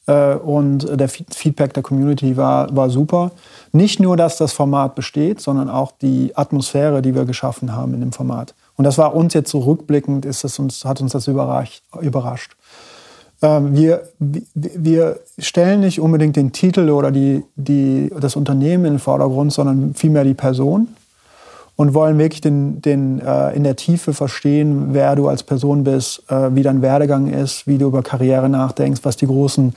Äh, 0.09 0.35
und 0.35 0.87
der 0.99 1.07
Feedback 1.07 1.73
der 1.73 1.83
Community 1.83 2.35
war, 2.35 2.75
war 2.75 2.89
super. 2.89 3.31
Nicht 3.71 3.99
nur, 3.99 4.17
dass 4.17 4.37
das 4.37 4.53
Format 4.53 4.95
besteht, 4.95 5.39
sondern 5.39 5.69
auch 5.69 5.91
die 5.91 6.31
Atmosphäre, 6.35 7.01
die 7.03 7.13
wir 7.13 7.25
geschaffen 7.25 7.75
haben 7.75 7.93
in 7.93 7.99
dem 7.99 8.11
Format. 8.11 8.55
Und 8.75 8.85
das 8.85 8.97
war 8.97 9.15
uns 9.15 9.33
jetzt 9.35 9.51
so 9.51 9.59
rückblickend, 9.59 10.25
uns, 10.25 10.85
hat 10.85 11.01
uns 11.01 11.11
das 11.11 11.27
überrascht. 11.27 11.83
überrascht. 12.01 12.55
Ähm, 13.41 13.75
wir, 13.75 14.09
wir 14.19 15.19
stellen 15.37 15.81
nicht 15.81 16.01
unbedingt 16.01 16.35
den 16.35 16.51
Titel 16.51 16.89
oder 16.89 17.11
die, 17.11 17.43
die, 17.55 18.11
das 18.19 18.35
Unternehmen 18.35 18.85
in 18.85 18.93
den 18.93 18.99
Vordergrund, 18.99 19.53
sondern 19.53 19.93
vielmehr 19.93 20.23
die 20.23 20.33
Person 20.33 20.87
und 21.79 21.93
wollen 21.93 22.17
wirklich 22.17 22.41
den, 22.41 22.81
den, 22.81 23.21
äh, 23.21 23.55
in 23.55 23.63
der 23.63 23.77
Tiefe 23.77 24.13
verstehen, 24.13 24.87
wer 24.91 25.15
du 25.15 25.29
als 25.29 25.43
Person 25.43 25.85
bist, 25.85 26.29
äh, 26.29 26.53
wie 26.53 26.61
dein 26.61 26.81
Werdegang 26.81 27.27
ist, 27.27 27.67
wie 27.67 27.77
du 27.77 27.87
über 27.87 28.03
Karriere 28.03 28.49
nachdenkst, 28.49 28.99
was 29.03 29.15
die 29.15 29.27
großen, 29.27 29.73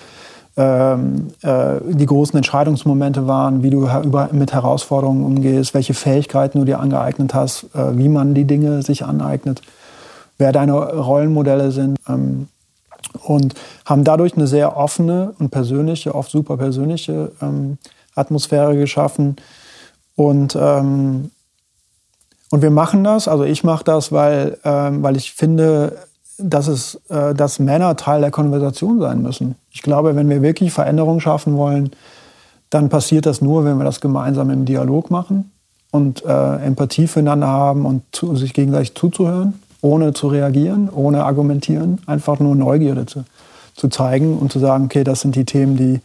ähm, 0.56 1.28
äh, 1.42 1.76
die 1.90 2.06
großen 2.06 2.36
Entscheidungsmomente 2.36 3.28
waren, 3.28 3.62
wie 3.62 3.70
du 3.70 3.86
über, 4.02 4.30
mit 4.32 4.52
Herausforderungen 4.52 5.24
umgehst, 5.24 5.74
welche 5.74 5.94
Fähigkeiten 5.94 6.58
du 6.58 6.64
dir 6.64 6.80
angeeignet 6.80 7.34
hast, 7.34 7.66
äh, 7.72 7.96
wie 7.96 8.08
man 8.08 8.34
die 8.34 8.46
Dinge 8.46 8.82
sich 8.82 9.04
aneignet, 9.04 9.62
wer 10.38 10.50
deine 10.50 10.72
Rollenmodelle 10.72 11.70
sind. 11.70 11.98
Ähm, 12.08 12.48
und 13.22 13.54
haben 13.84 14.02
dadurch 14.02 14.34
eine 14.34 14.48
sehr 14.48 14.76
offene 14.76 15.34
und 15.38 15.50
persönliche, 15.50 16.16
oft 16.16 16.32
super 16.32 16.56
persönliche 16.56 17.30
ähm, 17.40 17.78
Atmosphäre 18.16 18.76
geschaffen. 18.76 19.36
Und 20.16 20.58
ähm, 20.60 21.30
und 22.52 22.60
wir 22.60 22.70
machen 22.70 23.02
das, 23.02 23.28
also 23.28 23.44
ich 23.44 23.64
mache 23.64 23.82
das, 23.82 24.12
weil, 24.12 24.58
ähm, 24.62 25.02
weil 25.02 25.16
ich 25.16 25.32
finde, 25.32 25.96
dass, 26.36 26.68
es, 26.68 27.00
äh, 27.08 27.32
dass 27.32 27.58
Männer 27.58 27.96
Teil 27.96 28.20
der 28.20 28.30
Konversation 28.30 29.00
sein 29.00 29.22
müssen. 29.22 29.54
Ich 29.70 29.80
glaube, 29.80 30.16
wenn 30.16 30.28
wir 30.28 30.42
wirklich 30.42 30.70
Veränderungen 30.70 31.22
schaffen 31.22 31.56
wollen, 31.56 31.92
dann 32.68 32.90
passiert 32.90 33.24
das 33.24 33.40
nur, 33.40 33.64
wenn 33.64 33.78
wir 33.78 33.84
das 33.84 34.02
gemeinsam 34.02 34.50
im 34.50 34.66
Dialog 34.66 35.10
machen 35.10 35.50
und 35.92 36.26
äh, 36.26 36.56
Empathie 36.56 37.06
füreinander 37.06 37.46
haben 37.46 37.86
und 37.86 38.02
zu, 38.12 38.36
sich 38.36 38.52
gegenseitig 38.52 38.94
zuzuhören, 38.96 39.54
ohne 39.80 40.12
zu 40.12 40.28
reagieren, 40.28 40.90
ohne 40.90 41.24
argumentieren, 41.24 42.02
einfach 42.04 42.38
nur 42.38 42.54
Neugierde 42.54 43.06
zu, 43.06 43.24
zu 43.76 43.88
zeigen 43.88 44.36
und 44.36 44.52
zu 44.52 44.58
sagen, 44.58 44.84
okay, 44.84 45.04
das 45.04 45.22
sind 45.22 45.36
die 45.36 45.46
Themen, 45.46 45.78
die, 45.78 46.00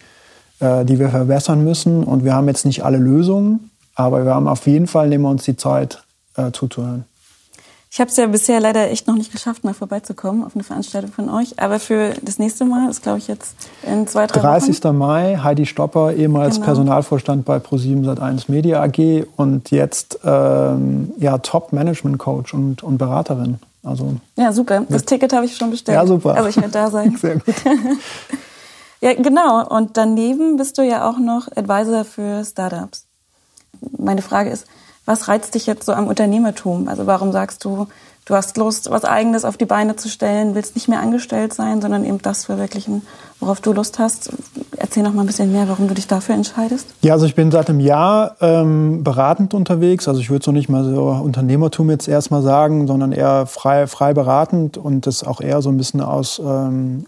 äh, 0.66 0.86
die 0.86 0.98
wir 0.98 1.10
verbessern 1.10 1.66
müssen 1.66 2.06
und 2.06 2.24
wir 2.24 2.34
haben 2.34 2.48
jetzt 2.48 2.66
nicht 2.66 2.86
alle 2.86 3.00
Lösungen, 3.00 3.70
aber 3.96 4.24
wir 4.24 4.34
haben 4.34 4.48
auf 4.48 4.66
jeden 4.66 4.88
Fall, 4.88 5.10
nehmen 5.10 5.26
wir 5.26 5.30
uns 5.30 5.44
die 5.44 5.58
Zeit, 5.58 6.04
äh, 6.38 6.52
zuzuhören. 6.52 7.06
Ich 7.90 8.02
habe 8.02 8.12
es 8.12 8.18
ja 8.18 8.28
bisher 8.28 8.60
leider 8.60 8.92
echt 8.92 9.08
noch 9.08 9.16
nicht 9.16 9.32
geschafft, 9.32 9.64
mal 9.64 9.74
vorbeizukommen 9.74 10.44
auf 10.44 10.56
eine 10.56 10.64
Veranstaltung 10.64 11.12
von 11.12 11.30
euch. 11.30 11.60
Aber 11.60 11.80
für 11.80 12.14
das 12.22 12.38
nächste 12.38 12.66
Mal, 12.66 12.88
das 12.88 13.02
glaube 13.02 13.18
ich 13.20 13.28
jetzt 13.28 13.56
in 13.82 14.06
zwei, 14.08 14.28
drei 14.28 14.42
30. 14.42 14.84
Wochen. 14.84 14.98
Mai, 14.98 15.40
Heidi 15.42 15.66
Stopper, 15.66 16.14
ehemals 16.14 16.56
genau. 16.56 16.66
Personalvorstand 16.66 17.46
bei 17.46 17.58
Pro7 17.58 18.04
Sat1 18.06 18.52
Media 18.52 18.84
AG 18.84 19.26
und 19.38 19.72
jetzt 19.72 20.20
ähm, 20.24 21.14
ja, 21.18 21.38
Top-Management-Coach 21.38 22.54
und, 22.54 22.84
und 22.84 22.98
Beraterin. 22.98 23.58
Also, 23.84 24.18
ja, 24.36 24.52
super. 24.52 24.84
Das 24.90 25.06
Ticket 25.06 25.32
habe 25.32 25.46
ich 25.46 25.56
schon 25.56 25.72
bestellt. 25.72 25.96
Ja, 25.96 26.06
super. 26.06 26.36
Also 26.36 26.50
ich 26.50 26.58
werde 26.58 26.72
da 26.72 26.92
sein. 26.92 27.16
Sehr 27.22 27.36
gut. 27.36 27.56
ja, 29.02 29.14
genau. 29.14 29.66
Und 29.66 29.96
daneben 29.96 30.58
bist 30.58 30.78
du 30.78 30.82
ja 30.84 31.10
auch 31.10 31.18
noch 31.20 31.48
Advisor 31.56 32.04
für 32.04 32.44
Startups. 32.44 33.06
Meine 33.98 34.22
Frage 34.22 34.50
ist, 34.50 34.68
was 35.08 35.30
reizt 35.30 35.56
dich 35.56 35.66
jetzt 35.66 35.86
so 35.86 35.94
am 35.94 36.06
Unternehmertum? 36.06 36.90
Also 36.90 37.08
warum 37.08 37.32
sagst 37.32 37.64
du, 37.64 37.88
du 38.26 38.36
hast 38.36 38.58
Lust, 38.58 38.92
was 38.92 39.06
Eigenes 39.06 39.46
auf 39.46 39.56
die 39.56 39.66
Beine 39.66 39.96
zu 39.96 40.10
stellen, 40.10 40.54
willst 40.54 40.76
nicht 40.76 40.90
mehr 40.90 41.00
angestellt 41.00 41.54
sein, 41.54 41.82
sondern 41.82 42.04
eben 42.04 42.22
das 42.22 42.44
verwirklichen, 42.44 43.04
worauf 43.40 43.62
du 43.62 43.72
Lust 43.72 44.00
hast? 44.00 44.30
Erzähl 44.76 45.04
noch 45.04 45.14
mal 45.14 45.22
ein 45.22 45.28
bisschen 45.28 45.54
mehr, 45.54 45.70
warum 45.70 45.88
du 45.88 45.94
dich 45.94 46.08
dafür 46.08 46.36
entscheidest. 46.36 46.88
Ja, 47.02 47.14
also 47.14 47.26
ich 47.26 47.36
bin 47.36 47.52
seit 47.52 47.70
einem 47.70 47.80
Jahr 47.80 48.36
ähm, 48.42 49.06
beratend 49.06 49.54
unterwegs. 49.54 50.10
Also 50.10 50.20
ich 50.20 50.30
würde 50.30 50.44
so 50.44 50.52
nicht 50.52 50.68
mal 50.68 50.84
so 50.84 51.06
Unternehmertum 51.08 51.90
jetzt 51.90 52.10
erstmal 52.10 52.42
sagen, 52.42 52.86
sondern 52.86 53.14
eher 53.14 53.46
frei, 53.46 53.88
frei 53.88 54.14
beratend 54.14 54.78
und 54.78 55.08
das 55.08 55.24
auch 55.24 55.40
eher 55.40 55.62
so 55.62 55.70
ein 55.70 55.78
bisschen 55.78 56.02
aus, 56.02 56.42
ähm, 56.44 57.06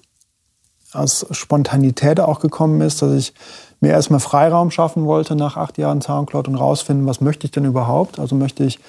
aus 0.93 1.25
Spontanität 1.31 2.21
auch 2.21 2.39
gekommen 2.39 2.79
ist, 2.79 3.01
dass 3.01 3.11
ich 3.11 3.33
mir 3.81 3.91
erstmal 3.91 4.19
Freiraum 4.19 4.71
schaffen 4.71 5.05
wollte 5.05 5.35
nach 5.35 5.57
acht 5.57 5.77
Jahren 5.77 6.01
Soundcloud 6.01 6.47
und 6.47 6.55
rausfinden, 6.55 7.05
was 7.07 7.21
möchte 7.21 7.45
ich 7.45 7.51
denn 7.51 7.65
überhaupt? 7.65 8.19
Also 8.19 8.35
möchte 8.35 8.63
ich, 8.63 8.79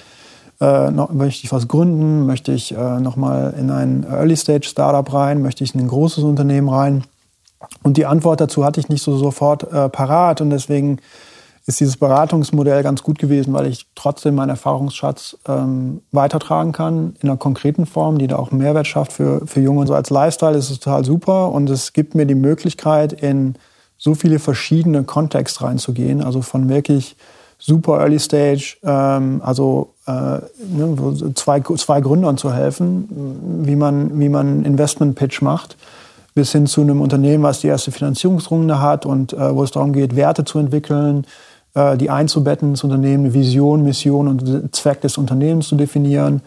äh, 0.60 0.90
noch, 0.90 1.12
möchte 1.12 1.44
ich 1.44 1.52
was 1.52 1.68
gründen? 1.68 2.26
Möchte 2.26 2.52
ich 2.52 2.74
äh, 2.74 3.00
nochmal 3.00 3.54
in 3.58 3.70
ein 3.70 4.04
Early-Stage-Startup 4.04 5.12
rein? 5.12 5.42
Möchte 5.42 5.64
ich 5.64 5.74
in 5.74 5.80
ein 5.80 5.88
großes 5.88 6.24
Unternehmen 6.24 6.68
rein? 6.68 7.04
Und 7.82 7.96
die 7.96 8.06
Antwort 8.06 8.40
dazu 8.40 8.64
hatte 8.64 8.80
ich 8.80 8.88
nicht 8.88 9.02
so 9.02 9.16
sofort 9.16 9.70
äh, 9.72 9.88
parat 9.88 10.40
und 10.40 10.50
deswegen 10.50 10.98
ist 11.66 11.78
dieses 11.78 11.98
Beratungsmodell 11.98 12.82
ganz 12.82 13.02
gut 13.02 13.18
gewesen, 13.18 13.52
weil 13.52 13.66
ich 13.66 13.86
trotzdem 13.94 14.34
meinen 14.34 14.48
Erfahrungsschatz 14.48 15.36
ähm, 15.46 16.00
weitertragen 16.10 16.72
kann 16.72 17.14
in 17.20 17.28
einer 17.28 17.38
konkreten 17.38 17.86
Form, 17.86 18.18
die 18.18 18.26
da 18.26 18.36
auch 18.36 18.50
Mehrwert 18.50 18.86
schafft 18.86 19.12
für, 19.12 19.46
für 19.46 19.60
Junge. 19.60 19.80
Und 19.80 19.86
so 19.86 19.94
als 19.94 20.10
Lifestyle 20.10 20.56
ist 20.56 20.70
es 20.70 20.80
total 20.80 21.04
super 21.04 21.52
und 21.52 21.68
es 21.70 21.92
gibt 21.92 22.14
mir 22.14 22.26
die 22.26 22.34
Möglichkeit, 22.34 23.12
in 23.12 23.54
so 24.00 24.14
viele 24.14 24.38
verschiedene 24.38 25.04
Kontexte 25.04 25.62
reinzugehen, 25.62 26.22
also 26.22 26.40
von 26.40 26.70
wirklich 26.70 27.16
super 27.58 28.00
Early 28.00 28.18
Stage, 28.18 28.78
ähm, 28.82 29.42
also 29.44 29.90
äh, 30.06 30.10
ne, 30.10 31.32
zwei, 31.34 31.60
zwei 31.60 32.00
Gründern 32.00 32.38
zu 32.38 32.52
helfen, 32.52 33.66
wie 33.66 33.76
man, 33.76 34.18
wie 34.18 34.30
man 34.30 34.64
Investment 34.64 35.16
Pitch 35.16 35.42
macht, 35.42 35.76
bis 36.34 36.52
hin 36.52 36.66
zu 36.66 36.80
einem 36.80 37.02
Unternehmen, 37.02 37.42
was 37.42 37.60
die 37.60 37.66
erste 37.66 37.92
Finanzierungsrunde 37.92 38.80
hat 38.80 39.04
und 39.04 39.34
äh, 39.34 39.54
wo 39.54 39.62
es 39.62 39.70
darum 39.70 39.92
geht, 39.92 40.16
Werte 40.16 40.46
zu 40.46 40.58
entwickeln, 40.58 41.26
äh, 41.74 41.98
die 41.98 42.08
einzubetten 42.08 42.70
ins 42.70 42.82
Unternehmen, 42.82 43.24
eine 43.24 43.34
Vision, 43.34 43.84
Mission 43.84 44.28
und 44.28 44.74
Zweck 44.74 45.02
des 45.02 45.18
Unternehmens 45.18 45.68
zu 45.68 45.76
definieren 45.76 46.40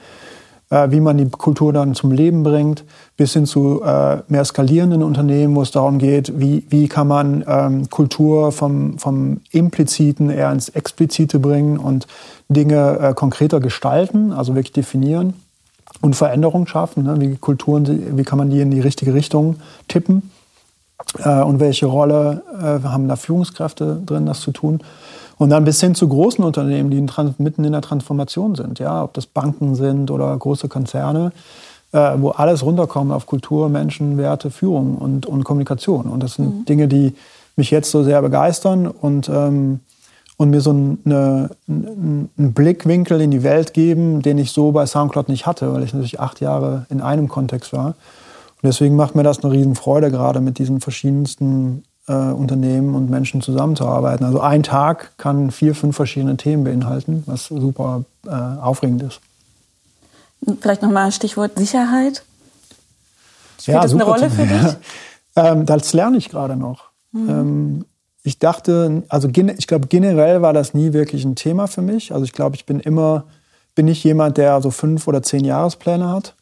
äh, 0.74 0.90
wie 0.92 1.00
man 1.00 1.18
die 1.18 1.30
Kultur 1.30 1.72
dann 1.72 1.94
zum 1.94 2.12
Leben 2.12 2.42
bringt, 2.42 2.84
bis 3.16 3.34
hin 3.34 3.46
zu 3.46 3.84
äh, 3.84 4.24
mehr 4.28 4.44
skalierenden 4.44 5.04
Unternehmen, 5.04 5.56
wo 5.56 5.62
es 5.62 5.70
darum 5.70 6.00
geht, 6.00 6.40
wie, 6.40 6.66
wie 6.70 6.88
kann 6.88 7.08
man 7.08 7.46
ähm, 7.48 7.90
Kultur 7.92 8.52
vom, 8.52 8.98
vom 8.98 9.42
Impliziten 9.52 10.32
eher 10.32 10.52
ins 10.52 10.70
Explizite 10.70 11.38
bringen 11.38 11.78
und 11.78 12.08
Dinge 12.50 12.98
äh, 13.00 13.14
konkreter 13.14 13.60
gestalten, 13.60 14.34
also 14.34 14.56
wirklich 14.56 14.74
definieren 14.74 15.36
und 16.02 16.16
Veränderung 16.16 16.66
schaffen. 16.66 17.04
Ne? 17.04 17.22
Wie 17.22 17.36
Kulturen, 17.36 18.18
wie 18.18 18.24
kann 18.24 18.40
man 18.40 18.50
die 18.50 18.62
in 18.62 18.72
die 18.72 18.82
richtige 18.82 19.14
Richtung 19.14 19.58
tippen? 19.88 20.32
Äh, 21.20 21.42
und 21.42 21.60
welche 21.60 21.86
Rolle 21.86 22.42
äh, 22.60 22.88
haben 22.88 23.08
da 23.08 23.16
Führungskräfte 23.16 24.02
drin, 24.04 24.26
das 24.26 24.42
zu 24.42 24.52
tun? 24.52 24.80
Und 25.38 25.50
dann 25.50 25.66
bis 25.66 25.82
hin 25.82 25.96
zu 25.96 26.08
großen 26.08 26.44
Unternehmen, 26.44 26.90
die 26.92 27.02
mitten 27.38 27.64
in 27.64 27.72
der 27.72 27.82
Transformation 27.82 28.56
sind, 28.56 28.80
ja, 28.80 29.04
ob 29.04 29.14
das 29.14 29.26
Banken 29.26 29.76
sind 29.76 30.12
oder 30.12 30.36
große 30.38 30.68
Konzerne, 30.68 31.32
äh, 31.92 32.14
wo 32.18 32.30
alles 32.30 32.64
runterkommt 32.64 33.12
auf 33.12 33.26
Kultur, 33.26 33.70
Menschen, 33.70 34.18
Werte, 34.18 34.52
Führung 34.52 34.98
und, 34.98 35.26
und 35.26 35.44
Kommunikation. 35.44 36.06
Und 36.06 36.22
das 36.22 36.36
sind 36.36 36.60
mhm. 36.60 36.66
Dinge, 36.66 36.88
die 36.88 37.14
mich 37.56 37.72
jetzt 37.72 37.92
so 37.92 38.04
sehr 38.04 38.22
begeistern 38.22 38.88
und, 38.88 39.30
ähm, 39.30 39.80
und 40.38 40.50
mir 40.50 40.62
so 40.62 40.72
eine, 40.72 41.50
einen 41.68 42.30
Blickwinkel 42.36 43.22
in 43.22 43.32
die 43.32 43.44
Welt 43.44 43.74
geben, 43.74 44.22
den 44.22 44.38
ich 44.38 44.52
so 44.52 44.72
bei 44.72 44.86
Soundcloud 44.86 45.30
nicht 45.30 45.46
hatte, 45.46 45.72
weil 45.74 45.84
ich 45.84 45.94
natürlich 45.94 46.20
acht 46.20 46.42
Jahre 46.42 46.86
in 46.90 47.02
einem 47.02 47.28
Kontext 47.28 47.74
war. 47.74 47.88
Und 47.88 48.68
deswegen 48.68 48.96
macht 48.96 49.14
mir 49.16 49.24
das 49.24 49.44
eine 49.44 49.54
Riesenfreude, 49.54 50.10
gerade 50.10 50.42
mit 50.42 50.58
diesen 50.58 50.80
verschiedensten 50.80 51.84
äh, 52.08 52.14
Unternehmen 52.14 52.96
und 52.96 53.10
Menschen 53.10 53.42
zusammenzuarbeiten. 53.42 54.26
Also 54.26 54.42
ein 54.42 54.64
Tag 54.64 55.18
kann 55.18 55.52
vier, 55.52 55.76
fünf 55.76 55.96
verschiedene 55.96 56.38
Themen 56.38 56.64
beinhalten, 56.64 57.24
was 57.26 57.46
super 57.46 58.04
äh, 58.26 58.30
aufregend 58.30 59.04
ist. 59.04 59.22
Vielleicht 60.60 60.82
nochmal 60.82 61.12
Stichwort 61.12 61.58
Sicherheit. 61.58 62.24
Spielt 63.62 63.76
ja, 63.76 63.82
das 63.82 63.94
eine 63.94 64.04
Rolle 64.04 64.30
für 64.30 64.46
dich? 64.46 64.76
ähm, 65.36 65.66
das 65.66 65.94
lerne 65.94 66.18
ich 66.18 66.30
gerade 66.30 66.58
noch. 66.58 66.90
Mhm. 67.12 67.30
Ähm, 67.30 67.86
ich 68.24 68.40
dachte, 68.40 69.04
also 69.10 69.30
ich 69.30 69.68
glaube 69.68 69.88
generell 69.88 70.42
war 70.42 70.54
das 70.54 70.74
nie 70.74 70.94
wirklich 70.94 71.26
ein 71.26 71.36
Thema 71.36 71.68
für 71.68 71.82
mich. 71.82 72.14
Also 72.14 72.26
ich 72.26 72.32
glaube, 72.32 72.56
ich 72.56 72.66
bin 72.66 72.80
immer, 72.80 73.26
bin 73.76 73.86
nicht 73.86 74.04
jemand, 74.04 74.38
der 74.38 74.62
so 74.62 74.72
fünf 74.72 75.08
oder 75.08 75.22
zehn 75.22 75.44
Jahrespläne 75.44 76.10
hat, 76.10 76.36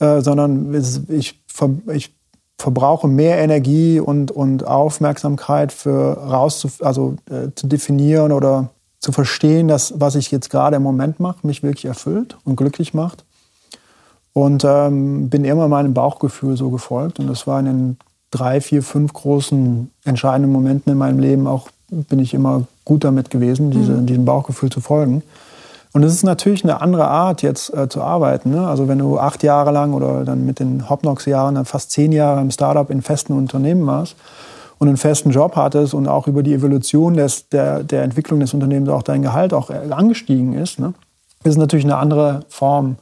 äh, 0.00 0.20
sondern 0.20 0.74
ich, 1.08 1.40
ich 1.86 2.17
verbrauche 2.58 3.06
mehr 3.06 3.38
Energie 3.38 4.00
und, 4.00 4.30
und 4.30 4.66
Aufmerksamkeit 4.66 5.72
für 5.72 6.18
raus 6.18 6.58
zu, 6.58 6.68
also, 6.80 7.14
äh, 7.30 7.48
zu 7.54 7.68
definieren 7.68 8.32
oder 8.32 8.70
zu 8.98 9.12
verstehen, 9.12 9.68
dass 9.68 9.94
was 10.00 10.16
ich 10.16 10.30
jetzt 10.30 10.50
gerade 10.50 10.76
im 10.76 10.82
Moment 10.82 11.20
mache, 11.20 11.46
mich 11.46 11.62
wirklich 11.62 11.84
erfüllt 11.84 12.36
und 12.44 12.56
glücklich 12.56 12.94
macht. 12.94 13.24
Und 14.32 14.64
ähm, 14.64 15.30
bin 15.30 15.44
immer 15.44 15.68
meinem 15.68 15.94
Bauchgefühl 15.94 16.56
so 16.56 16.70
gefolgt. 16.70 17.18
Und 17.18 17.28
das 17.28 17.46
war 17.46 17.58
in 17.60 17.66
den 17.66 17.96
drei, 18.30 18.60
vier, 18.60 18.82
fünf 18.82 19.12
großen 19.12 19.90
entscheidenden 20.04 20.52
Momenten 20.52 20.92
in 20.92 20.98
meinem 20.98 21.18
Leben 21.18 21.46
auch, 21.46 21.68
bin 21.88 22.18
ich 22.18 22.34
immer 22.34 22.64
gut 22.84 23.04
damit 23.04 23.30
gewesen, 23.30 23.70
diese, 23.70 23.92
mhm. 23.92 24.06
diesem 24.06 24.24
Bauchgefühl 24.24 24.70
zu 24.70 24.80
folgen. 24.80 25.22
Und 25.92 26.02
es 26.02 26.12
ist 26.12 26.22
natürlich 26.22 26.64
eine 26.64 26.80
andere 26.80 27.08
Art, 27.08 27.42
jetzt 27.42 27.72
äh, 27.74 27.88
zu 27.88 28.02
arbeiten. 28.02 28.50
Ne? 28.50 28.66
Also 28.66 28.88
wenn 28.88 28.98
du 28.98 29.18
acht 29.18 29.42
Jahre 29.42 29.70
lang 29.70 29.94
oder 29.94 30.24
dann 30.24 30.44
mit 30.44 30.58
den 30.58 30.88
Hopnox-Jahren 30.88 31.54
dann 31.54 31.64
fast 31.64 31.90
zehn 31.90 32.12
Jahre 32.12 32.40
im 32.40 32.50
Startup 32.50 32.88
in 32.90 33.02
festen 33.02 33.32
Unternehmen 33.32 33.86
warst 33.86 34.16
und 34.78 34.88
einen 34.88 34.96
festen 34.96 35.30
Job 35.30 35.56
hattest 35.56 35.94
und 35.94 36.06
auch 36.06 36.26
über 36.26 36.42
die 36.42 36.54
Evolution 36.54 37.14
des, 37.14 37.48
der, 37.48 37.82
der 37.82 38.02
Entwicklung 38.02 38.40
des 38.40 38.54
Unternehmens 38.54 38.90
auch 38.90 39.02
dein 39.02 39.22
Gehalt 39.22 39.54
auch 39.54 39.70
äh, 39.70 39.90
angestiegen 39.90 40.52
ist, 40.52 40.78
ne? 40.78 40.94
ist 41.44 41.56
natürlich 41.56 41.84
eine 41.84 41.96
andere 41.96 42.40
Form, 42.48 42.96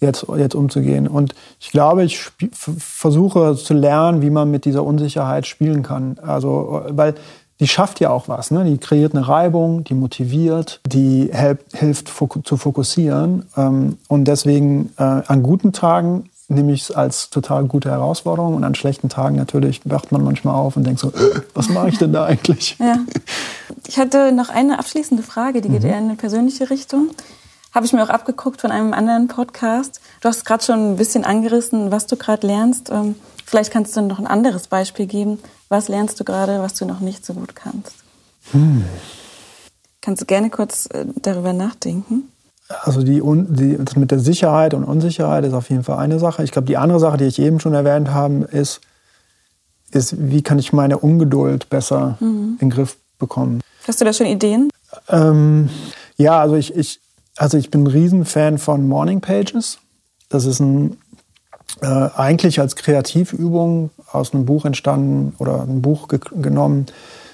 jetzt, 0.00 0.26
jetzt 0.36 0.54
umzugehen. 0.54 1.06
Und 1.06 1.34
ich 1.60 1.70
glaube, 1.70 2.04
ich 2.04 2.30
versuche 2.78 3.54
zu 3.56 3.74
lernen, 3.74 4.22
wie 4.22 4.30
man 4.30 4.50
mit 4.50 4.64
dieser 4.64 4.84
Unsicherheit 4.84 5.46
spielen 5.46 5.82
kann. 5.82 6.18
Also, 6.22 6.82
weil 6.88 7.14
die 7.60 7.68
schafft 7.68 8.00
ja 8.00 8.10
auch 8.10 8.26
was. 8.28 8.50
Ne? 8.50 8.64
Die 8.64 8.78
kreiert 8.78 9.14
eine 9.14 9.28
Reibung, 9.28 9.84
die 9.84 9.94
motiviert, 9.94 10.80
die 10.86 11.30
hilft 11.72 12.08
fok 12.08 12.40
zu 12.44 12.56
fokussieren. 12.56 13.44
Ähm, 13.56 13.98
und 14.08 14.24
deswegen 14.24 14.92
äh, 14.96 15.02
an 15.02 15.42
guten 15.42 15.72
Tagen 15.72 16.30
nehme 16.48 16.72
ich 16.72 16.82
es 16.82 16.90
als 16.90 17.30
total 17.30 17.64
gute 17.64 17.90
Herausforderung 17.90 18.56
und 18.56 18.64
an 18.64 18.74
schlechten 18.74 19.08
Tagen 19.08 19.36
natürlich 19.36 19.82
wacht 19.84 20.10
man 20.10 20.24
manchmal 20.24 20.54
auf 20.54 20.76
und 20.76 20.84
denkt 20.84 21.00
so, 21.00 21.08
äh, 21.08 21.42
was 21.54 21.68
mache 21.68 21.90
ich 21.90 21.98
denn 21.98 22.12
da 22.12 22.24
eigentlich? 22.24 22.76
Ja. 22.80 22.98
Ich 23.86 23.98
hatte 23.98 24.32
noch 24.32 24.48
eine 24.48 24.78
abschließende 24.78 25.22
Frage, 25.22 25.60
die 25.60 25.68
geht 25.68 25.82
mhm. 25.82 25.88
eher 25.88 25.98
in 25.98 26.04
eine 26.04 26.16
persönliche 26.16 26.70
Richtung. 26.70 27.10
Habe 27.72 27.86
ich 27.86 27.92
mir 27.92 28.02
auch 28.02 28.08
abgeguckt 28.08 28.60
von 28.60 28.72
einem 28.72 28.92
anderen 28.92 29.28
Podcast. 29.28 30.00
Du 30.20 30.28
hast 30.28 30.44
gerade 30.44 30.64
schon 30.64 30.92
ein 30.92 30.96
bisschen 30.96 31.24
angerissen, 31.24 31.92
was 31.92 32.06
du 32.06 32.16
gerade 32.16 32.46
lernst. 32.46 32.90
Ähm, 32.90 33.14
vielleicht 33.46 33.72
kannst 33.72 33.96
du 33.96 34.02
noch 34.02 34.18
ein 34.18 34.26
anderes 34.26 34.66
Beispiel 34.66 35.06
geben, 35.06 35.38
was 35.68 35.88
lernst 35.88 36.18
du 36.18 36.24
gerade, 36.24 36.60
was 36.60 36.74
du 36.74 36.84
noch 36.84 37.00
nicht 37.00 37.24
so 37.24 37.34
gut 37.34 37.54
kannst? 37.54 37.94
Hm. 38.50 38.84
Kannst 40.00 40.22
du 40.22 40.26
gerne 40.26 40.50
kurz 40.50 40.86
äh, 40.86 41.04
darüber 41.16 41.52
nachdenken? 41.52 42.32
Also 42.82 43.02
die, 43.02 43.22
die, 43.24 43.76
das 43.76 43.96
mit 43.96 44.10
der 44.10 44.20
Sicherheit 44.20 44.74
und 44.74 44.84
Unsicherheit 44.84 45.44
ist 45.44 45.54
auf 45.54 45.70
jeden 45.70 45.84
Fall 45.84 45.98
eine 45.98 46.18
Sache. 46.18 46.42
Ich 46.42 46.52
glaube, 46.52 46.66
die 46.66 46.76
andere 46.76 47.00
Sache, 47.00 47.18
die 47.18 47.24
ich 47.24 47.38
eben 47.38 47.60
schon 47.60 47.74
erwähnt 47.74 48.10
habe, 48.10 48.44
ist, 48.50 48.80
ist 49.90 50.14
wie 50.18 50.42
kann 50.42 50.58
ich 50.58 50.72
meine 50.72 50.98
Ungeduld 50.98 51.68
besser 51.68 52.16
mhm. 52.20 52.58
in 52.60 52.68
den 52.68 52.70
Griff 52.70 52.96
bekommen. 53.18 53.60
Hast 53.86 54.00
du 54.00 54.04
da 54.04 54.12
schon 54.12 54.26
Ideen? 54.26 54.70
Ähm, 55.08 55.68
ja, 56.16 56.40
also 56.40 56.54
ich, 56.54 56.74
ich, 56.76 57.00
also 57.40 57.56
ich 57.56 57.70
bin 57.70 57.84
ein 57.84 57.86
Riesenfan 57.86 58.58
von 58.58 58.86
Morning 58.86 59.22
Pages. 59.22 59.78
Das 60.28 60.44
ist 60.44 60.60
ein 60.60 60.98
äh, 61.80 61.86
eigentlich 61.86 62.60
als 62.60 62.76
Kreativübung 62.76 63.88
aus 64.12 64.34
einem 64.34 64.44
Buch 64.44 64.66
entstanden 64.66 65.34
oder 65.38 65.62
ein 65.62 65.80
Buch 65.80 66.08
ge 66.08 66.20
genommen 66.42 66.84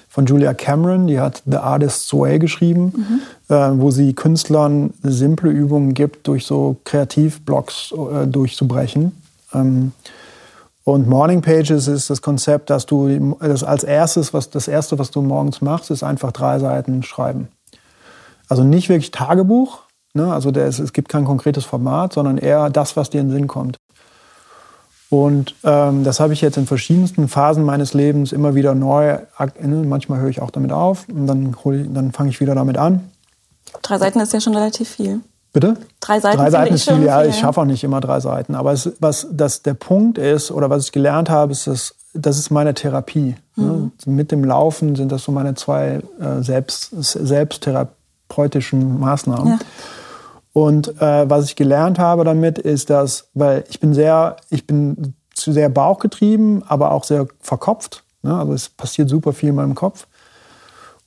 von 0.07 0.25
Julia 0.25 0.53
Cameron, 0.53 1.07
die 1.07 1.19
hat 1.19 1.43
The 1.45 1.57
Artist's 1.57 2.13
Way 2.13 2.39
geschrieben, 2.39 2.93
mhm. 3.49 3.53
äh, 3.53 3.81
wo 3.81 3.91
sie 3.91 4.13
Künstlern 4.13 4.93
simple 5.03 5.51
Übungen 5.51 5.93
gibt, 5.93 6.25
durch 6.25 6.45
so 6.45 6.77
Kreativblocks 6.85 7.91
äh, 7.91 8.27
durchzubrechen. 8.27 9.11
Ähm, 9.53 9.91
und 10.85 11.09
Morning 11.09 11.41
Pages 11.41 11.89
ist 11.89 12.09
das 12.09 12.21
Konzept, 12.21 12.69
dass 12.69 12.85
du 12.85 13.35
das 13.41 13.65
als 13.65 13.83
erstes, 13.83 14.33
was 14.33 14.49
das 14.49 14.69
erste, 14.69 14.97
was 14.99 15.11
du 15.11 15.21
morgens 15.21 15.61
machst, 15.61 15.91
ist 15.91 16.03
einfach 16.03 16.31
drei 16.31 16.59
Seiten 16.59 17.03
schreiben. 17.03 17.49
Also 18.47 18.63
nicht 18.63 18.87
wirklich 18.87 19.11
Tagebuch, 19.11 19.79
ne? 20.17 20.33
also 20.33 20.51
der, 20.51 20.67
es, 20.67 20.79
es 20.79 20.91
gibt 20.91 21.09
kein 21.09 21.25
konkretes 21.25 21.63
Format, 21.63 22.13
sondern 22.13 22.37
eher 22.37 22.69
das, 22.69 22.97
was 22.97 23.09
dir 23.09 23.21
in 23.21 23.29
den 23.29 23.35
Sinn 23.35 23.47
kommt. 23.47 23.77
Und 25.09 25.55
ähm, 25.63 26.03
das 26.03 26.19
habe 26.19 26.33
ich 26.33 26.41
jetzt 26.41 26.57
in 26.57 26.67
verschiedensten 26.67 27.29
Phasen 27.29 27.63
meines 27.63 27.93
Lebens 27.93 28.33
immer 28.33 28.55
wieder 28.55 28.75
neu. 28.75 29.19
Manchmal 29.63 30.19
höre 30.19 30.29
ich 30.29 30.41
auch 30.41 30.51
damit 30.51 30.73
auf 30.73 31.07
und 31.07 31.27
dann, 31.27 31.55
dann 31.93 32.11
fange 32.11 32.29
ich 32.29 32.41
wieder 32.41 32.55
damit 32.55 32.77
an. 32.77 33.09
Drei 33.81 33.97
Seiten 33.97 34.19
ist 34.19 34.33
ja 34.33 34.41
schon 34.41 34.55
relativ 34.55 34.89
viel. 34.89 35.21
Bitte? 35.53 35.77
Drei 36.01 36.19
Seiten, 36.19 36.37
drei 36.37 36.51
Seiten 36.51 36.73
ist 36.73 36.89
viel, 36.89 37.03
ja. 37.03 37.23
Ich 37.23 37.37
schaffe 37.37 37.61
auch 37.61 37.65
nicht 37.65 37.85
immer 37.85 38.01
drei 38.01 38.19
Seiten. 38.19 38.53
Aber 38.53 38.73
es, 38.73 38.91
was 38.99 39.27
das 39.31 39.61
der 39.61 39.75
Punkt 39.75 40.17
ist 40.17 40.51
oder 40.51 40.69
was 40.69 40.85
ich 40.85 40.91
gelernt 40.91 41.29
habe, 41.29 41.53
ist, 41.53 41.67
dass 41.67 41.95
das 42.13 42.37
ist 42.37 42.49
meine 42.49 42.73
Therapie. 42.73 43.35
Ne? 43.55 43.65
Mhm. 43.65 43.91
Ne? 44.05 44.13
Mit 44.13 44.31
dem 44.31 44.43
Laufen 44.43 44.95
sind 44.95 45.11
das 45.11 45.23
so 45.23 45.31
meine 45.31 45.55
zwei 45.55 46.01
äh, 46.19 46.41
selbst, 46.41 46.89
selbsttherapeutischen 46.91 48.99
Maßnahmen. 48.99 49.53
Ja. 49.53 49.59
Und 50.57 50.99
äh, 50.99 51.29
was 51.29 51.45
ich 51.45 51.55
gelernt 51.55 51.99
habe 51.99 52.23
damit 52.23 52.57
ist, 52.57 52.89
dass, 52.89 53.27
weil 53.35 53.63
ich 53.69 53.79
bin 53.79 53.93
sehr, 53.93 54.37
ich 54.49 54.65
bin 54.65 55.13
zu 55.35 55.51
sehr 55.51 55.69
bauchgetrieben, 55.69 56.63
aber 56.67 56.93
auch 56.93 57.03
sehr 57.03 57.27
verkopft. 57.41 58.03
Ne? 58.23 58.35
Also 58.35 58.53
es 58.53 58.67
passiert 58.67 59.07
super 59.07 59.33
viel 59.33 59.49
in 59.49 59.55
meinem 59.55 59.75
Kopf. 59.75 60.07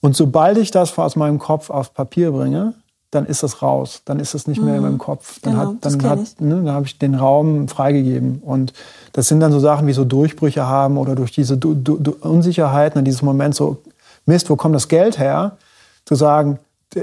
Und 0.01 0.15
sobald 0.15 0.57
ich 0.57 0.71
das 0.71 0.97
aus 0.97 1.17
meinem 1.17 1.41
Kopf 1.41 1.69
aufs 1.69 1.91
Papier 1.91 2.31
bringe, 2.31 2.75
dann 3.11 3.27
ist 3.27 3.43
das 3.43 3.61
raus. 3.61 4.03
Dann 4.05 4.21
ist 4.21 4.35
es 4.35 4.47
nicht 4.47 4.63
mehr 4.63 4.77
in 4.77 4.83
meinem 4.83 4.93
mhm. 4.93 4.99
Kopf. 4.99 5.41
Dann, 5.41 5.55
genau, 5.55 5.67
hat, 5.71 5.77
dann, 5.81 6.03
hat, 6.05 6.41
ne, 6.41 6.63
dann 6.63 6.73
habe 6.73 6.87
ich 6.87 6.97
den 6.99 7.17
Raum 7.17 7.67
freigegeben. 7.67 8.43
Und 8.45 8.73
das 9.15 9.27
sind 9.27 9.41
dann 9.41 9.51
so 9.51 9.59
Sachen 9.59 9.89
wie 9.89 9.93
so 9.93 10.05
Durchbrüche 10.05 10.65
haben 10.69 10.97
oder 10.97 11.17
durch 11.17 11.33
diese 11.33 11.57
du 11.57 11.75
du 11.75 12.17
Unsicherheiten 12.21 13.01
in 13.01 13.05
diesem 13.05 13.27
Moment 13.27 13.57
so, 13.57 13.79
Mist, 14.27 14.49
wo 14.49 14.55
kommt 14.55 14.77
das 14.77 14.87
Geld 14.87 15.19
her? 15.19 15.57
Zu 16.05 16.15
sagen, 16.15 16.61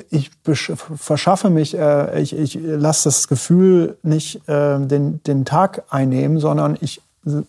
ich 0.10 0.32
verschaffe 0.44 1.50
mich, 1.50 1.78
äh, 1.78 2.22
ich, 2.22 2.38
ich 2.38 2.60
lasse 2.62 3.06
das 3.06 3.28
Gefühl 3.28 3.98
nicht 4.04 4.48
äh, 4.48 4.80
den, 4.80 5.24
den 5.24 5.46
Tag 5.46 5.84
einnehmen, 5.90 6.40
sondern 6.40 6.78
ich 6.82 7.02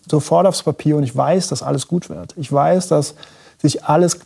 sofort 0.09 0.45
aufs 0.45 0.63
Papier 0.63 0.97
und 0.97 1.03
ich 1.03 1.15
weiß, 1.15 1.47
dass 1.47 1.63
alles 1.63 1.87
gut 1.87 2.09
wird. 2.09 2.33
Ich 2.37 2.51
weiß, 2.51 2.87
dass 2.89 3.15
sich 3.61 3.85
alles 3.85 4.19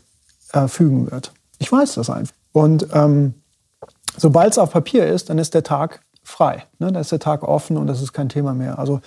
äh, 0.52 0.67
fügen 0.67 1.12
wird. 1.12 1.32
Ich 1.60 1.71
weiß 1.71 1.95
das 1.95 2.10
einfach. 2.10 2.34
Und 2.52 2.88
ähm, 2.93 3.36
sobald 4.17 4.52
es 4.52 4.58
auf 4.58 4.71
Papier 4.71 5.08
ist, 5.08 5.30
dann 5.30 5.38
ist 5.38 5.54
der 5.54 5.63
Tag 5.63 6.02
frei. 6.23 6.65
Ne? 6.80 6.91
Dann 6.91 7.02
ist 7.02 7.12
der 7.12 7.19
Tag 7.19 7.43
offen 7.43 7.78
und 7.78 7.88
das 7.88 8.02
ist 8.02 8.13
kein 8.13 8.30
Thema 8.30 8.54
mehr. 8.54 8.80
Also 8.80 9.02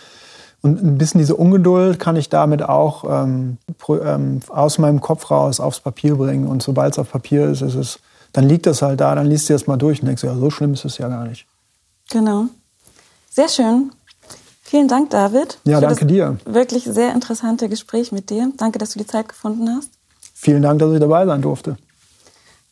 und 0.63 0.83
ein 0.83 0.99
bisschen 0.99 1.19
diese 1.19 1.37
Ungeduld 1.37 2.01
kann 2.01 2.17
ich 2.17 2.29
damit 2.29 2.63
auch 2.63 3.05
ähm, 3.09 3.59
ähm, 3.89 4.41
aus 4.49 4.79
meinem 4.79 5.01
Kopf 5.01 5.31
raus 5.31 5.61
aufs 5.61 5.81
Papier 5.81 6.17
bringen. 6.17 6.49
Und 6.49 6.63
sobald 6.63 6.95
es 6.95 6.99
auf 6.99 7.11
Papier 7.13 7.49
ist, 7.49 7.63
ist 7.63 7.75
es 7.75 8.01
dann 8.37 8.47
liegt 8.47 8.67
das 8.67 8.83
halt 8.83 9.01
da, 9.01 9.15
dann 9.15 9.27
liest 9.27 9.49
du 9.49 9.55
das 9.55 9.67
mal 9.67 9.79
durch 9.79 10.03
und 10.03 10.09
denkst, 10.09 10.23
ja, 10.23 10.35
so 10.35 10.51
schlimm 10.51 10.75
ist 10.75 10.85
es 10.85 10.99
ja 10.99 11.09
gar 11.09 11.25
nicht. 11.25 11.47
Genau. 12.11 12.49
Sehr 13.31 13.49
schön. 13.49 13.93
Vielen 14.61 14.89
Dank, 14.89 15.09
David. 15.09 15.59
Ja, 15.65 15.81
danke 15.81 16.05
dir. 16.05 16.37
Wirklich 16.45 16.85
sehr 16.85 17.15
interessante 17.15 17.71
Gespräch 17.71 18.13
mit 18.13 18.29
dir. 18.29 18.53
Danke, 18.59 18.79
dass 18.79 18.91
du 18.91 18.99
die 18.99 19.07
Zeit 19.07 19.31
gefunden 19.31 19.75
hast. 19.75 19.89
Vielen 20.35 20.61
Dank, 20.61 20.81
dass 20.81 20.93
ich 20.93 21.01
dabei 21.01 21.25
sein 21.25 21.41
durfte. 21.41 21.79